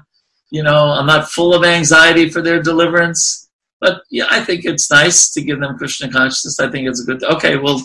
you 0.50 0.64
know, 0.64 0.90
I'm 0.90 1.06
not 1.06 1.30
full 1.30 1.54
of 1.54 1.64
anxiety 1.64 2.30
for 2.30 2.42
their 2.42 2.62
deliverance. 2.62 3.50
But 3.80 4.02
yeah, 4.10 4.26
I 4.30 4.44
think 4.44 4.66
it's 4.66 4.90
nice 4.90 5.30
to 5.32 5.42
give 5.42 5.60
them 5.60 5.78
Krishna 5.78 6.10
consciousness. 6.10 6.60
I 6.60 6.70
think 6.70 6.88
it's 6.88 7.02
a 7.02 7.06
good. 7.06 7.24
Okay, 7.24 7.58
well, 7.58 7.82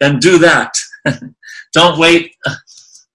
then 0.00 0.18
do 0.18 0.38
that. 0.38 0.74
Don't 1.72 1.98
wait 1.98 2.34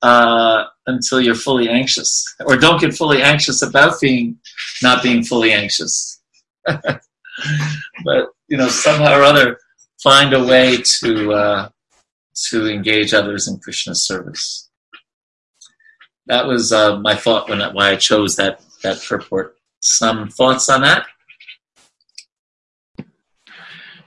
uh, 0.01 0.65
until 0.85 1.21
you're 1.21 1.35
fully 1.35 1.69
anxious, 1.69 2.23
or 2.45 2.57
don't 2.57 2.79
get 2.79 2.93
fully 2.93 3.21
anxious 3.21 3.61
about 3.61 3.99
being 4.01 4.37
not 4.81 5.03
being 5.03 5.23
fully 5.23 5.53
anxious. 5.53 6.21
but 6.65 8.29
you 8.47 8.57
know, 8.57 8.67
somehow 8.67 9.17
or 9.17 9.23
other, 9.23 9.57
find 10.01 10.33
a 10.33 10.43
way 10.43 10.77
to 10.99 11.33
uh, 11.33 11.69
to 12.49 12.67
engage 12.67 13.13
others 13.13 13.47
in 13.47 13.59
Krishna's 13.59 14.05
service. 14.05 14.69
That 16.27 16.45
was 16.45 16.71
uh, 16.71 16.99
my 16.99 17.15
thought 17.15 17.49
when 17.49 17.61
why 17.73 17.91
I 17.91 17.95
chose 17.95 18.35
that 18.35 18.61
that 18.83 19.01
purport. 19.03 19.55
Some 19.81 20.29
thoughts 20.29 20.69
on 20.69 20.81
that? 20.81 21.05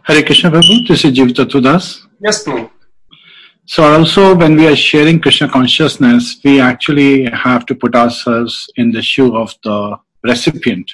Hare 0.03 0.23
Krishna 0.25 0.51
Prabhu, 0.51 0.89
this 0.89 1.05
is 1.05 1.13
Jiv 1.13 1.63
Das. 1.63 2.07
Yes, 2.21 2.45
Prabhu. 2.45 2.71
So 3.71 3.85
also 3.85 4.35
when 4.35 4.57
we 4.57 4.67
are 4.67 4.75
sharing 4.75 5.21
Krishna 5.21 5.49
consciousness, 5.49 6.41
we 6.45 6.61
actually 6.61 7.31
have 7.31 7.65
to 7.67 7.75
put 7.77 7.95
ourselves 7.95 8.69
in 8.75 8.91
the 8.91 9.01
shoe 9.01 9.37
of 9.37 9.55
the 9.63 9.97
recipient 10.25 10.91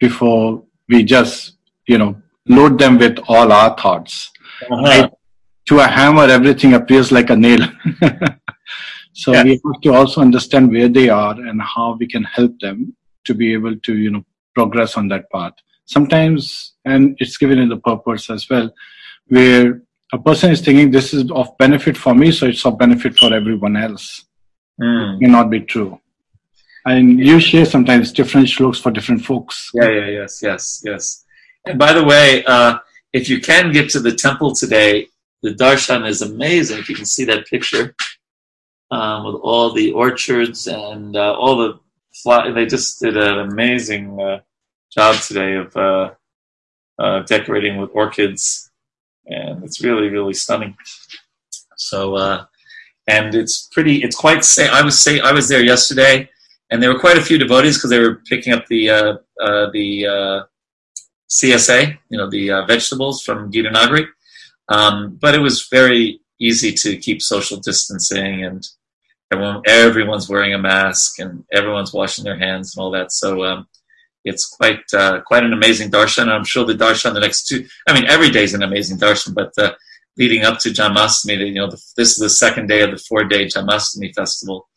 before 0.00 0.64
we 0.88 1.04
just, 1.04 1.58
you 1.86 1.96
know, 1.96 2.20
load 2.48 2.80
them 2.80 2.98
with 2.98 3.20
all 3.28 3.52
our 3.52 3.78
thoughts. 3.78 4.32
Uh-huh. 4.68 4.82
Right? 4.82 5.12
To 5.66 5.78
a 5.78 5.86
hammer, 5.86 6.24
everything 6.24 6.74
appears 6.74 7.12
like 7.12 7.30
a 7.30 7.36
nail. 7.36 7.60
so 9.12 9.32
yeah. 9.32 9.44
we 9.44 9.50
have 9.50 9.80
to 9.84 9.94
also 9.94 10.20
understand 10.20 10.72
where 10.72 10.88
they 10.88 11.08
are 11.08 11.34
and 11.34 11.62
how 11.62 11.96
we 12.00 12.08
can 12.08 12.24
help 12.24 12.58
them 12.58 12.96
to 13.26 13.32
be 13.32 13.52
able 13.52 13.76
to, 13.76 13.96
you 13.96 14.10
know, 14.10 14.24
progress 14.56 14.96
on 14.96 15.06
that 15.06 15.30
path. 15.30 15.52
Sometimes, 15.84 16.74
and 16.84 17.16
it's 17.20 17.36
given 17.36 17.60
in 17.60 17.68
the 17.68 17.76
purpose 17.76 18.28
as 18.28 18.50
well, 18.50 18.72
where 19.28 19.82
a 20.12 20.18
person 20.18 20.52
is 20.52 20.60
thinking 20.60 20.90
this 20.90 21.12
is 21.12 21.30
of 21.30 21.56
benefit 21.58 21.96
for 21.96 22.14
me, 22.14 22.30
so 22.30 22.46
it's 22.46 22.64
of 22.64 22.78
benefit 22.78 23.18
for 23.18 23.34
everyone 23.34 23.76
else. 23.76 24.24
Mm. 24.80 25.16
It 25.16 25.20
may 25.20 25.28
not 25.28 25.50
be 25.50 25.60
true. 25.60 26.00
And 26.84 27.18
you 27.18 27.40
share 27.40 27.64
sometimes 27.64 28.12
different 28.12 28.60
looks 28.60 28.78
for 28.78 28.92
different 28.92 29.24
folks. 29.24 29.70
Yeah, 29.74 29.88
yeah, 29.88 30.06
yes, 30.06 30.40
yes, 30.42 30.82
yes. 30.84 31.24
And 31.64 31.78
by 31.78 31.92
the 31.92 32.04
way, 32.04 32.44
uh, 32.44 32.78
if 33.12 33.28
you 33.28 33.40
can 33.40 33.72
get 33.72 33.90
to 33.90 34.00
the 34.00 34.14
temple 34.14 34.54
today, 34.54 35.08
the 35.42 35.50
darshan 35.54 36.06
is 36.08 36.22
amazing. 36.22 36.78
If 36.78 36.88
you 36.88 36.94
can 36.94 37.04
see 37.04 37.24
that 37.24 37.46
picture 37.46 37.94
um, 38.92 39.24
with 39.26 39.36
all 39.42 39.72
the 39.72 39.92
orchards 39.92 40.68
and 40.68 41.16
uh, 41.16 41.34
all 41.34 41.56
the 41.56 41.80
fly, 42.14 42.52
they 42.52 42.66
just 42.66 43.00
did 43.00 43.16
an 43.16 43.38
amazing 43.40 44.20
uh, 44.20 44.40
job 44.92 45.16
today 45.16 45.54
of 45.56 45.76
uh, 45.76 46.10
uh, 47.00 47.20
decorating 47.20 47.78
with 47.78 47.90
orchids 47.92 48.70
and 49.26 49.64
it's 49.64 49.82
really 49.82 50.08
really 50.08 50.34
stunning. 50.34 50.76
So 51.76 52.16
uh, 52.16 52.46
and 53.06 53.34
it's 53.34 53.68
pretty. 53.72 54.02
It's 54.02 54.16
quite. 54.16 54.44
Say 54.44 54.68
I 54.68 54.82
was 54.82 54.98
say 54.98 55.20
I 55.20 55.32
was 55.32 55.48
there 55.48 55.62
yesterday, 55.62 56.28
and 56.70 56.82
there 56.82 56.92
were 56.92 56.98
quite 56.98 57.18
a 57.18 57.22
few 57.22 57.38
devotees 57.38 57.76
because 57.76 57.90
they 57.90 58.00
were 58.00 58.16
picking 58.28 58.52
up 58.52 58.66
the 58.66 58.90
uh, 58.90 59.16
uh, 59.40 59.70
the 59.72 60.06
uh, 60.06 60.42
CSA, 61.30 61.98
you 62.08 62.18
know, 62.18 62.28
the 62.28 62.50
uh, 62.50 62.66
vegetables 62.66 63.22
from 63.22 63.52
Gitanagari. 63.52 64.06
Um, 64.68 65.16
but 65.20 65.34
it 65.34 65.40
was 65.40 65.68
very 65.68 66.20
easy 66.40 66.72
to 66.72 66.96
keep 66.96 67.22
social 67.22 67.58
distancing 67.58 68.44
and 68.44 68.66
everyone 69.32 69.62
everyone's 69.66 70.28
wearing 70.28 70.54
a 70.54 70.58
mask 70.58 71.18
and 71.18 71.44
everyone's 71.52 71.92
washing 71.92 72.24
their 72.24 72.38
hands 72.38 72.76
and 72.76 72.82
all 72.82 72.90
that. 72.90 73.12
So 73.12 73.44
um, 73.44 73.68
it's 74.26 74.44
quite 74.44 74.82
uh, 74.92 75.20
quite 75.22 75.44
an 75.44 75.52
amazing 75.52 75.90
darshan. 75.90 76.28
I'm 76.28 76.44
sure 76.44 76.66
the 76.66 76.74
darshan 76.74 77.14
the 77.14 77.20
next 77.20 77.46
two. 77.46 77.64
I 77.88 77.94
mean, 77.94 78.06
every 78.06 78.30
day 78.30 78.42
is 78.42 78.54
an 78.54 78.62
amazing 78.62 78.98
darshan, 78.98 79.34
but 79.34 79.52
uh, 79.56 79.72
leading 80.18 80.44
up 80.44 80.58
to 80.60 80.70
Janmashtami, 80.70 81.46
you 81.46 81.54
know, 81.54 81.70
the, 81.70 81.80
this 81.96 82.10
is 82.10 82.18
the 82.18 82.28
second 82.28 82.66
day 82.66 82.82
of 82.82 82.90
the 82.90 82.98
four 83.08 83.24
day 83.24 83.46
Janmashtami 83.46 84.12
festival, 84.14 84.68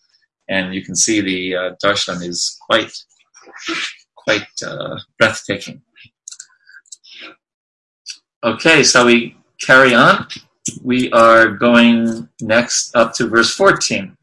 and 0.47 0.73
you 0.73 0.85
can 0.85 0.95
see 0.95 1.19
the 1.19 1.55
uh, 1.55 1.71
darshan 1.83 2.23
is 2.23 2.57
quite 2.61 2.91
quite 4.15 4.47
uh, 4.65 4.97
breathtaking. 5.17 5.81
Okay, 8.43 8.83
so 8.83 9.05
we 9.07 9.35
carry 9.59 9.93
on. 9.95 10.27
We 10.83 11.11
are 11.11 11.47
going 11.49 12.29
next 12.39 12.95
up 12.95 13.13
to 13.15 13.27
verse 13.27 13.53
14. 13.53 14.15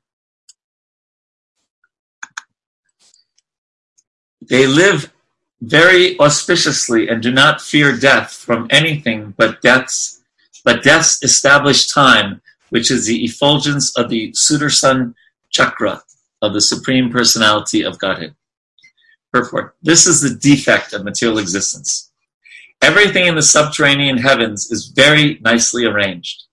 They 4.48 4.68
live 4.68 5.12
very 5.60 6.18
auspiciously 6.18 7.08
and 7.08 7.22
do 7.22 7.32
not 7.32 7.60
fear 7.60 7.96
death 7.96 8.32
from 8.32 8.66
anything 8.70 9.34
but 9.36 9.62
death's 9.62 10.22
but 10.64 10.82
death's 10.82 11.22
established 11.22 11.94
time, 11.94 12.42
which 12.70 12.90
is 12.90 13.06
the 13.06 13.24
effulgence 13.24 13.96
of 13.96 14.10
the 14.10 14.32
Sudarshan 14.32 15.14
chakra 15.50 16.02
of 16.42 16.54
the 16.54 16.60
Supreme 16.60 17.08
Personality 17.08 17.82
of 17.82 18.00
Godhead. 18.00 18.34
Purport. 19.32 19.76
This 19.80 20.06
is 20.06 20.20
the 20.20 20.34
defect 20.34 20.92
of 20.92 21.04
material 21.04 21.38
existence. 21.38 22.10
Everything 22.82 23.26
in 23.26 23.36
the 23.36 23.42
subterranean 23.42 24.18
heavens 24.18 24.70
is 24.70 24.86
very 24.86 25.38
nicely 25.40 25.84
arranged. 25.84 26.44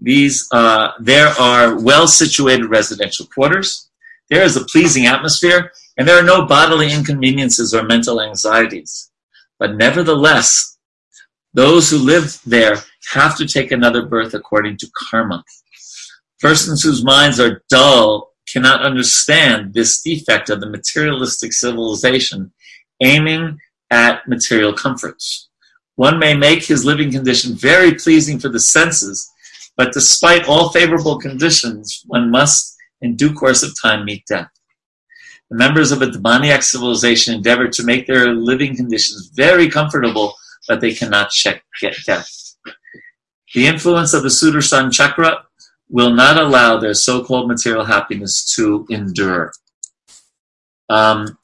These, 0.00 0.48
uh, 0.52 0.92
there 1.00 1.28
are 1.28 1.78
well 1.78 2.06
situated 2.06 2.66
residential 2.66 3.26
quarters. 3.26 3.89
There 4.30 4.42
is 4.42 4.56
a 4.56 4.64
pleasing 4.64 5.06
atmosphere 5.06 5.72
and 5.96 6.06
there 6.06 6.18
are 6.18 6.24
no 6.24 6.46
bodily 6.46 6.92
inconveniences 6.92 7.74
or 7.74 7.82
mental 7.82 8.20
anxieties. 8.20 9.10
But 9.58 9.76
nevertheless, 9.76 10.78
those 11.52 11.90
who 11.90 11.98
live 11.98 12.40
there 12.46 12.76
have 13.12 13.36
to 13.36 13.46
take 13.46 13.72
another 13.72 14.06
birth 14.06 14.34
according 14.34 14.78
to 14.78 14.90
karma. 14.96 15.44
Persons 16.40 16.82
whose 16.82 17.04
minds 17.04 17.40
are 17.40 17.62
dull 17.68 18.30
cannot 18.48 18.82
understand 18.82 19.74
this 19.74 20.00
defect 20.00 20.48
of 20.48 20.60
the 20.60 20.70
materialistic 20.70 21.52
civilization 21.52 22.52
aiming 23.02 23.58
at 23.90 24.26
material 24.28 24.72
comforts. 24.72 25.48
One 25.96 26.18
may 26.18 26.34
make 26.34 26.64
his 26.64 26.84
living 26.84 27.10
condition 27.10 27.54
very 27.54 27.94
pleasing 27.94 28.38
for 28.38 28.48
the 28.48 28.60
senses, 28.60 29.30
but 29.76 29.92
despite 29.92 30.48
all 30.48 30.70
favorable 30.70 31.18
conditions, 31.18 32.02
one 32.06 32.30
must, 32.30 32.76
in 33.02 33.16
due 33.16 33.32
course 33.32 33.62
of 33.62 33.74
time, 33.80 34.04
meet 34.04 34.24
death. 34.26 34.48
The 35.50 35.56
members 35.56 35.90
of 35.90 36.02
a 36.02 36.10
demoniac 36.10 36.62
civilization 36.62 37.34
endeavor 37.34 37.68
to 37.68 37.82
make 37.84 38.06
their 38.06 38.32
living 38.34 38.76
conditions 38.76 39.30
very 39.34 39.68
comfortable, 39.68 40.34
but 40.68 40.80
they 40.80 40.94
cannot 40.94 41.30
check, 41.30 41.64
get 41.80 41.96
death. 42.06 42.30
The 43.54 43.66
influence 43.66 44.14
of 44.14 44.22
the 44.22 44.28
Sudarshan 44.28 44.92
chakra 44.92 45.44
will 45.88 46.10
not 46.10 46.38
allow 46.38 46.78
their 46.78 46.94
so-called 46.94 47.48
material 47.48 47.84
happiness 47.84 48.54
to 48.54 48.86
endure. 48.90 49.52
Um, 50.88 51.36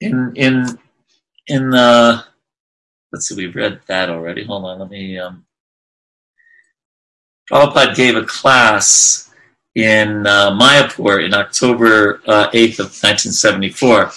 in 0.00 0.32
in 0.36 0.78
in 1.46 1.70
the 1.70 2.24
let's 3.12 3.28
see, 3.28 3.36
we've 3.36 3.54
read 3.54 3.80
that 3.88 4.08
already. 4.08 4.44
Hold 4.44 4.64
on, 4.64 4.78
let 4.78 4.90
me. 4.90 5.18
Um, 5.18 5.44
Prabhupada 7.50 7.94
gave 7.96 8.16
a 8.16 8.24
class 8.24 9.30
in 9.74 10.26
uh, 10.26 10.52
Mayapur 10.52 11.24
in 11.24 11.34
October 11.34 12.20
uh, 12.26 12.50
8th 12.50 12.78
of 12.78 12.86
1974. 13.02 14.12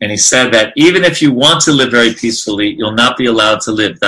And 0.00 0.10
he 0.10 0.16
said 0.16 0.52
that 0.52 0.72
even 0.76 1.04
if 1.04 1.20
you 1.22 1.32
want 1.32 1.60
to 1.62 1.72
live 1.72 1.90
very 1.90 2.12
peacefully, 2.14 2.74
you'll 2.74 2.92
not 2.92 3.16
be 3.16 3.26
allowed 3.26 3.60
to 3.62 3.72
live. 3.72 3.98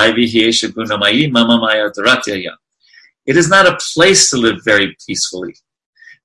It 3.26 3.36
is 3.36 3.48
not 3.48 3.66
a 3.66 3.78
place 3.94 4.30
to 4.30 4.36
live 4.36 4.58
very 4.64 4.96
peacefully. 5.06 5.54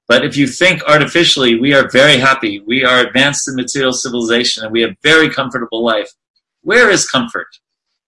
But 0.07 0.25
if 0.25 0.35
you 0.35 0.47
think 0.47 0.83
artificially, 0.83 1.59
we 1.59 1.73
are 1.73 1.87
very 1.89 2.17
happy, 2.17 2.61
we 2.61 2.83
are 2.83 2.99
advanced 2.99 3.47
in 3.47 3.55
material 3.55 3.93
civilization, 3.93 4.63
and 4.63 4.71
we 4.71 4.81
have 4.81 4.95
very 5.03 5.29
comfortable 5.29 5.83
life. 5.83 6.11
Where 6.61 6.89
is 6.89 7.07
comfort? 7.07 7.47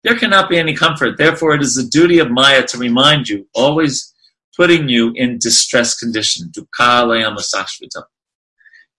There 0.03 0.18
cannot 0.18 0.49
be 0.49 0.57
any 0.57 0.76
comfort. 0.76 1.18
Therefore, 1.18 1.53
it 1.53 1.61
is 1.61 1.76
the 1.76 1.84
duty 1.84 2.18
of 2.18 2.31
Maya 2.31 2.65
to 2.68 2.77
remind 2.80 3.30
you, 3.30 3.48
always 3.53 4.11
putting 4.62 4.88
you 4.88 5.12
in 5.16 5.40
distress 5.40 5.98
condition. 5.98 6.52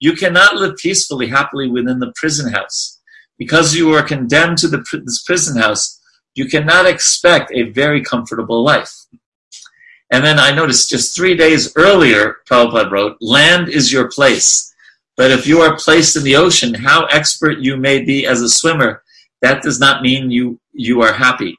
You 0.00 0.14
cannot 0.14 0.56
live 0.56 0.76
peacefully, 0.76 1.28
happily 1.28 1.68
within 1.68 2.00
the 2.00 2.12
prison 2.16 2.52
house. 2.52 3.00
Because 3.38 3.76
you 3.76 3.92
are 3.94 4.02
condemned 4.02 4.58
to 4.58 4.66
the, 4.66 4.82
this 5.04 5.22
prison 5.22 5.62
house, 5.62 6.00
you 6.34 6.46
cannot 6.46 6.86
expect 6.86 7.52
a 7.54 7.70
very 7.70 8.02
comfortable 8.02 8.64
life. 8.64 8.92
And 10.10 10.24
then 10.24 10.40
I 10.40 10.50
noticed 10.50 10.90
just 10.90 11.14
three 11.14 11.36
days 11.36 11.72
earlier, 11.76 12.38
Prabhupada 12.50 12.90
wrote, 12.90 13.16
land 13.20 13.68
is 13.68 13.92
your 13.92 14.10
place. 14.10 14.74
But 15.16 15.30
if 15.30 15.46
you 15.46 15.60
are 15.60 15.76
placed 15.76 16.16
in 16.16 16.24
the 16.24 16.34
ocean, 16.34 16.74
how 16.74 17.04
expert 17.04 17.58
you 17.60 17.76
may 17.76 18.02
be 18.04 18.26
as 18.26 18.42
a 18.42 18.48
swimmer, 18.48 19.04
that 19.42 19.62
does 19.62 19.78
not 19.78 20.02
mean 20.02 20.28
you, 20.28 20.58
you 20.72 21.02
are 21.02 21.12
happy. 21.12 21.56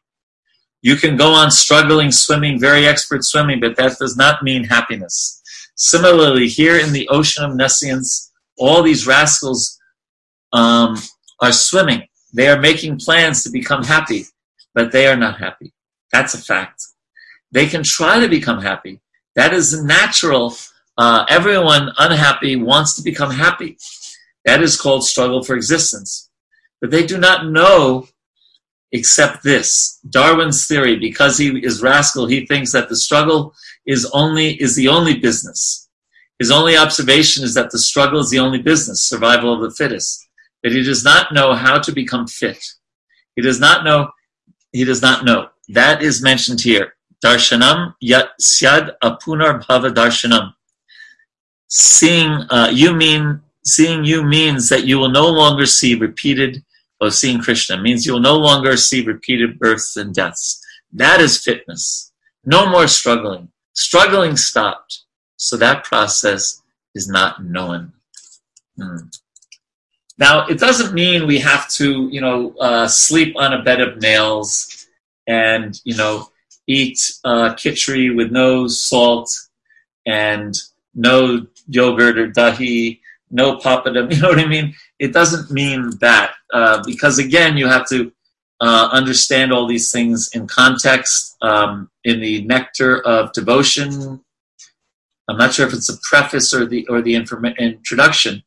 You 0.83 0.97
can 0.97 1.15
go 1.15 1.31
on 1.31 1.49
struggling, 1.49 2.11
swimming, 2.11 2.59
very 2.59 2.85
expert 2.85 3.23
swimming, 3.23 3.61
but 3.61 3.77
that 3.77 3.97
does 3.99 4.17
not 4.17 4.43
mean 4.43 4.65
happiness. 4.65 5.41
Similarly, 5.75 6.49
here 6.49 6.77
in 6.77 6.91
the 6.91 7.07
ocean 7.07 7.45
of 7.45 7.55
nescience, 7.55 8.33
all 8.57 8.83
these 8.83 9.07
rascals 9.07 9.79
um, 10.51 10.97
are 11.39 11.53
swimming. 11.53 12.03
They 12.33 12.49
are 12.49 12.59
making 12.59 12.99
plans 12.99 13.43
to 13.43 13.49
become 13.49 13.83
happy, 13.83 14.25
but 14.75 14.91
they 14.91 15.07
are 15.07 15.15
not 15.15 15.39
happy. 15.39 15.71
That's 16.11 16.33
a 16.33 16.37
fact. 16.37 16.83
They 17.53 17.65
can 17.67 17.83
try 17.83 18.19
to 18.19 18.27
become 18.27 18.61
happy. 18.61 18.99
That 19.35 19.53
is 19.53 19.81
natural. 19.81 20.53
Uh, 20.97 21.25
everyone 21.29 21.91
unhappy 21.97 22.57
wants 22.57 22.95
to 22.97 23.03
become 23.03 23.31
happy. 23.31 23.77
That 24.43 24.61
is 24.61 24.79
called 24.79 25.05
struggle 25.05 25.43
for 25.43 25.55
existence. 25.55 26.29
But 26.81 26.91
they 26.91 27.05
do 27.05 27.17
not 27.17 27.47
know 27.47 28.09
except 28.93 29.43
this. 29.43 29.99
Darwin's 30.09 30.67
theory, 30.67 30.97
because 30.97 31.37
he 31.37 31.49
is 31.65 31.81
rascal, 31.81 32.27
he 32.27 32.45
thinks 32.45 32.71
that 32.71 32.87
the 32.87 32.95
struggle 32.95 33.53
is 33.85 34.09
only 34.13 34.61
is 34.61 34.75
the 34.75 34.87
only 34.87 35.19
business. 35.19 35.89
His 36.39 36.51
only 36.51 36.77
observation 36.77 37.43
is 37.43 37.53
that 37.55 37.71
the 37.71 37.79
struggle 37.79 38.19
is 38.19 38.29
the 38.29 38.39
only 38.39 38.61
business, 38.61 39.03
survival 39.03 39.53
of 39.53 39.61
the 39.61 39.75
fittest. 39.75 40.27
That 40.61 40.71
he 40.71 40.83
does 40.83 41.03
not 41.03 41.33
know 41.33 41.53
how 41.53 41.79
to 41.79 41.91
become 41.91 42.27
fit. 42.27 42.63
He 43.35 43.41
does 43.41 43.59
not 43.59 43.83
know. 43.83 44.09
He 44.71 44.85
does 44.85 45.01
not 45.01 45.25
know. 45.25 45.49
That 45.69 46.01
is 46.01 46.21
mentioned 46.23 46.61
here. 46.61 46.93
Darshanam 47.23 47.95
yat 47.99 48.29
syad 48.41 48.91
apunar 49.03 49.63
bhava 49.65 49.93
darshanam. 49.93 50.53
Seeing 51.67 52.29
uh, 52.49 52.69
you 52.71 52.93
mean 52.93 53.41
seeing 53.65 54.03
you 54.03 54.23
means 54.23 54.69
that 54.69 54.85
you 54.85 54.99
will 54.99 55.09
no 55.09 55.27
longer 55.27 55.65
see 55.65 55.95
repeated 55.95 56.63
or 57.03 57.11
seeing 57.11 57.39
Krishna 57.39 57.81
means 57.81 58.05
you 58.05 58.13
will 58.13 58.19
no 58.19 58.37
longer 58.37 58.77
see 58.77 59.05
repeated 59.05 59.59
births 59.59 59.97
and 59.97 60.13
deaths. 60.13 60.61
That 60.91 61.19
is 61.21 61.41
fitness. 61.41 62.11
No 62.45 62.65
more 62.65 62.87
struggling. 62.87 63.49
Struggling 63.73 64.37
stopped. 64.37 65.01
So 65.37 65.57
that 65.57 65.83
process 65.83 66.61
is 66.95 67.07
not 67.07 67.43
known. 67.43 67.93
Hmm. 68.77 68.97
Now, 70.17 70.45
it 70.47 70.59
doesn't 70.59 70.93
mean 70.93 71.25
we 71.25 71.39
have 71.39 71.67
to, 71.71 72.07
you 72.09 72.21
know, 72.21 72.55
uh, 72.59 72.87
sleep 72.87 73.35
on 73.35 73.53
a 73.53 73.63
bed 73.63 73.81
of 73.81 73.99
nails 73.99 74.87
and, 75.27 75.79
you 75.83 75.95
know, 75.95 76.29
eat 76.67 76.99
uh, 77.25 77.55
with 77.65 78.31
no 78.31 78.67
salt 78.67 79.29
and 80.05 80.55
no 80.93 81.47
yogurt 81.67 82.17
or 82.19 82.29
dahi, 82.29 82.99
no 83.31 83.57
papadum. 83.57 84.11
You 84.13 84.21
know 84.21 84.29
what 84.29 84.39
I 84.39 84.45
mean? 84.45 84.75
It 85.03 85.11
doesn't 85.11 85.51
mean 85.51 85.91
that 85.99 86.35
uh, 86.53 86.81
because 86.85 87.19
again, 87.19 87.57
you 87.57 87.67
have 87.67 87.85
to 87.89 88.13
uh, 88.61 88.87
understand 88.93 89.51
all 89.51 89.67
these 89.67 89.91
things 89.91 90.29
in 90.33 90.47
context. 90.47 91.35
Um, 91.41 91.89
in 92.05 92.21
the 92.21 92.45
nectar 92.45 93.01
of 93.05 93.33
devotion, 93.33 94.21
I'm 95.27 95.37
not 95.37 95.53
sure 95.53 95.67
if 95.67 95.73
it's 95.73 95.87
the 95.87 95.99
preface 96.09 96.53
or 96.53 96.65
the 96.65 96.87
or 96.87 97.01
the 97.01 97.15
introduction. 97.15 98.43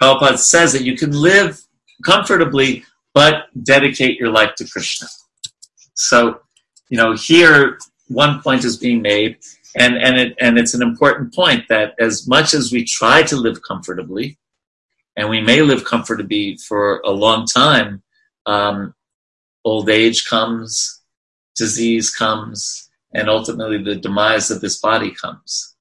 Prabhupada 0.00 0.38
says 0.38 0.72
that 0.72 0.84
you 0.88 0.96
can 0.96 1.12
live 1.12 1.60
comfortably, 2.06 2.84
but 3.12 3.34
dedicate 3.62 4.18
your 4.18 4.30
life 4.30 4.54
to 4.54 4.64
Krishna. 4.66 5.08
So 5.92 6.40
you 6.88 6.96
know, 6.96 7.12
here 7.12 7.78
one 8.06 8.40
point 8.40 8.64
is 8.64 8.78
being 8.78 9.02
made, 9.02 9.36
and 9.76 9.98
and 9.98 10.16
it 10.18 10.34
and 10.40 10.58
it's 10.58 10.72
an 10.72 10.80
important 10.80 11.34
point 11.34 11.68
that 11.68 11.94
as 11.98 12.26
much 12.26 12.54
as 12.54 12.72
we 12.72 12.82
try 12.82 13.22
to 13.24 13.36
live 13.36 13.60
comfortably, 13.60 14.38
and 15.18 15.28
we 15.28 15.40
may 15.40 15.62
live 15.62 15.84
comfortably 15.84 16.56
for 16.58 17.00
a 17.00 17.10
long 17.10 17.44
time, 17.44 18.02
um, 18.46 18.94
old 19.64 19.90
age 19.90 20.24
comes, 20.26 21.02
disease 21.56 22.08
comes, 22.14 22.88
and 23.12 23.28
ultimately 23.28 23.82
the 23.82 23.96
demise 23.96 24.48
of 24.52 24.60
this 24.60 24.78
body 24.78 25.10
comes. 25.10 25.74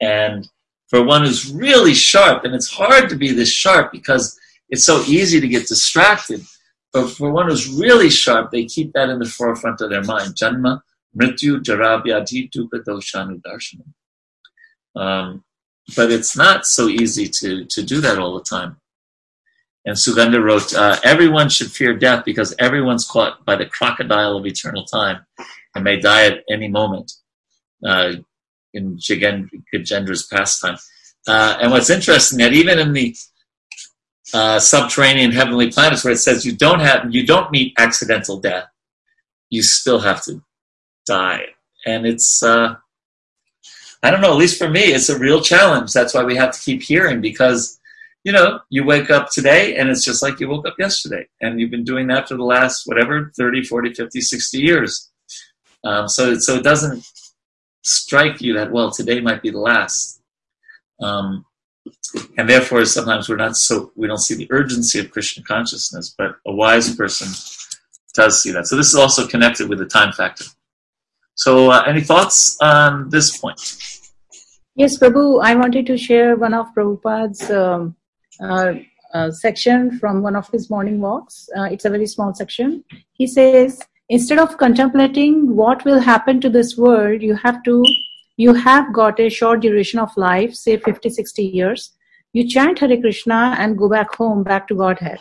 And 0.00 0.48
for 0.86 1.02
one 1.02 1.24
who's 1.24 1.50
really 1.52 1.92
sharp, 1.92 2.44
and 2.44 2.54
it's 2.54 2.70
hard 2.70 3.08
to 3.08 3.16
be 3.16 3.32
this 3.32 3.50
sharp 3.50 3.90
because 3.90 4.38
it's 4.68 4.84
so 4.84 5.02
easy 5.08 5.40
to 5.40 5.48
get 5.48 5.66
distracted. 5.66 6.42
But 6.92 7.08
for 7.08 7.32
one 7.32 7.48
who's 7.48 7.68
really 7.68 8.10
sharp, 8.10 8.52
they 8.52 8.66
keep 8.66 8.92
that 8.92 9.08
in 9.08 9.18
the 9.18 9.26
forefront 9.26 9.80
of 9.80 9.90
their 9.90 10.04
mind. 10.04 10.36
Janma, 10.36 10.82
Mrityu, 11.18 11.64
Jaravyadhi, 11.64 12.48
Dukkha, 12.52 12.84
Doshanu, 12.84 13.42
Darshanam. 13.42 13.90
Um, 14.94 15.44
but 15.96 16.10
it's 16.10 16.36
not 16.36 16.66
so 16.66 16.88
easy 16.88 17.28
to, 17.28 17.64
to 17.66 17.82
do 17.82 18.00
that 18.00 18.18
all 18.18 18.34
the 18.34 18.44
time. 18.44 18.76
And 19.84 19.96
Sugandha 19.96 20.42
wrote, 20.42 20.72
uh, 20.74 20.98
everyone 21.02 21.48
should 21.48 21.70
fear 21.70 21.94
death 21.94 22.24
because 22.24 22.54
everyone's 22.58 23.04
caught 23.04 23.44
by 23.44 23.56
the 23.56 23.66
crocodile 23.66 24.36
of 24.36 24.46
eternal 24.46 24.84
time 24.84 25.26
and 25.74 25.84
may 25.84 25.98
die 25.98 26.26
at 26.26 26.44
any 26.48 26.68
moment 26.68 27.12
uh, 27.84 28.12
in 28.72 28.96
Gajendra's 28.96 30.26
pastime. 30.26 30.76
Uh, 31.26 31.58
and 31.60 31.72
what's 31.72 31.90
interesting 31.90 32.38
that 32.38 32.52
even 32.52 32.78
in 32.78 32.92
the 32.92 33.14
uh, 34.34 34.58
subterranean 34.58 35.32
heavenly 35.32 35.70
planets 35.70 36.04
where 36.04 36.12
it 36.12 36.18
says 36.18 36.46
you 36.46 36.52
don't 36.52 36.80
have 36.80 37.06
you 37.10 37.26
don't 37.26 37.50
meet 37.50 37.74
accidental 37.78 38.40
death 38.40 38.66
you 39.50 39.62
still 39.62 39.98
have 40.00 40.24
to 40.24 40.42
die 41.06 41.44
and 41.84 42.06
it's 42.06 42.42
uh, 42.42 42.74
i 44.02 44.10
don't 44.10 44.20
know 44.20 44.32
at 44.32 44.38
least 44.38 44.58
for 44.58 44.68
me 44.68 44.80
it's 44.80 45.08
a 45.08 45.18
real 45.18 45.40
challenge 45.40 45.92
that's 45.92 46.14
why 46.14 46.24
we 46.24 46.36
have 46.36 46.52
to 46.52 46.60
keep 46.60 46.82
hearing 46.82 47.20
because 47.20 47.80
you 48.24 48.32
know 48.32 48.60
you 48.70 48.84
wake 48.84 49.10
up 49.10 49.30
today 49.30 49.76
and 49.76 49.88
it's 49.88 50.04
just 50.04 50.22
like 50.22 50.38
you 50.40 50.48
woke 50.48 50.66
up 50.66 50.74
yesterday 50.78 51.26
and 51.40 51.60
you've 51.60 51.70
been 51.70 51.84
doing 51.84 52.06
that 52.06 52.28
for 52.28 52.36
the 52.36 52.44
last 52.44 52.86
whatever 52.86 53.32
30 53.36 53.64
40 53.64 53.94
50 53.94 54.20
60 54.20 54.58
years 54.58 55.10
um, 55.84 56.08
so 56.08 56.34
so 56.38 56.54
it 56.54 56.62
doesn't 56.62 57.04
strike 57.82 58.40
you 58.40 58.54
that 58.54 58.70
well 58.70 58.90
today 58.90 59.20
might 59.20 59.42
be 59.42 59.50
the 59.50 59.58
last 59.58 60.20
um, 61.02 61.44
and 62.38 62.48
therefore 62.48 62.84
sometimes 62.84 63.28
we're 63.28 63.36
not 63.36 63.56
so 63.56 63.92
we 63.96 64.06
don't 64.06 64.18
see 64.18 64.34
the 64.34 64.48
urgency 64.50 65.00
of 65.00 65.10
Krishna 65.10 65.42
consciousness, 65.42 66.14
but 66.16 66.36
a 66.46 66.52
wise 66.52 66.94
person 66.94 67.28
does 68.14 68.42
see 68.42 68.52
that. 68.52 68.66
So 68.66 68.76
this 68.76 68.88
is 68.88 68.94
also 68.94 69.26
connected 69.26 69.68
with 69.68 69.78
the 69.78 69.86
time 69.86 70.12
factor. 70.12 70.44
So, 71.34 71.70
uh, 71.70 71.84
any 71.86 72.00
thoughts 72.00 72.56
on 72.60 73.08
this 73.10 73.36
point? 73.38 73.60
Yes, 74.74 74.98
Prabhu, 74.98 75.42
I 75.42 75.54
wanted 75.54 75.86
to 75.86 75.96
share 75.96 76.36
one 76.36 76.54
of 76.54 76.66
Prabhupada's 76.74 77.50
um, 77.50 77.96
uh, 78.40 78.74
uh, 79.12 79.30
section 79.30 79.98
from 79.98 80.22
one 80.22 80.36
of 80.36 80.48
his 80.48 80.70
morning 80.70 81.00
walks. 81.00 81.48
Uh, 81.56 81.64
it's 81.64 81.84
a 81.84 81.90
very 81.90 82.06
small 82.06 82.34
section. 82.34 82.82
He 83.12 83.26
says, 83.26 83.80
instead 84.08 84.38
of 84.38 84.56
contemplating 84.56 85.54
what 85.54 85.84
will 85.84 86.00
happen 86.00 86.40
to 86.40 86.48
this 86.48 86.76
world, 86.76 87.22
you 87.22 87.34
have 87.36 87.62
to 87.64 87.84
you 88.36 88.54
have 88.54 88.92
got 88.94 89.20
a 89.20 89.28
short 89.28 89.60
duration 89.60 89.98
of 89.98 90.16
life, 90.16 90.54
say 90.54 90.78
50, 90.78 91.10
60 91.10 91.42
years. 91.44 91.92
You 92.32 92.48
chant 92.48 92.78
Hare 92.78 92.98
Krishna 92.98 93.54
and 93.58 93.76
go 93.76 93.90
back 93.90 94.14
home, 94.14 94.42
back 94.42 94.66
to 94.68 94.74
Godhead. 94.74 95.18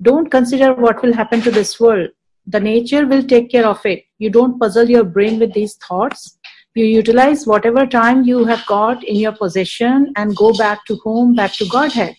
Don't 0.00 0.30
consider 0.30 0.72
what 0.72 1.02
will 1.02 1.12
happen 1.12 1.42
to 1.42 1.50
this 1.50 1.78
world. 1.78 2.08
The 2.46 2.60
nature 2.60 3.06
will 3.06 3.22
take 3.22 3.50
care 3.50 3.66
of 3.66 3.84
it. 3.84 4.04
You 4.18 4.30
don't 4.30 4.58
puzzle 4.58 4.88
your 4.88 5.04
brain 5.04 5.38
with 5.38 5.52
these 5.52 5.76
thoughts. 5.76 6.38
You 6.74 6.84
utilize 6.84 7.46
whatever 7.46 7.86
time 7.86 8.24
you 8.24 8.44
have 8.44 8.64
got 8.66 9.02
in 9.02 9.16
your 9.16 9.32
possession 9.32 10.12
and 10.16 10.36
go 10.36 10.52
back 10.52 10.84
to 10.86 10.96
home, 10.96 11.34
back 11.34 11.52
to 11.54 11.66
Godhead. 11.66 12.16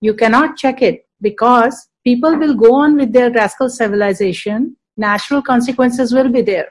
You 0.00 0.14
cannot 0.14 0.56
check 0.56 0.82
it 0.82 1.06
because 1.20 1.88
people 2.04 2.36
will 2.36 2.54
go 2.54 2.74
on 2.74 2.96
with 2.96 3.12
their 3.12 3.30
rascal 3.30 3.68
civilization 3.68 4.76
natural 4.98 5.40
consequences 5.40 6.12
will 6.12 6.28
be 6.28 6.42
there. 6.42 6.68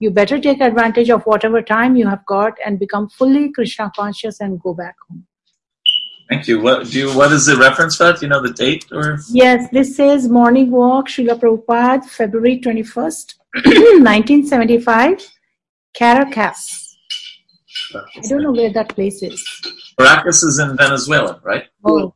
You 0.00 0.10
better 0.10 0.38
take 0.38 0.60
advantage 0.60 1.10
of 1.10 1.22
whatever 1.22 1.62
time 1.62 1.96
you 1.96 2.08
have 2.08 2.26
got 2.26 2.54
and 2.64 2.78
become 2.78 3.08
fully 3.08 3.52
Krishna 3.52 3.90
conscious 3.94 4.40
and 4.40 4.60
go 4.60 4.74
back 4.74 4.96
home. 5.08 5.26
Thank 6.30 6.46
you. 6.46 6.60
What 6.60 6.86
do 6.86 6.98
you? 6.98 7.16
What 7.16 7.32
is 7.32 7.46
the 7.46 7.56
reference 7.56 7.96
for 7.96 8.04
that? 8.04 8.20
Do 8.20 8.26
you 8.26 8.30
know 8.30 8.40
the 8.40 8.52
date 8.52 8.86
or? 8.92 9.18
Yes, 9.30 9.68
this 9.72 9.96
says 9.96 10.28
Morning 10.28 10.70
Walk, 10.70 11.08
Srila 11.08 11.40
Prabhupada, 11.40 12.04
February 12.04 12.60
21st, 12.60 13.34
1975, 13.64 15.28
Caracas. 15.94 16.96
I 17.94 18.20
don't 18.28 18.42
know 18.44 18.52
where 18.52 18.72
that 18.72 18.90
place 18.90 19.24
is. 19.24 19.44
Caracas 19.98 20.44
is 20.44 20.60
in 20.60 20.76
Venezuela, 20.76 21.40
right? 21.42 21.64
Oh, 21.84 22.14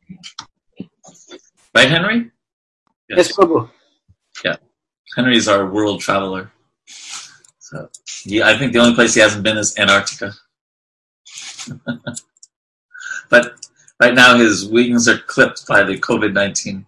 Right, 1.75 1.91
Henry? 1.91 2.31
Yes, 3.09 3.37
Prabhu. 3.37 3.69
Henry 5.17 5.37
is 5.37 5.49
our 5.49 5.71
world 5.71 6.01
traveler. 6.01 6.51
So 6.87 7.89
he, 8.23 8.43
I 8.43 8.57
think 8.57 8.73
the 8.73 8.79
only 8.79 8.95
place 8.95 9.15
he 9.15 9.21
hasn't 9.21 9.43
been 9.43 9.57
is 9.59 9.77
Antarctica. 9.79 10.33
but 13.29 13.55
right 14.01 14.15
now 14.15 14.37
his 14.37 14.67
wings 14.67 15.09
are 15.09 15.19
clipped 15.19 15.67
by 15.67 15.83
the 15.83 15.99
COVID 15.99 16.33
19. 16.33 16.87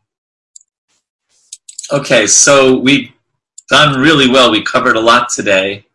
Okay, 1.92 2.26
so 2.26 2.78
we've 2.78 3.12
done 3.68 4.00
really 4.00 4.28
well. 4.28 4.50
We 4.50 4.62
covered 4.62 4.96
a 4.96 5.00
lot 5.00 5.28
today. 5.28 5.86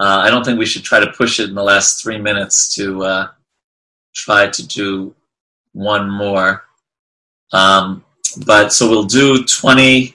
Uh, 0.00 0.22
I 0.24 0.30
don't 0.30 0.44
think 0.44 0.58
we 0.58 0.66
should 0.66 0.84
try 0.84 1.00
to 1.00 1.12
push 1.12 1.40
it 1.40 1.48
in 1.48 1.54
the 1.54 1.62
last 1.62 2.02
three 2.02 2.18
minutes 2.18 2.74
to 2.74 3.04
uh, 3.04 3.28
try 4.14 4.48
to 4.48 4.66
do 4.66 5.14
one 5.72 6.10
more. 6.10 6.64
Um, 7.52 8.04
but 8.46 8.72
so 8.72 8.88
we'll 8.88 9.04
do 9.04 9.44
20, 9.44 10.14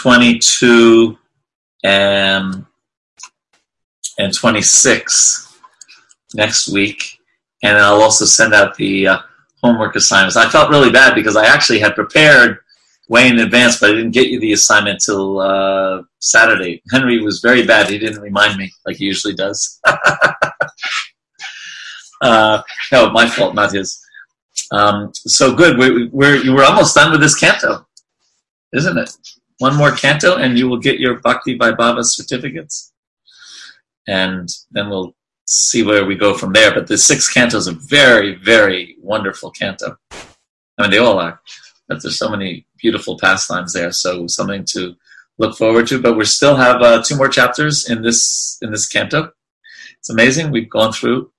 22, 0.00 1.18
and, 1.84 2.64
and 4.18 4.34
26 4.34 5.60
next 6.34 6.68
week. 6.68 7.18
And 7.62 7.78
I'll 7.78 8.02
also 8.02 8.24
send 8.24 8.54
out 8.54 8.76
the 8.76 9.08
uh, 9.08 9.18
homework 9.64 9.96
assignments. 9.96 10.36
I 10.36 10.48
felt 10.50 10.68
really 10.68 10.90
bad 10.90 11.14
because 11.14 11.36
I 11.36 11.46
actually 11.46 11.78
had 11.78 11.94
prepared 11.94 12.58
way 13.08 13.28
in 13.28 13.38
advance, 13.38 13.80
but 13.80 13.90
I 13.90 13.94
didn't 13.94 14.10
get 14.10 14.28
you 14.28 14.38
the 14.38 14.52
assignment 14.52 15.00
till 15.00 15.40
uh, 15.40 16.02
Saturday. 16.18 16.82
Henry 16.92 17.22
was 17.22 17.40
very 17.40 17.66
bad. 17.66 17.88
He 17.88 17.98
didn't 17.98 18.20
remind 18.20 18.58
me 18.58 18.70
like 18.84 18.96
he 18.96 19.06
usually 19.06 19.34
does. 19.34 19.80
uh, 22.20 22.62
no, 22.92 23.10
my 23.10 23.26
fault, 23.26 23.54
not 23.54 23.72
his. 23.72 23.98
Um, 24.70 25.10
so 25.14 25.54
good. 25.54 25.78
We're, 25.78 26.10
we're, 26.10 26.54
we're 26.54 26.64
almost 26.64 26.94
done 26.94 27.10
with 27.10 27.22
this 27.22 27.38
canto, 27.38 27.86
isn't 28.74 28.98
it? 28.98 29.10
One 29.60 29.76
more 29.76 29.92
canto, 29.92 30.36
and 30.36 30.58
you 30.58 30.68
will 30.68 30.78
get 30.78 31.00
your 31.00 31.20
Bhakti 31.20 31.58
Vaibhava 31.58 32.04
certificates. 32.04 32.92
And 34.06 34.46
then 34.72 34.90
we'll 34.90 35.14
see 35.46 35.82
where 35.82 36.04
we 36.04 36.14
go 36.14 36.34
from 36.34 36.52
there. 36.52 36.72
But 36.72 36.86
the 36.86 36.98
six 36.98 37.32
cantos 37.32 37.68
are 37.68 37.78
very, 37.78 38.34
very 38.34 38.96
wonderful 39.00 39.50
canto. 39.50 39.96
I 40.78 40.82
mean, 40.82 40.90
they 40.90 40.98
all 40.98 41.18
are. 41.18 41.40
But 41.88 42.02
there's 42.02 42.18
so 42.18 42.30
many 42.30 42.66
beautiful 42.78 43.18
pastimes 43.18 43.72
there, 43.72 43.92
so 43.92 44.26
something 44.26 44.64
to 44.66 44.96
look 45.38 45.56
forward 45.56 45.86
to. 45.88 46.00
But 46.00 46.16
we 46.16 46.24
still 46.24 46.56
have 46.56 46.80
uh, 46.82 47.02
two 47.02 47.16
more 47.16 47.28
chapters 47.28 47.88
in 47.88 48.02
this 48.02 48.58
in 48.62 48.70
this 48.70 48.86
canto. 48.86 49.32
It's 49.98 50.10
amazing. 50.10 50.50
We've 50.50 50.70
gone 50.70 50.92
through 50.92 51.30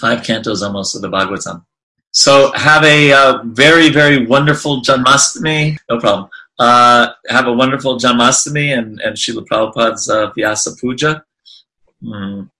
five 0.00 0.22
cantos 0.22 0.62
almost 0.62 0.94
of 0.94 1.02
the 1.02 1.08
Bhagavatam. 1.08 1.64
So 2.12 2.52
have 2.52 2.82
a 2.84 3.12
uh, 3.12 3.42
very, 3.44 3.90
very 3.90 4.26
wonderful 4.26 4.82
Janmashtami. 4.82 5.78
No 5.88 5.98
problem. 5.98 6.28
Uh, 6.58 7.12
have 7.28 7.46
a 7.46 7.52
wonderful 7.52 7.98
Janmashtami 7.98 8.76
and, 8.76 9.00
and 9.00 9.16
Srila 9.16 9.46
Prabhupada's 9.46 10.08
uh, 10.08 10.30
Vyasa 10.32 10.76
Puja. 10.76 11.24
Mm. 12.02 12.50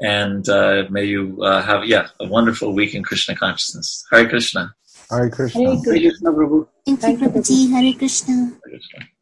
And 0.00 0.48
uh, 0.48 0.84
may 0.90 1.04
you 1.04 1.42
uh, 1.42 1.62
have, 1.62 1.84
yeah, 1.86 2.08
a 2.20 2.26
wonderful 2.26 2.72
week 2.72 2.94
in 2.94 3.02
Krishna 3.02 3.34
consciousness. 3.34 4.04
Hare 4.10 4.28
Krishna. 4.28 4.74
Hare 5.10 5.30
Krishna. 5.30 5.60
Hare 5.60 5.70
Hare 5.70 6.00
Krishna, 6.00 6.32
Prabhu. 6.32 6.66
Thank 6.86 7.20
you, 7.20 7.28
Prabhuji. 7.28 7.70
Hare 7.70 7.92
Krishna. 7.94 8.34
Hare 8.34 8.60
Krishna. 8.70 9.15